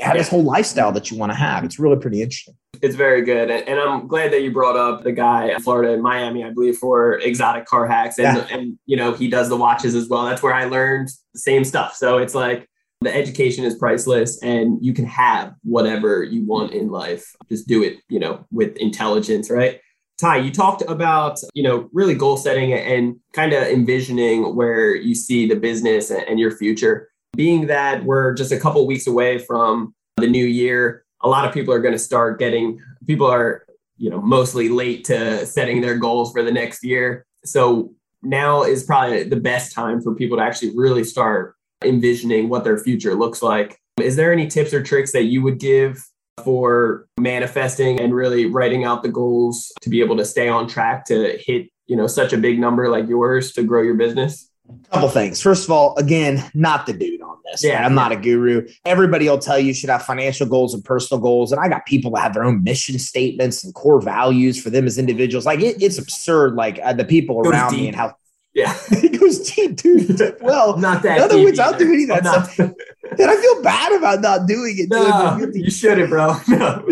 Have 0.00 0.14
yeah. 0.14 0.20
this 0.22 0.28
whole 0.30 0.42
lifestyle 0.42 0.90
that 0.92 1.10
you 1.10 1.18
want 1.18 1.32
to 1.32 1.36
have. 1.36 1.64
It's 1.64 1.78
really 1.78 1.96
pretty 1.96 2.22
interesting. 2.22 2.54
It's 2.80 2.94
very 2.94 3.20
good. 3.20 3.50
And 3.50 3.78
I'm 3.78 4.06
glad 4.08 4.32
that 4.32 4.40
you 4.40 4.50
brought 4.50 4.76
up 4.76 5.04
the 5.04 5.12
guy 5.12 5.50
in 5.50 5.60
Florida 5.60 5.92
and 5.92 6.02
Miami, 6.02 6.44
I 6.44 6.50
believe, 6.50 6.78
for 6.78 7.18
exotic 7.18 7.66
car 7.66 7.86
hacks. 7.86 8.18
And, 8.18 8.38
yeah. 8.38 8.56
and, 8.56 8.78
you 8.86 8.96
know, 8.96 9.12
he 9.12 9.28
does 9.28 9.50
the 9.50 9.56
watches 9.56 9.94
as 9.94 10.08
well. 10.08 10.24
That's 10.24 10.42
where 10.42 10.54
I 10.54 10.64
learned 10.64 11.10
the 11.34 11.38
same 11.38 11.62
stuff. 11.62 11.94
So 11.94 12.16
it's 12.18 12.34
like 12.34 12.66
the 13.02 13.14
education 13.14 13.64
is 13.64 13.74
priceless 13.76 14.42
and 14.42 14.78
you 14.84 14.92
can 14.92 15.06
have 15.06 15.54
whatever 15.62 16.22
you 16.22 16.44
want 16.44 16.72
in 16.72 16.88
life. 16.88 17.34
Just 17.48 17.66
do 17.66 17.82
it, 17.82 17.98
you 18.08 18.18
know, 18.18 18.46
with 18.50 18.76
intelligence, 18.76 19.50
right? 19.50 19.80
Ty, 20.18 20.38
you 20.38 20.52
talked 20.52 20.82
about, 20.82 21.38
you 21.54 21.62
know, 21.62 21.88
really 21.92 22.14
goal 22.14 22.36
setting 22.36 22.72
and 22.72 23.16
kind 23.32 23.52
of 23.52 23.64
envisioning 23.64 24.54
where 24.54 24.94
you 24.94 25.14
see 25.14 25.48
the 25.48 25.56
business 25.56 26.10
and 26.10 26.38
your 26.38 26.52
future. 26.52 27.08
Being 27.34 27.66
that 27.66 28.04
we're 28.04 28.34
just 28.34 28.52
a 28.52 28.60
couple 28.60 28.86
weeks 28.86 29.06
away 29.06 29.38
from 29.38 29.94
the 30.18 30.26
new 30.26 30.44
year, 30.44 31.04
a 31.22 31.28
lot 31.28 31.46
of 31.46 31.54
people 31.54 31.72
are 31.72 31.80
going 31.80 31.94
to 31.94 31.98
start 31.98 32.38
getting, 32.38 32.80
people 33.06 33.26
are, 33.26 33.64
you 33.96 34.10
know, 34.10 34.20
mostly 34.20 34.68
late 34.68 35.04
to 35.04 35.46
setting 35.46 35.80
their 35.80 35.96
goals 35.96 36.32
for 36.32 36.42
the 36.42 36.52
next 36.52 36.84
year. 36.84 37.24
So 37.44 37.94
now 38.22 38.62
is 38.62 38.84
probably 38.84 39.24
the 39.24 39.36
best 39.36 39.72
time 39.72 40.00
for 40.00 40.14
people 40.14 40.36
to 40.36 40.42
actually 40.42 40.72
really 40.76 41.04
start 41.04 41.56
envisioning 41.84 42.48
what 42.48 42.64
their 42.64 42.78
future 42.78 43.14
looks 43.14 43.42
like. 43.42 43.78
Is 44.00 44.16
there 44.16 44.32
any 44.32 44.46
tips 44.46 44.72
or 44.72 44.82
tricks 44.82 45.12
that 45.12 45.24
you 45.24 45.42
would 45.42 45.58
give 45.58 46.02
for 46.42 47.06
manifesting 47.18 48.00
and 48.00 48.14
really 48.14 48.46
writing 48.46 48.84
out 48.84 49.02
the 49.02 49.08
goals 49.08 49.70
to 49.82 49.90
be 49.90 50.00
able 50.00 50.16
to 50.16 50.24
stay 50.24 50.48
on 50.48 50.66
track 50.66 51.04
to 51.06 51.38
hit, 51.38 51.68
you 51.86 51.96
know, 51.96 52.06
such 52.06 52.32
a 52.32 52.38
big 52.38 52.58
number 52.58 52.88
like 52.88 53.08
yours 53.08 53.52
to 53.52 53.62
grow 53.62 53.82
your 53.82 53.94
business? 53.94 54.48
couple 54.90 55.08
things. 55.08 55.40
First 55.40 55.64
of 55.64 55.70
all, 55.70 55.96
again, 55.96 56.42
not 56.54 56.86
the 56.86 56.92
dude 56.92 57.20
on 57.22 57.36
this. 57.44 57.62
Yeah, 57.64 57.76
right? 57.76 57.84
I'm 57.84 57.94
not 57.94 58.12
a 58.12 58.16
guru. 58.16 58.66
Everybody 58.84 59.28
will 59.28 59.38
tell 59.38 59.58
you 59.58 59.68
you 59.68 59.74
should 59.74 59.90
have 59.90 60.02
financial 60.02 60.46
goals 60.46 60.74
and 60.74 60.84
personal 60.84 61.20
goals. 61.20 61.52
And 61.52 61.60
I 61.60 61.68
got 61.68 61.86
people 61.86 62.10
that 62.12 62.20
have 62.20 62.34
their 62.34 62.44
own 62.44 62.62
mission 62.62 62.98
statements 62.98 63.64
and 63.64 63.74
core 63.74 64.00
values 64.00 64.62
for 64.62 64.70
them 64.70 64.86
as 64.86 64.98
individuals. 64.98 65.46
Like 65.46 65.60
it, 65.60 65.82
it's 65.82 65.98
absurd. 65.98 66.54
Like 66.54 66.78
uh, 66.82 66.92
the 66.92 67.04
people 67.04 67.40
around 67.40 67.72
me 67.72 67.88
and 67.88 67.96
how 67.96 68.14
yeah, 68.54 68.76
he 69.00 69.08
goes 69.08 69.50
deep, 69.50 69.76
dude. 69.76 70.36
Well, 70.42 70.76
not 70.78 71.02
that. 71.02 71.16
In 71.16 71.22
other 71.22 71.42
words, 71.42 71.58
I'll 71.58 71.76
do 71.76 71.90
any 71.90 72.02
of 72.02 72.08
that 72.22 72.46
stuff. 72.46 72.58
and 73.18 73.30
I 73.30 73.36
feel 73.36 73.62
bad 73.62 73.92
about 73.92 74.20
not 74.20 74.46
doing 74.46 74.74
it. 74.78 74.90
No, 74.90 75.38
you 75.54 75.70
shouldn't, 75.70 76.10
bro. 76.10 76.36
No. 76.48 76.84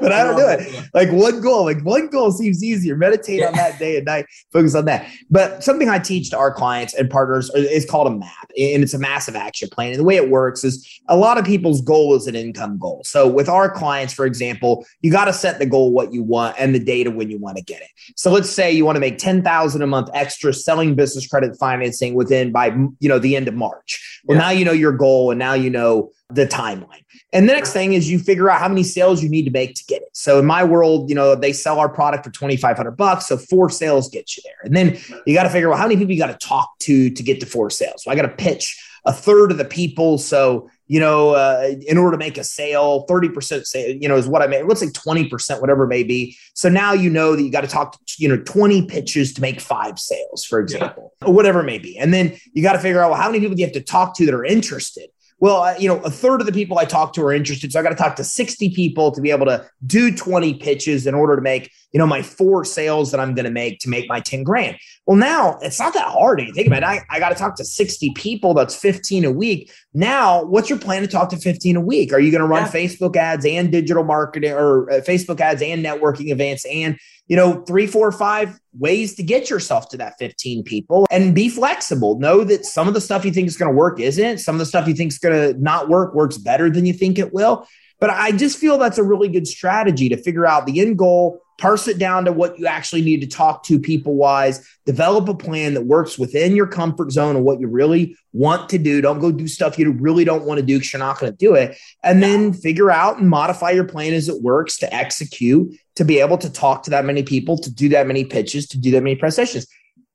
but 0.00 0.10
I 0.10 0.24
don't 0.24 0.36
do 0.36 0.48
it. 0.48 0.88
Like 0.94 1.10
one 1.12 1.42
goal, 1.42 1.64
like 1.64 1.82
one 1.84 2.08
goal 2.08 2.32
seems 2.32 2.64
easier. 2.64 2.96
Meditate 2.96 3.40
yeah. 3.40 3.48
on 3.48 3.52
that 3.54 3.78
day 3.78 3.96
and 3.96 4.06
night, 4.06 4.26
focus 4.52 4.74
on 4.74 4.86
that. 4.86 5.06
But 5.30 5.62
something 5.62 5.90
I 5.90 5.98
teach 5.98 6.30
to 6.30 6.38
our 6.38 6.52
clients 6.52 6.94
and 6.94 7.10
partners 7.10 7.50
is 7.54 7.84
called 7.84 8.06
a 8.06 8.10
map, 8.10 8.50
and 8.58 8.82
it's 8.82 8.94
a 8.94 8.98
massive 8.98 9.36
action 9.36 9.68
plan. 9.70 9.90
And 9.90 10.00
the 10.00 10.04
way 10.04 10.16
it 10.16 10.30
works 10.30 10.64
is 10.64 11.00
a 11.08 11.16
lot 11.16 11.36
of 11.36 11.44
people's 11.44 11.82
goal 11.82 12.14
is 12.14 12.26
an 12.26 12.36
income 12.36 12.78
goal. 12.78 13.02
So 13.04 13.28
with 13.28 13.50
our 13.50 13.70
clients, 13.70 14.14
for 14.14 14.24
example, 14.24 14.86
you 15.02 15.12
got 15.12 15.26
to 15.26 15.32
set 15.34 15.58
the 15.58 15.66
goal 15.66 15.92
what 15.92 16.12
you 16.12 16.22
want 16.22 16.56
and 16.58 16.74
the 16.74 16.78
data 16.78 17.10
when 17.10 17.28
you 17.28 17.38
want 17.38 17.58
to 17.58 17.62
get 17.62 17.82
it. 17.82 17.88
So 18.16 18.30
let's 18.30 18.48
say 18.48 18.72
you 18.72 18.86
want 18.86 18.96
to 18.96 19.00
make 19.00 19.18
ten 19.18 19.42
thousand 19.42 19.82
a 19.82 19.86
month 19.86 20.08
extra 20.14 20.54
selling 20.54 20.94
business 21.02 21.26
credit 21.26 21.56
financing 21.58 22.14
within 22.14 22.52
by 22.52 22.66
you 23.00 23.08
know 23.08 23.18
the 23.18 23.34
end 23.34 23.48
of 23.48 23.54
March. 23.54 24.20
Well, 24.24 24.36
yeah. 24.36 24.44
now 24.44 24.50
you 24.50 24.64
know 24.64 24.72
your 24.72 24.92
goal, 24.92 25.30
and 25.32 25.38
now 25.38 25.54
you 25.54 25.70
know 25.70 26.10
the 26.30 26.46
timeline. 26.46 27.04
And 27.32 27.48
the 27.48 27.54
next 27.54 27.72
thing 27.72 27.94
is 27.94 28.10
you 28.10 28.18
figure 28.18 28.50
out 28.50 28.60
how 28.60 28.68
many 28.68 28.82
sales 28.82 29.22
you 29.22 29.28
need 29.28 29.44
to 29.44 29.50
make 29.50 29.74
to 29.76 29.84
get 29.86 30.02
it. 30.02 30.10
So 30.12 30.38
in 30.38 30.44
my 30.44 30.64
world, 30.64 31.08
you 31.08 31.14
know, 31.14 31.34
they 31.34 31.52
sell 31.52 31.78
our 31.78 31.88
product 31.88 32.24
for 32.24 32.30
2,500 32.30 32.90
bucks. 32.92 33.26
So 33.26 33.38
four 33.38 33.70
sales 33.70 34.10
get 34.10 34.36
you 34.36 34.42
there. 34.44 34.58
And 34.64 34.76
then 34.76 34.98
you 35.26 35.34
got 35.34 35.44
to 35.44 35.50
figure 35.50 35.72
out 35.72 35.78
how 35.78 35.84
many 35.84 35.96
people 35.96 36.12
you 36.12 36.18
got 36.18 36.38
to 36.38 36.46
talk 36.46 36.78
to 36.80 37.10
to 37.10 37.22
get 37.22 37.40
to 37.40 37.46
four 37.46 37.70
sales. 37.70 38.04
So 38.04 38.10
I 38.10 38.16
got 38.16 38.22
to 38.22 38.28
pitch 38.28 38.78
a 39.04 39.12
third 39.12 39.50
of 39.50 39.58
the 39.58 39.64
people. 39.64 40.18
So, 40.18 40.70
you 40.86 41.00
know, 41.00 41.30
uh, 41.30 41.72
in 41.88 41.98
order 41.98 42.12
to 42.12 42.18
make 42.18 42.38
a 42.38 42.44
sale, 42.44 43.06
30% 43.06 43.64
sale, 43.64 43.96
you 43.96 44.08
know, 44.08 44.16
is 44.16 44.28
what 44.28 44.42
I 44.42 44.46
mean. 44.46 44.68
Let's 44.68 44.80
say 44.80 44.88
20%, 44.88 45.60
whatever 45.60 45.84
it 45.84 45.88
may 45.88 46.02
be. 46.02 46.36
So 46.54 46.68
now 46.68 46.92
you 46.92 47.10
know 47.10 47.34
that 47.34 47.42
you 47.42 47.50
got 47.50 47.62
to 47.62 47.66
talk 47.66 47.92
to, 47.92 48.14
you 48.18 48.28
know, 48.28 48.40
20 48.42 48.86
pitches 48.86 49.32
to 49.34 49.40
make 49.40 49.60
five 49.60 49.98
sales, 49.98 50.44
for 50.44 50.60
example, 50.60 51.14
yeah. 51.20 51.28
or 51.28 51.34
whatever 51.34 51.60
it 51.60 51.64
may 51.64 51.78
be. 51.78 51.98
And 51.98 52.12
then 52.12 52.36
you 52.52 52.62
got 52.62 52.74
to 52.74 52.78
figure 52.78 53.00
out, 53.00 53.10
well, 53.10 53.20
how 53.20 53.28
many 53.28 53.40
people 53.40 53.56
do 53.56 53.60
you 53.60 53.66
have 53.66 53.74
to 53.74 53.82
talk 53.82 54.14
to 54.16 54.26
that 54.26 54.34
are 54.34 54.44
interested? 54.44 55.08
Well, 55.42 55.76
you 55.76 55.88
know, 55.88 55.98
a 56.02 56.10
third 56.10 56.40
of 56.40 56.46
the 56.46 56.52
people 56.52 56.78
I 56.78 56.84
talk 56.84 57.14
to 57.14 57.22
are 57.22 57.32
interested. 57.32 57.72
So 57.72 57.80
I 57.80 57.82
got 57.82 57.88
to 57.88 57.96
talk 57.96 58.14
to 58.14 58.22
60 58.22 58.70
people 58.70 59.10
to 59.10 59.20
be 59.20 59.32
able 59.32 59.46
to 59.46 59.68
do 59.84 60.14
20 60.14 60.54
pitches 60.54 61.04
in 61.04 61.16
order 61.16 61.34
to 61.34 61.42
make, 61.42 61.72
you 61.92 61.98
know, 61.98 62.06
my 62.06 62.22
four 62.22 62.64
sales 62.64 63.10
that 63.10 63.20
I'm 63.20 63.34
going 63.34 63.44
to 63.44 63.50
make 63.50 63.78
to 63.80 63.88
make 63.88 64.08
my 64.08 64.20
10 64.20 64.42
grand. 64.42 64.78
Well, 65.06 65.16
now 65.16 65.58
it's 65.60 65.78
not 65.78 65.94
that 65.94 66.08
hard. 66.08 66.40
You 66.40 66.52
think 66.52 66.66
about 66.66 66.82
it, 66.82 66.86
I, 66.86 67.00
I 67.10 67.18
got 67.18 67.28
to 67.28 67.34
talk 67.34 67.56
to 67.56 67.64
60 67.64 68.12
people. 68.14 68.54
That's 68.54 68.74
15 68.74 69.24
a 69.24 69.30
week. 69.30 69.70
Now, 69.92 70.44
what's 70.44 70.70
your 70.70 70.78
plan 70.78 71.02
to 71.02 71.08
talk 71.08 71.28
to 71.30 71.36
15 71.36 71.76
a 71.76 71.80
week? 71.80 72.12
Are 72.12 72.20
you 72.20 72.30
going 72.30 72.40
to 72.40 72.46
run 72.46 72.64
yeah. 72.64 72.72
Facebook 72.72 73.16
ads 73.16 73.44
and 73.44 73.70
digital 73.70 74.04
marketing 74.04 74.52
or 74.52 74.90
uh, 74.90 74.94
Facebook 75.00 75.40
ads 75.40 75.62
and 75.62 75.84
networking 75.84 76.30
events 76.30 76.64
and 76.64 76.98
you 77.28 77.36
know, 77.36 77.62
three, 77.66 77.86
four, 77.86 78.10
five 78.12 78.58
ways 78.78 79.14
to 79.14 79.22
get 79.22 79.48
yourself 79.48 79.88
to 79.88 79.96
that 79.96 80.18
15 80.18 80.64
people 80.64 81.06
and 81.10 81.34
be 81.34 81.48
flexible. 81.48 82.18
Know 82.18 82.44
that 82.44 82.66
some 82.66 82.88
of 82.88 82.94
the 82.94 83.00
stuff 83.00 83.24
you 83.24 83.32
think 83.32 83.48
is 83.48 83.56
going 83.56 83.70
to 83.70 83.76
work 83.76 84.00
isn't. 84.00 84.38
Some 84.38 84.56
of 84.56 84.58
the 84.58 84.66
stuff 84.66 84.88
you 84.88 84.94
think 84.94 85.12
is 85.12 85.18
going 85.18 85.54
to 85.54 85.58
not 85.58 85.88
work 85.88 86.14
works 86.14 86.36
better 86.36 86.68
than 86.68 86.84
you 86.84 86.92
think 86.92 87.18
it 87.18 87.32
will. 87.32 87.66
But 88.02 88.10
I 88.10 88.32
just 88.32 88.58
feel 88.58 88.78
that's 88.78 88.98
a 88.98 89.04
really 89.04 89.28
good 89.28 89.46
strategy 89.46 90.08
to 90.08 90.16
figure 90.16 90.44
out 90.44 90.66
the 90.66 90.80
end 90.80 90.98
goal, 90.98 91.40
parse 91.56 91.86
it 91.86 91.98
down 91.98 92.24
to 92.24 92.32
what 92.32 92.58
you 92.58 92.66
actually 92.66 93.00
need 93.00 93.20
to 93.20 93.28
talk 93.28 93.62
to 93.66 93.78
people 93.78 94.16
wise, 94.16 94.68
develop 94.86 95.28
a 95.28 95.34
plan 95.36 95.74
that 95.74 95.86
works 95.86 96.18
within 96.18 96.56
your 96.56 96.66
comfort 96.66 97.12
zone 97.12 97.36
and 97.36 97.44
what 97.44 97.60
you 97.60 97.68
really 97.68 98.16
want 98.32 98.68
to 98.70 98.78
do. 98.78 99.00
Don't 99.00 99.20
go 99.20 99.30
do 99.30 99.46
stuff 99.46 99.78
you 99.78 99.88
really 99.92 100.24
don't 100.24 100.42
want 100.42 100.58
to 100.58 100.66
do 100.66 100.78
because 100.78 100.92
you're 100.92 100.98
not 100.98 101.20
going 101.20 101.30
to 101.30 101.38
do 101.38 101.54
it. 101.54 101.78
And 102.02 102.20
then 102.20 102.52
figure 102.52 102.90
out 102.90 103.18
and 103.18 103.30
modify 103.30 103.70
your 103.70 103.84
plan 103.84 104.14
as 104.14 104.28
it 104.28 104.42
works 104.42 104.78
to 104.78 104.92
execute, 104.92 105.72
to 105.94 106.04
be 106.04 106.18
able 106.18 106.38
to 106.38 106.50
talk 106.50 106.82
to 106.82 106.90
that 106.90 107.04
many 107.04 107.22
people, 107.22 107.56
to 107.58 107.72
do 107.72 107.88
that 107.90 108.08
many 108.08 108.24
pitches, 108.24 108.66
to 108.70 108.78
do 108.78 108.90
that 108.90 109.04
many 109.04 109.14
press 109.14 109.36
sessions. 109.36 109.68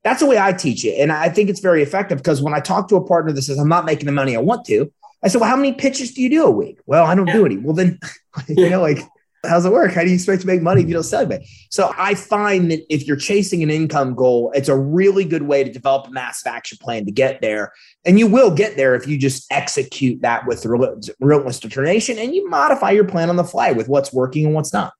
That's 0.04 0.20
the 0.20 0.26
way 0.26 0.38
I 0.38 0.52
teach 0.52 0.84
it. 0.84 0.98
And 1.00 1.10
I 1.10 1.30
think 1.30 1.48
it's 1.48 1.60
very 1.60 1.82
effective 1.82 2.18
because 2.18 2.42
when 2.42 2.52
I 2.52 2.60
talk 2.60 2.88
to 2.88 2.96
a 2.96 3.06
partner 3.06 3.32
that 3.32 3.40
says, 3.40 3.58
I'm 3.58 3.66
not 3.66 3.86
making 3.86 4.04
the 4.04 4.12
money 4.12 4.36
I 4.36 4.40
want 4.40 4.66
to, 4.66 4.92
I 5.22 5.28
said, 5.28 5.40
Well, 5.40 5.50
how 5.50 5.56
many 5.56 5.72
pitches 5.72 6.12
do 6.12 6.22
you 6.22 6.30
do 6.30 6.44
a 6.44 6.50
week? 6.50 6.80
Well, 6.86 7.04
I 7.04 7.14
don't 7.14 7.30
do 7.30 7.44
any. 7.44 7.56
Well, 7.56 7.74
then, 7.74 7.98
you 8.48 8.70
know, 8.70 8.80
like, 8.80 9.00
How's 9.46 9.64
it 9.64 9.70
work? 9.70 9.92
How 9.92 10.02
do 10.02 10.08
you 10.08 10.14
expect 10.14 10.40
to 10.40 10.46
make 10.48 10.62
money 10.62 10.82
if 10.82 10.88
you 10.88 10.94
don't 10.94 11.04
sell 11.04 11.20
anybody? 11.20 11.48
So 11.70 11.94
I 11.96 12.14
find 12.14 12.72
that 12.72 12.92
if 12.92 13.06
you're 13.06 13.16
chasing 13.16 13.62
an 13.62 13.70
income 13.70 14.16
goal, 14.16 14.50
it's 14.52 14.68
a 14.68 14.76
really 14.76 15.24
good 15.24 15.42
way 15.42 15.62
to 15.62 15.72
develop 15.72 16.08
a 16.08 16.10
massive 16.10 16.52
action 16.52 16.76
plan 16.80 17.04
to 17.06 17.12
get 17.12 17.40
there. 17.40 17.72
And 18.04 18.18
you 18.18 18.26
will 18.26 18.50
get 18.52 18.76
there 18.76 18.96
if 18.96 19.06
you 19.06 19.16
just 19.16 19.46
execute 19.52 20.22
that 20.22 20.44
with 20.46 20.66
relentless 20.66 21.60
determination 21.60 22.18
and 22.18 22.34
you 22.34 22.48
modify 22.48 22.90
your 22.90 23.04
plan 23.04 23.30
on 23.30 23.36
the 23.36 23.44
fly 23.44 23.70
with 23.70 23.88
what's 23.88 24.12
working 24.12 24.44
and 24.44 24.54
what's 24.54 24.72
not. 24.72 24.92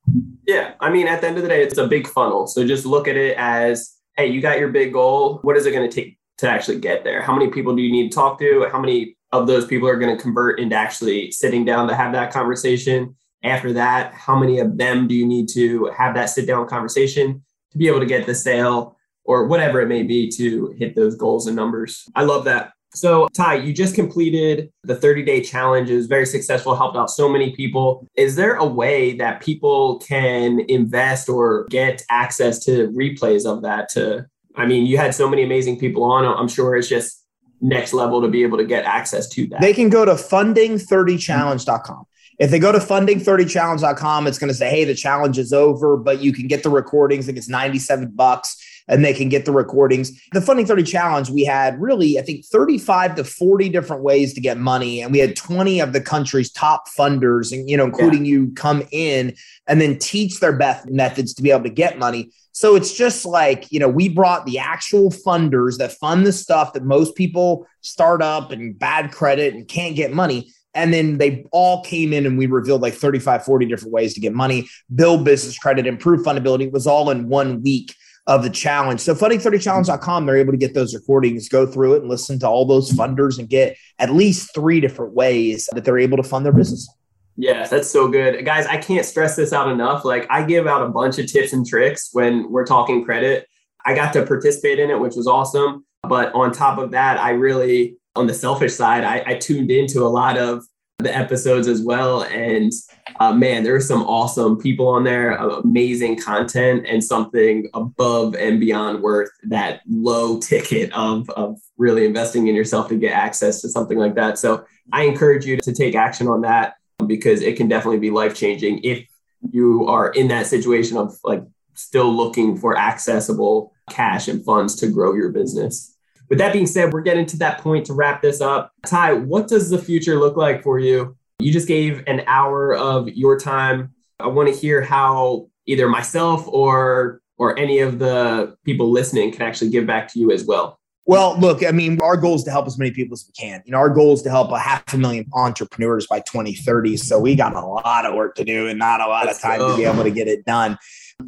Yeah. 0.47 0.75
I 0.81 0.91
mean, 0.91 1.09
at 1.09 1.21
the 1.21 1.27
end 1.27 1.37
of 1.37 1.43
the 1.43 1.49
day, 1.49 1.63
it's 1.63 1.77
a 1.77 1.89
big 1.89 2.07
funnel. 2.07 2.47
So 2.47 2.65
just 2.65 2.87
look 2.87 3.09
at 3.09 3.17
it 3.17 3.37
as 3.37 3.93
hey, 4.17 4.27
you 4.27 4.41
got 4.41 4.59
your 4.59 4.69
big 4.69 4.93
goal. 4.93 5.39
What 5.43 5.57
is 5.57 5.67
it 5.67 5.73
going 5.73 5.89
to 5.89 5.95
take 5.95 6.19
to 6.39 6.49
actually 6.49 6.79
get 6.79 7.03
there? 7.03 7.23
How 7.23 7.37
many 7.37 7.51
people 7.51 7.75
do 7.75 7.83
you 7.83 7.91
need 7.91 8.11
to 8.11 8.15
talk 8.15 8.39
to? 8.39 8.69
How 8.71 8.81
many 8.81 9.17
of 9.33 9.47
those 9.47 9.67
people 9.67 9.89
are 9.89 9.99
going 9.99 10.17
to 10.17 10.23
convert 10.23 10.59
into 10.59 10.77
actually 10.77 11.31
sitting 11.31 11.65
down 11.65 11.89
to 11.89 11.95
have 11.95 12.13
that 12.13 12.33
conversation? 12.33 13.15
After 13.45 13.73
that, 13.75 14.15
how 14.15 14.37
many 14.37 14.59
of 14.59 14.77
them 14.79 15.07
do 15.07 15.15
you 15.15 15.27
need 15.27 15.49
to 15.51 15.93
have 15.97 16.15
that 16.15 16.27
sit 16.27 16.47
down 16.47 16.67
conversation 16.67 17.45
to 17.71 17.79
be 17.79 17.87
able 17.87 18.01
to 18.01 18.07
get 18.07 18.27
the 18.27 18.35
sale 18.35 18.97
or 19.25 19.47
whatever 19.47 19.81
it 19.81 19.87
may 19.87 20.03
be 20.03 20.29
to 20.31 20.75
hit 20.79 20.97
those 20.97 21.15
goals 21.15 21.47
and 21.47 21.55
numbers? 21.55 22.05
I 22.17 22.25
love 22.25 22.45
that. 22.47 22.73
So, 22.95 23.29
Ty, 23.35 23.57
you 23.57 23.73
just 23.75 23.95
completed 23.95 24.73
the 24.83 24.97
30 24.97 25.23
day 25.23 25.43
challenge. 25.43 25.91
It 25.91 25.97
was 25.97 26.07
very 26.07 26.27
successful, 26.27 26.75
helped 26.75 26.97
out 26.97 27.11
so 27.11 27.29
many 27.29 27.55
people. 27.55 28.07
Is 28.17 28.35
there 28.35 28.55
a 28.55 28.67
way 28.67 29.13
that 29.19 29.43
people 29.43 29.99
can 30.01 30.61
invest 30.69 31.29
or 31.29 31.67
get 31.67 32.03
access 32.11 32.59
to 32.65 32.89
replays 32.89 33.45
of 33.45 33.63
that? 33.63 33.91
To, 33.91 34.27
I 34.57 34.67
mean, 34.67 34.87
you 34.87 34.97
had 34.97 35.15
so 35.15 35.29
many 35.29 35.43
amazing 35.43 35.79
people 35.79 36.03
on. 36.03 36.25
I'm 36.25 36.49
sure 36.49 36.77
it's 36.77 36.89
just 36.89 37.18
next 37.61 37.93
level 37.93 38.23
to 38.23 38.29
be 38.29 38.43
able 38.43 38.59
to 38.59 38.65
get 38.65 38.85
access 38.85 39.29
to 39.31 39.47
that. 39.49 39.61
They 39.61 39.73
can 39.73 39.89
go 39.89 40.05
to 40.05 40.13
funding30challenge.com. 40.13 42.07
If 42.39 42.51
they 42.51 42.59
go 42.59 42.71
to 42.71 42.79
funding30challenge.com, 42.79 44.27
it's 44.27 44.39
going 44.39 44.49
to 44.49 44.55
say, 44.55 44.71
hey, 44.71 44.85
the 44.85 44.95
challenge 44.95 45.39
is 45.39 45.53
over, 45.53 45.97
but 45.97 46.21
you 46.21 46.33
can 46.33 46.47
get 46.47 46.63
the 46.63 46.71
recordings. 46.71 47.25
I 47.25 47.27
think 47.27 47.39
it's 47.39 47.49
97 47.49 48.11
bucks 48.15 48.57
and 48.89 49.05
they 49.05 49.13
can 49.13 49.29
get 49.29 49.45
the 49.45 49.53
recordings. 49.53 50.21
The 50.33 50.41
Funding 50.41 50.67
30 50.67 50.83
Challenge, 50.83 51.31
we 51.31 51.45
had 51.45 51.81
really, 51.81 52.19
I 52.19 52.23
think, 52.23 52.45
35 52.47 53.17
to 53.17 53.25
40 53.25 53.69
different 53.69 54.03
ways 54.03 54.33
to 54.35 54.41
get 54.41 54.59
money. 54.59 55.03
And 55.03 55.13
we 55.13 55.19
had 55.19 55.37
20 55.37 55.81
of 55.81 55.93
the 55.93 56.01
country's 56.01 56.51
top 56.51 56.89
funders, 56.89 57.53
and 57.53 57.69
you 57.69 57.77
know, 57.77 57.85
including 57.85 58.25
yeah. 58.25 58.33
you, 58.33 58.53
come 58.55 58.83
in 58.91 59.35
and 59.67 59.81
then 59.81 59.99
teach 59.99 60.41
their 60.41 60.57
best 60.57 60.89
methods 60.89 61.35
to 61.35 61.43
be 61.43 61.51
able 61.51 61.65
to 61.65 61.71
get 61.71 61.99
money. 61.99 62.33
So 62.53 62.75
it's 62.75 62.93
just 62.93 63.25
like, 63.25 63.71
you 63.71 63.79
know, 63.79 63.89
we 63.89 64.09
brought 64.09 64.47
the 64.47 64.59
actual 64.59 65.11
funders 65.11 65.79
that 65.79 65.93
fund 65.93 66.27
the 66.27 66.33
stuff 66.33 66.73
that 66.73 66.83
most 66.83 67.15
people 67.15 67.67
start 67.83 68.21
up 68.21 68.51
and 68.51 68.77
bad 68.77 69.13
credit 69.13 69.55
and 69.55 69.69
can't 69.69 69.95
get 69.95 70.13
money 70.13 70.51
and 70.75 70.93
then 70.93 71.19
they 71.19 71.45
all 71.51 71.83
came 71.83 72.13
in 72.13 72.27
and 72.27 72.39
we 72.39 72.47
revealed 72.47 72.83
like 72.83 72.95
35 72.95 73.45
40 73.45 73.67
different 73.67 73.93
ways 73.93 74.15
to 74.15 74.21
get 74.21 74.33
money 74.33 74.69
build 74.95 75.25
business 75.25 75.59
credit 75.59 75.87
improve 75.87 76.25
fundability. 76.25 76.63
It 76.63 76.73
was 76.73 76.87
all 76.87 77.11
in 77.11 77.29
one 77.29 77.63
week 77.63 77.95
of 78.27 78.43
the 78.43 78.51
challenge. 78.51 79.01
So 79.01 79.15
funding30challenge.com 79.15 80.27
they're 80.27 80.37
able 80.37 80.53
to 80.53 80.59
get 80.59 80.75
those 80.75 80.95
recordings 80.95 81.49
go 81.49 81.67
through 81.67 81.95
it 81.95 82.01
and 82.03 82.11
listen 82.11 82.39
to 82.41 82.49
all 82.49 82.67
those 82.67 82.93
funders 82.93 83.39
and 83.39 83.49
get 83.49 83.77
at 83.99 84.13
least 84.13 84.55
three 84.55 84.81
different 84.81 85.15
ways 85.15 85.69
that 85.73 85.85
they're 85.85 85.99
able 85.99 86.19
to 86.19 86.23
fund 86.23 86.45
their 86.45 86.53
business. 86.53 86.89
Yeah 87.37 87.67
that's 87.67 87.91
so 87.91 88.09
good. 88.09 88.45
Guys 88.45 88.67
i 88.67 88.77
can't 88.77 89.07
stress 89.07 89.37
this 89.37 89.53
out 89.53 89.71
enough. 89.71 90.05
Like 90.05 90.27
i 90.31 90.43
give 90.43 90.67
out 90.67 90.83
a 90.83 90.89
bunch 90.89 91.19
of 91.19 91.27
tips 91.27 91.53
and 91.53 91.67
tricks 91.67 92.11
when 92.13 92.51
we're 92.51 92.67
talking 92.67 93.05
credit. 93.05 93.49
I 93.87 93.95
got 93.95 94.13
to 94.13 94.27
participate 94.27 94.79
in 94.79 94.91
it 94.91 95.01
which 95.01 95.17
was 95.17 95.27
awesome. 95.27 95.87
But 96.03 96.33
on 96.35 96.53
top 96.53 96.79
of 96.79 96.91
that 96.93 97.19
i 97.19 97.31
really 97.31 97.97
on 98.19 98.27
the 98.27 98.35
selfish 98.35 98.75
side, 98.75 99.05
I, 99.05 99.23
I 99.25 99.35
tuned 99.35 99.71
into 99.71 100.03
a 100.03 100.09
lot 100.09 100.37
of 100.37 100.65
the 100.99 101.17
episodes 101.17 101.69
as 101.69 101.81
well. 101.81 102.25
And 102.25 102.73
uh, 103.21 103.33
man, 103.33 103.63
there 103.63 103.77
are 103.77 103.81
some 103.81 104.03
awesome 104.03 104.59
people 104.59 104.89
on 104.89 105.05
there, 105.05 105.41
uh, 105.41 105.61
amazing 105.61 106.21
content, 106.21 106.87
and 106.89 107.03
something 107.03 107.69
above 107.73 108.35
and 108.35 108.59
beyond 108.59 109.01
worth 109.01 109.31
that 109.45 109.83
low 109.89 110.41
ticket 110.41 110.93
of, 110.93 111.31
of 111.31 111.59
really 111.77 112.05
investing 112.05 112.49
in 112.49 112.57
yourself 112.57 112.89
to 112.89 112.97
get 112.97 113.13
access 113.13 113.63
to 113.63 113.69
something 113.69 113.97
like 113.97 114.17
that. 114.17 114.39
So 114.39 114.65
I 114.93 115.05
encourage 115.05 115.47
you 115.47 115.57
to 115.59 115.73
take 115.73 115.95
action 115.95 116.27
on 116.27 116.41
that 116.41 116.75
because 117.07 117.43
it 117.43 117.57
can 117.57 117.69
definitely 117.69 118.01
be 118.01 118.11
life 118.11 118.35
changing 118.35 118.81
if 118.83 119.07
you 119.53 119.87
are 119.87 120.11
in 120.11 120.27
that 120.29 120.49
situation 120.49 120.97
of 120.97 121.17
like 121.23 121.45
still 121.75 122.13
looking 122.13 122.57
for 122.57 122.77
accessible 122.77 123.73
cash 123.89 124.27
and 124.27 124.45
funds 124.45 124.75
to 124.77 124.89
grow 124.89 125.15
your 125.15 125.31
business. 125.31 125.97
With 126.29 126.39
that 126.39 126.53
being 126.53 126.67
said, 126.67 126.93
we're 126.93 127.01
getting 127.01 127.27
to 127.27 127.39
that 127.39 127.59
point 127.59 127.87
to 127.87 127.95
wrap 127.95 128.21
this 128.21 128.41
up. 128.41 128.73
Ty, 128.87 129.15
what 129.15 129.49
does 129.49 129.71
the 129.71 129.79
future 129.79 130.19
look 130.19 130.37
like 130.37 130.63
for 130.63 130.79
you? 130.79 131.17
You 131.39 131.53
just 131.53 131.69
gave 131.69 132.03
an 132.07 132.23
hour 132.27 132.75
of 132.75 133.09
your 133.09 133.39
time. 133.39 133.95
I 134.21 134.27
want 134.27 134.53
to 134.53 134.55
hear 134.55 134.83
how 134.83 135.49
either 135.67 135.89
myself 135.89 136.47
or 136.49 137.21
or 137.39 137.57
any 137.57 137.79
of 137.79 138.01
the 138.01 138.57
people 138.65 138.91
listening 138.91 139.31
can 139.31 139.43
actually 139.43 139.71
give 139.71 139.87
back 139.87 140.13
to 140.13 140.19
you 140.19 140.33
as 140.33 140.45
well. 140.45 140.79
Well, 141.07 141.39
look, 141.39 141.65
I 141.65 141.71
mean, 141.71 142.01
our 142.03 142.17
goal 142.17 142.35
is 142.35 142.43
to 142.45 142.51
help 142.51 142.67
as 142.67 142.77
many 142.77 142.91
people 142.91 143.15
as 143.15 143.25
we 143.27 143.33
can. 143.33 143.63
You 143.65 143.73
know, 143.73 143.79
our 143.79 143.89
goal 143.89 144.13
is 144.13 144.21
to 144.23 144.31
help 144.31 144.51
a 144.51 144.59
half 144.59 144.93
a 144.93 144.99
million 144.99 145.25
entrepreneurs 145.33 146.07
by 146.07 146.19
2030. 146.21 146.99
So 146.99 147.19
we 147.19 147.35
got 147.35 147.55
a 147.55 147.61
lot 147.61 148.05
of 148.05 148.15
work 148.15 148.35
to 148.35 148.45
do 148.45 148.67
and 148.67 148.79
not 148.79 149.01
a 149.01 149.07
lot 149.07 149.25
Let's 149.25 149.39
of 149.39 149.43
time 149.43 149.59
go. 149.61 149.71
to 149.71 149.77
be 149.77 149.85
able 149.85 150.03
to 150.03 150.11
get 150.11 150.29
it 150.29 150.45
done. 150.45 150.77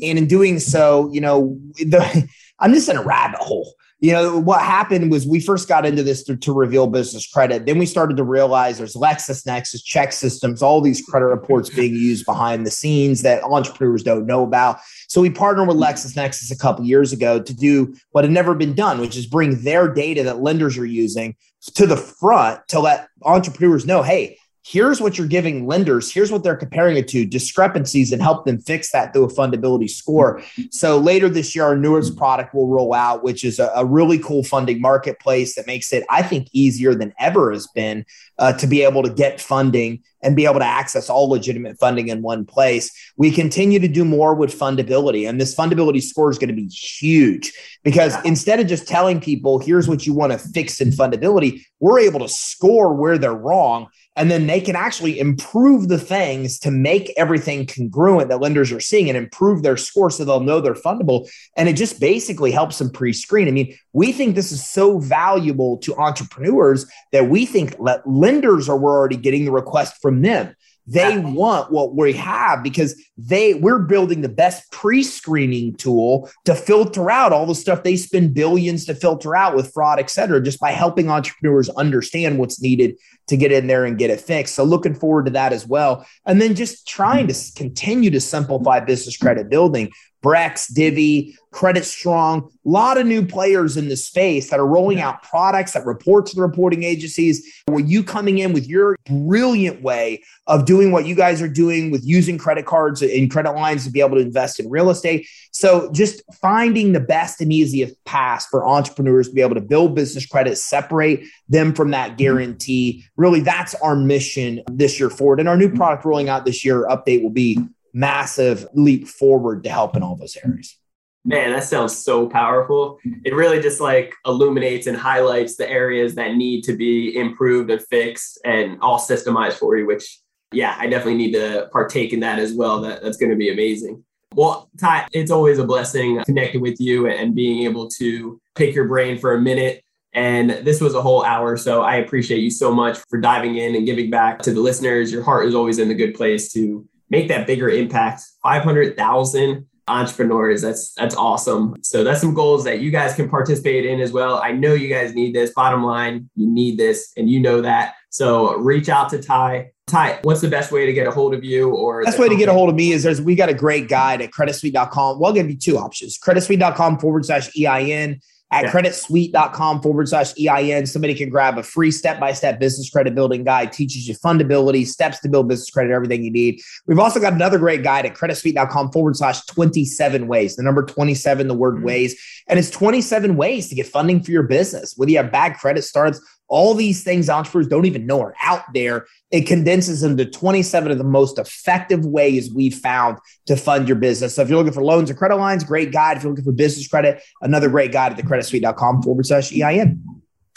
And 0.03 0.19
in 0.19 0.27
doing 0.27 0.59
so, 0.59 1.09
you 1.13 1.23
know, 1.23 1.59
the, 1.77 2.29
I'm 2.59 2.75
just 2.75 2.91
in 2.91 2.97
a 2.97 3.03
rabbit 3.03 3.41
hole 3.41 3.73
you 4.01 4.13
know 4.13 4.39
what 4.39 4.63
happened 4.63 5.11
was 5.11 5.27
we 5.27 5.41
first 5.41 5.69
got 5.69 5.85
into 5.85 6.03
this 6.03 6.23
to, 6.25 6.37
to, 6.37 6.53
reveal 6.53 6.87
business 6.87 7.27
credit. 7.27 7.67
Then 7.67 7.79
we 7.79 7.87
started 7.87 8.17
to 8.17 8.25
realize 8.25 8.79
there's 8.79 8.95
lexisnexis 8.95 9.85
check 9.85 10.13
systems, 10.13 10.63
all 10.63 10.81
these 10.81 11.03
credit 11.03 11.27
reports 11.27 11.69
being 11.69 11.95
used 11.95 12.25
behind 12.25 12.67
the 12.67 12.71
scenes 12.71 13.23
that 13.23 13.43
entrepreneurs 13.45 14.03
don't 14.03 14.27
know 14.27 14.43
about. 14.43 14.81
So 15.09 15.21
we 15.21 15.31
partnered 15.31 15.69
with 15.69 15.77
lexisnexis 15.77 16.51
a 16.51 16.57
couple 16.57 16.85
years 16.85 17.13
ago 17.13 17.41
to 17.41 17.55
do 17.55 17.95
what 18.13 18.25
had 18.25 18.33
never 18.33 18.55
been 18.55 18.75
done 18.75 19.01
which 19.01 19.17
is 19.17 19.27
bring 19.27 19.63
their 19.63 19.93
data 19.93 20.23
that 20.23 20.41
lenders 20.41 20.79
are 20.79 20.87
using 20.87 21.37
to 21.75 21.87
the 21.87 21.97
front 21.97 22.67
to 22.69 22.81
let 22.81 23.09
entrepreneurs 23.23 23.87
know 23.87 24.03
hey 24.03 24.39
here's 24.71 25.01
what 25.01 25.19
you're 25.19 25.27
giving 25.27 25.67
lenders. 25.67 26.13
Here's 26.13 26.31
what 26.31 26.45
they're 26.45 26.57
comparing 26.57 26.97
it 26.97 27.09
to 27.09 27.27
discrepancies 27.27 28.13
and 28.13 28.23
help 28.23 28.45
them 28.45 28.61
fix 28.61 28.93
that 28.93 29.13
through 29.13 29.25
a 29.25 29.29
fundability 29.29 29.91
score. 29.91 30.43
So 30.71 30.99
later 30.99 31.29
this 31.29 31.55
year 31.55 31.65
our 31.65 31.77
newest 31.77 32.17
product 32.17 32.55
will 32.55 32.69
roll 32.69 32.95
out 32.95 33.23
which 33.23 33.45
is 33.45 33.59
a, 33.59 33.71
a 33.75 33.85
really 33.85 34.19
cool 34.19 34.43
funding 34.45 34.81
marketplace 34.81 35.55
that 35.55 35.67
makes 35.67 35.93
it 35.93 36.05
i 36.09 36.23
think 36.23 36.49
easier 36.53 36.95
than 36.95 37.13
ever 37.19 37.53
has 37.53 37.67
been 37.69 38.05
uh, 38.39 38.53
to 38.55 38.67
be 38.67 38.83
able 38.83 39.03
to 39.03 39.11
get 39.11 39.41
funding 39.41 40.03
and 40.23 40.37
be 40.37 40.45
able 40.45 40.59
to 40.59 40.65
access 40.65 41.11
all 41.11 41.29
legitimate 41.29 41.79
funding 41.79 42.09
in 42.09 42.23
one 42.23 42.45
place. 42.45 42.91
We 43.17 43.31
continue 43.31 43.79
to 43.79 43.89
do 43.89 44.05
more 44.05 44.35
with 44.35 44.59
fundability 44.59 45.29
and 45.29 45.41
this 45.41 45.55
fundability 45.55 46.03
score 46.03 46.31
is 46.31 46.39
going 46.39 46.49
to 46.49 46.55
be 46.55 46.67
huge 46.67 47.53
because 47.85 48.15
yeah. 48.15 48.23
instead 48.25 48.61
of 48.61 48.67
just 48.67 48.89
telling 48.89 49.21
people 49.21 49.59
here's 49.59 49.89
what 49.89 50.07
you 50.07 50.15
want 50.15 50.33
to 50.33 50.39
fix 50.39 50.81
in 50.81 50.91
fundability 50.91 51.63
we're 51.81 52.01
able 52.01 52.21
to 52.21 52.29
score 52.29 52.95
where 52.95 53.19
they're 53.19 53.33
wrong 53.33 53.89
and 54.21 54.31
then 54.31 54.47
they 54.47 54.61
can 54.61 54.77
actually 54.77 55.19
improve 55.19 55.89
the 55.89 55.99
things 55.99 56.59
to 56.59 56.71
make 56.71 57.11
everything 57.17 57.65
congruent 57.65 58.29
that 58.29 58.43
lenders 58.43 58.71
are 58.71 58.79
seeing 58.79 59.09
and 59.09 59.17
improve 59.17 59.63
their 59.63 59.79
score 59.79 60.11
so 60.11 60.27
they'll 60.27 60.41
know 60.41 60.61
they're 60.61 60.75
fundable. 60.75 61.27
And 61.57 61.71
it 61.71 61.73
just 61.73 61.99
basically 61.99 62.51
helps 62.51 62.77
them 62.77 62.91
pre 62.91 63.15
screen. 63.15 63.49
I 63.49 63.51
mean, 63.51 63.75
we 63.95 64.13
think 64.13 64.35
this 64.35 64.53
is 64.53 64.63
so 64.63 64.99
valuable 64.99 65.79
to 65.79 65.97
entrepreneurs 65.97 66.85
that 67.13 67.31
we 67.31 67.47
think 67.47 67.75
lenders 68.05 68.69
are 68.69 68.79
already 68.79 69.17
getting 69.17 69.47
the 69.47 69.53
request 69.53 69.97
from 70.03 70.21
them. 70.21 70.55
They 70.91 71.19
want 71.19 71.71
what 71.71 71.95
we 71.95 72.13
have 72.15 72.65
because 72.65 73.01
they 73.17 73.55
we're 73.55 73.79
building 73.79 74.23
the 74.23 74.29
best 74.29 74.71
pre-screening 74.73 75.77
tool 75.77 76.29
to 76.47 76.55
filter 76.55 77.11
out 77.11 77.33
all 77.33 77.47
the 77.47 77.55
stuff 77.55 77.85
they 77.85 77.97
spend 77.97 78.35
billions 78.35 78.87
to 78.87 78.95
filter 78.97 79.37
out 79.37 79.55
with 79.55 79.73
fraud, 79.73 80.01
et 80.01 80.11
cetera, 80.11 80.43
just 80.43 80.59
by 80.59 80.73
helping 80.73 81.09
entrepreneurs 81.09 81.69
understand 81.71 82.39
what's 82.39 82.61
needed 82.61 82.97
to 83.29 83.37
get 83.37 83.53
in 83.53 83.69
there 83.69 83.85
and 83.85 83.99
get 83.99 84.11
it 84.11 84.21
fixed. 84.21 84.57
So 84.57 84.65
looking 84.65 84.95
forward 84.95 85.27
to 85.27 85.33
that 85.33 85.53
as 85.53 85.65
well. 85.65 86.05
And 86.27 86.43
then 86.43 86.57
just 86.57 86.89
trying 86.89 87.29
to 87.29 87.35
continue 87.55 88.11
to 88.11 88.21
simplify 88.21 88.81
business 88.81 89.17
credit 89.17 89.49
building. 89.49 89.93
Brex, 90.23 90.73
Divvy, 90.73 91.37
Credit 91.51 91.85
Strong, 91.85 92.51
a 92.65 92.69
lot 92.69 92.99
of 92.99 93.07
new 93.07 93.27
players 93.27 93.77
in 93.77 93.89
the 93.89 93.97
space 93.97 94.51
that 94.51 94.61
are 94.61 94.67
rolling 94.67 95.01
out 95.01 95.23
products 95.23 95.73
that 95.73 95.85
report 95.85 96.27
to 96.27 96.37
the 96.37 96.43
reporting 96.43 96.85
agencies. 96.85 97.63
Where 97.67 97.81
you 97.81 98.05
coming 98.05 98.39
in 98.39 98.53
with 98.53 98.69
your 98.69 98.97
brilliant 99.07 99.83
way 99.83 100.23
of 100.47 100.65
doing 100.65 100.93
what 100.93 101.07
you 101.07 101.15
guys 101.15 101.41
are 101.43 101.49
doing 101.49 101.91
with 101.91 102.05
using 102.05 102.39
credit 102.39 102.67
cards 102.67 103.03
and 103.03 103.31
credit 103.31 103.53
lines 103.53 103.85
to 103.85 103.91
be 103.91 104.01
able 104.01 104.17
to 104.17 104.23
invest 104.23 104.61
in 104.61 104.71
real 104.71 104.91
estate. 104.91 105.27
So 105.53 105.91
just 105.93 106.23
finding 106.41 106.93
the 106.93 107.01
best 107.01 107.41
and 107.41 107.53
easiest 107.53 108.03
path 108.05 108.47
for 108.51 108.67
entrepreneurs 108.67 109.29
to 109.29 109.35
be 109.35 109.41
able 109.41 109.55
to 109.55 109.61
build 109.61 109.95
business 109.95 110.27
credit, 110.27 110.59
separate 110.59 111.25
them 111.49 111.75
from 111.75 111.91
that 111.91 112.11
mm-hmm. 112.11 112.17
guarantee. 112.17 113.05
Really, 113.17 113.41
that's 113.41 113.75
our 113.77 113.97
mission 113.97 114.63
this 114.71 115.01
year 115.01 115.11
forward. 115.11 115.41
And 115.41 115.49
our 115.49 115.57
new 115.57 115.69
mm-hmm. 115.69 115.77
product 115.77 116.05
rolling 116.05 116.29
out 116.29 116.45
this 116.45 116.65
year 116.65 116.87
update 116.87 117.23
will 117.23 117.31
be 117.31 117.59
massive 117.93 118.67
leap 118.75 119.09
forward 119.09 119.65
to 119.65 119.71
help 119.71 119.97
in 119.97 120.03
all 120.03 120.17
those 120.17 120.37
areas. 120.45 120.77
Man, 121.25 121.53
that 121.53 121.65
sounds 121.65 121.97
so 121.97 122.29
powerful. 122.29 122.99
It 123.25 123.35
really 123.35 123.61
just 123.61 123.81
like 123.81 124.15
illuminates 124.25 124.87
and 124.87 124.97
highlights 124.97 125.57
the 125.57 125.69
areas 125.69 126.15
that 126.15 126.37
need 126.37 126.63
to 126.65 126.73
be 126.75 127.15
improved 127.17 127.71
and 127.71 127.83
fixed 127.83 128.41
and 128.45 128.79
all 128.81 128.99
systemized 128.99 129.59
for 129.59 129.77
you, 129.77 129.87
which 129.87 130.19
yeah, 130.53 130.77
I 130.79 130.87
definitely 130.87 131.17
need 131.17 131.33
to 131.33 131.69
partake 131.73 132.13
in 132.13 132.21
that 132.21 132.39
as 132.39 132.55
well. 132.55 132.81
That, 132.81 133.03
that's 133.03 133.19
going 133.19 133.31
to 133.31 133.37
be 133.37 133.51
amazing. 133.51 134.03
Well, 134.35 134.71
Ty, 134.81 135.09
it's 135.13 135.31
always 135.31 135.59
a 135.59 135.65
blessing 135.65 136.23
connecting 136.25 136.61
with 136.61 136.81
you 136.81 137.09
and 137.09 137.35
being 137.35 137.65
able 137.65 137.89
to 137.99 138.41
pick 138.55 138.75
your 138.75 138.87
brain 138.87 139.19
for 139.19 139.35
a 139.35 139.41
minute. 139.41 139.83
And 140.13 140.51
this 140.51 140.81
was 140.81 140.95
a 140.95 141.03
whole 141.03 141.25
hour. 141.25 141.57
So 141.57 141.83
I 141.83 141.97
appreciate 141.97 142.41
you 142.41 142.51
so 142.51 142.73
much 142.73 142.99
for 143.09 143.21
diving 143.21 143.57
in 143.57 143.77
and 143.77 143.87
giving 143.87 144.11
back 144.11 144.41
to 144.43 144.53
the 144.53 144.61
listeners. 144.61 145.13
Your 145.13 145.23
heart 145.23 145.47
is 145.47 145.55
always 145.55 145.79
in 145.79 145.89
the 145.89 145.95
good 145.95 146.15
place 146.15 146.53
to 146.53 146.87
make 147.11 147.29
that 147.29 147.47
bigger 147.47 147.69
impact. 147.69 148.23
500,000 148.43 149.67
entrepreneurs. 149.89 150.63
That's 150.63 150.95
that's 150.95 151.15
awesome. 151.17 151.75
So 151.83 152.05
that's 152.05 152.21
some 152.21 152.33
goals 152.33 152.65
that 152.65 152.81
you 152.81 152.91
guys 152.91 153.15
can 153.15 153.29
participate 153.29 153.85
in 153.85 154.01
as 154.01 154.13
well. 154.13 154.41
I 154.43 154.53
know 154.53 154.75
you 154.75 154.89
guys 154.89 155.15
need 155.15 155.35
this. 155.35 155.53
Bottom 155.53 155.83
line, 155.83 156.31
you 156.37 156.47
need 156.47 156.79
this 156.79 157.13
and 157.17 157.29
you 157.29 157.41
know 157.41 157.61
that. 157.61 157.95
So 158.11 158.57
reach 158.57 158.89
out 158.89 159.11
to 159.11 159.21
Ty. 159.21 159.73
Ty, 159.87 160.21
what's 160.23 160.41
the 160.41 160.49
best 160.49 160.71
way 160.71 160.87
to 160.87 160.93
get 160.93 161.09
a 161.09 161.11
hold 161.11 161.35
of 161.35 161.43
you 161.43 161.71
or 161.71 162.05
best 162.05 162.19
way 162.19 162.29
to 162.29 162.37
get 162.37 162.49
a 162.49 162.53
hold 162.53 162.69
of 162.69 162.77
me 162.77 162.93
is 162.93 163.03
there's 163.03 163.21
we 163.21 163.35
got 163.35 163.49
a 163.49 163.55
great 163.55 163.89
guide 163.89 164.23
at 164.23 164.31
creditsuite.com. 164.31 165.19
Well, 165.19 165.29
I'll 165.29 165.35
give 165.35 165.51
you 165.51 165.57
two 165.57 165.79
options. 165.79 166.17
Creditsuite.com 166.19 167.01
forward 167.01 167.27
slash 167.27 167.51
EIN 167.59 168.21
at 168.51 168.65
yeah. 168.65 168.73
creditsuite.com 168.73 169.81
forward 169.81 170.09
slash 170.09 170.33
EIN. 170.39 170.87
Somebody 170.87 171.15
can 171.15 171.29
grab 171.29 171.57
a 171.59 171.63
free 171.63 171.91
step 171.91 172.19
by 172.19 172.33
step 172.33 172.59
business 172.59 172.91
credit 172.91 173.15
building 173.15 173.45
guide, 173.45 173.73
teaches 173.73 174.09
you 174.09 174.15
fundability, 174.15 174.87
steps 174.87 175.21
to 175.21 175.29
build 175.29 175.49
business 175.49 175.71
credit, 175.71 175.93
everything 175.93 176.25
you 176.25 176.31
need. 176.31 176.61
We've 176.87 176.99
also 176.99 177.21
got 177.21 177.33
another 177.33 177.59
great 177.59 177.83
guide 177.83 178.07
at 178.07 178.15
creditsuite.com 178.15 178.93
forward 178.93 179.17
slash 179.17 179.45
27 179.47 180.27
ways, 180.27 180.57
the 180.57 180.63
number 180.63 180.85
27, 180.85 181.49
the 181.49 181.55
word 181.55 181.77
mm-hmm. 181.77 181.85
ways. 181.85 182.21
And 182.49 182.59
it's 182.59 182.71
27 182.71 183.37
ways 183.37 183.69
to 183.69 183.75
get 183.75 183.87
funding 183.87 184.23
for 184.23 184.33
your 184.33 184.43
business. 184.43 184.95
Whether 184.97 185.13
you 185.13 185.19
have 185.19 185.31
bad 185.31 185.57
credit 185.57 185.83
starts, 185.83 186.21
all 186.51 186.75
these 186.75 187.03
things 187.03 187.31
entrepreneurs 187.31 187.69
don't 187.69 187.87
even 187.87 188.05
know 188.07 188.21
are 188.21 188.35
out 188.43 188.65
there. 188.75 189.07
It 189.31 189.47
condenses 189.47 190.03
into 190.03 190.27
27 190.27 190.91
of 190.91 190.99
the 190.99 191.05
most 191.05 191.39
effective 191.39 192.05
ways 192.05 192.53
we've 192.53 192.75
found 192.75 193.19
to 193.47 193.57
fund 193.57 193.89
your 193.89 193.97
business. 193.97 194.35
So 194.35 194.43
if 194.43 194.49
you're 194.49 194.59
looking 194.59 194.73
for 194.73 194.83
loans 194.83 195.11
or 195.11 195.15
credit 195.15 195.37
lines, 195.37 195.65
great 195.65 195.93
guide. 195.93 196.17
If 196.17 196.25
you're 196.25 196.33
looking 196.33 196.45
for 196.45 196.53
business 196.53 196.89
credit, 196.89 197.23
another 197.41 197.71
great 197.71 197.93
guide 197.93 198.13
at 198.13 198.19
thecreditsuite.com 198.19 199.03
forward 199.03 199.27
slash 199.27 199.53
EIN. 199.53 200.03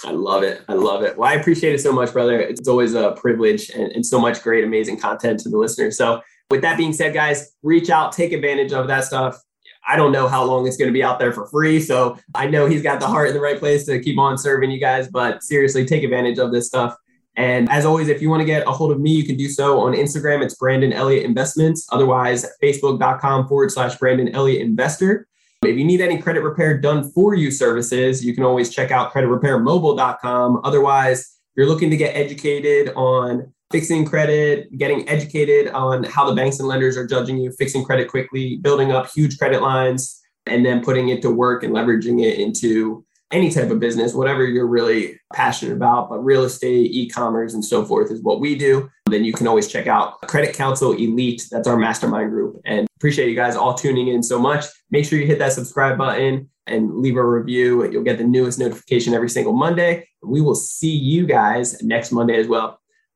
I 0.03 0.11
love 0.11 0.43
it. 0.43 0.63
I 0.67 0.73
love 0.73 1.03
it. 1.03 1.17
Well, 1.17 1.29
I 1.29 1.35
appreciate 1.35 1.75
it 1.75 1.79
so 1.79 1.93
much, 1.93 2.11
brother. 2.11 2.39
It's 2.39 2.67
always 2.67 2.95
a 2.95 3.11
privilege 3.11 3.69
and, 3.69 3.91
and 3.93 4.05
so 4.05 4.19
much 4.19 4.41
great, 4.41 4.63
amazing 4.63 4.99
content 4.99 5.39
to 5.41 5.49
the 5.49 5.57
listeners. 5.57 5.97
So 5.97 6.21
with 6.49 6.61
that 6.61 6.77
being 6.77 6.91
said, 6.91 7.13
guys, 7.13 7.55
reach 7.61 7.89
out, 7.89 8.11
take 8.11 8.33
advantage 8.33 8.73
of 8.73 8.87
that 8.87 9.05
stuff. 9.05 9.39
I 9.87 9.95
don't 9.95 10.11
know 10.11 10.27
how 10.27 10.43
long 10.43 10.67
it's 10.67 10.77
going 10.77 10.87
to 10.87 10.93
be 10.93 11.03
out 11.03 11.19
there 11.19 11.33
for 11.33 11.47
free. 11.47 11.79
So 11.79 12.17
I 12.35 12.47
know 12.47 12.67
he's 12.67 12.81
got 12.81 12.99
the 12.99 13.07
heart 13.07 13.27
in 13.27 13.33
the 13.33 13.41
right 13.41 13.59
place 13.59 13.85
to 13.87 13.99
keep 13.99 14.17
on 14.17 14.37
serving 14.37 14.71
you 14.71 14.79
guys, 14.79 15.07
but 15.09 15.43
seriously, 15.43 15.85
take 15.85 16.03
advantage 16.03 16.39
of 16.39 16.51
this 16.51 16.67
stuff. 16.67 16.95
And 17.35 17.69
as 17.69 17.85
always, 17.85 18.09
if 18.09 18.21
you 18.21 18.29
want 18.29 18.41
to 18.41 18.45
get 18.45 18.67
a 18.67 18.71
hold 18.71 18.91
of 18.91 18.99
me, 18.99 19.11
you 19.11 19.23
can 19.25 19.35
do 19.35 19.49
so 19.49 19.79
on 19.79 19.93
Instagram. 19.93 20.43
It's 20.43 20.55
Brandon 20.55 20.93
Elliott 20.93 21.25
Investments. 21.25 21.87
Otherwise, 21.91 22.45
facebook.com 22.61 23.47
forward 23.47 23.71
slash 23.71 23.97
Brandon 23.97 24.29
Elliott 24.29 24.61
Investor. 24.61 25.27
If 25.63 25.77
you 25.77 25.85
need 25.85 26.01
any 26.01 26.21
credit 26.21 26.41
repair 26.41 26.77
done 26.77 27.09
for 27.11 27.35
you 27.35 27.49
services, 27.49 28.23
you 28.23 28.35
can 28.35 28.43
always 28.43 28.69
check 28.69 28.91
out 28.91 29.13
creditrepairmobile.com. 29.13 30.61
Otherwise, 30.63 31.19
if 31.21 31.57
you're 31.57 31.67
looking 31.67 31.89
to 31.89 31.97
get 31.97 32.15
educated 32.15 32.93
on 32.95 33.53
fixing 33.73 34.05
credit, 34.05 34.71
getting 34.77 35.09
educated 35.09 35.69
on 35.73 36.03
how 36.03 36.29
the 36.29 36.35
banks 36.35 36.59
and 36.59 36.67
lenders 36.67 36.95
are 36.95 37.07
judging 37.07 37.39
you, 37.39 37.51
fixing 37.53 37.83
credit 37.83 38.07
quickly, 38.07 38.57
building 38.57 38.91
up 38.91 39.09
huge 39.11 39.39
credit 39.39 39.63
lines, 39.63 40.21
and 40.45 40.63
then 40.63 40.83
putting 40.83 41.09
it 41.09 41.23
to 41.23 41.31
work 41.31 41.63
and 41.63 41.73
leveraging 41.73 42.23
it 42.23 42.39
into 42.39 43.03
any 43.31 43.49
type 43.49 43.71
of 43.71 43.79
business, 43.79 44.13
whatever 44.13 44.45
you're 44.45 44.67
really 44.67 45.19
passionate 45.33 45.73
about, 45.73 46.07
but 46.07 46.19
real 46.19 46.43
estate, 46.43 46.91
e-commerce, 46.91 47.55
and 47.55 47.65
so 47.65 47.83
forth 47.83 48.11
is 48.11 48.21
what 48.21 48.39
we 48.39 48.55
do. 48.55 48.87
Then 49.07 49.23
you 49.23 49.33
can 49.33 49.47
always 49.47 49.67
check 49.67 49.87
out 49.87 50.21
Credit 50.21 50.53
Council 50.53 50.91
Elite. 50.91 51.47
That's 51.49 51.67
our 51.67 51.75
mastermind 51.75 52.29
group. 52.29 52.61
And 52.65 52.87
appreciate 52.97 53.27
you 53.27 53.35
guys 53.35 53.55
all 53.55 53.73
tuning 53.73 54.09
in 54.09 54.21
so 54.21 54.37
much. 54.37 54.65
Make 54.91 55.05
sure 55.05 55.17
you 55.17 55.25
hit 55.25 55.39
that 55.39 55.53
subscribe 55.53 55.97
button 55.97 56.47
and 56.67 56.99
leave 56.99 57.17
a 57.17 57.25
review. 57.25 57.89
You'll 57.89 58.03
get 58.03 58.19
the 58.19 58.23
newest 58.23 58.59
notification 58.59 59.15
every 59.15 59.29
single 59.29 59.53
Monday. 59.53 60.07
We 60.21 60.41
will 60.41 60.53
see 60.53 60.95
you 60.95 61.25
guys 61.25 61.81
next 61.81 62.11
Monday 62.11 62.39
as 62.39 62.47
well. 62.47 62.79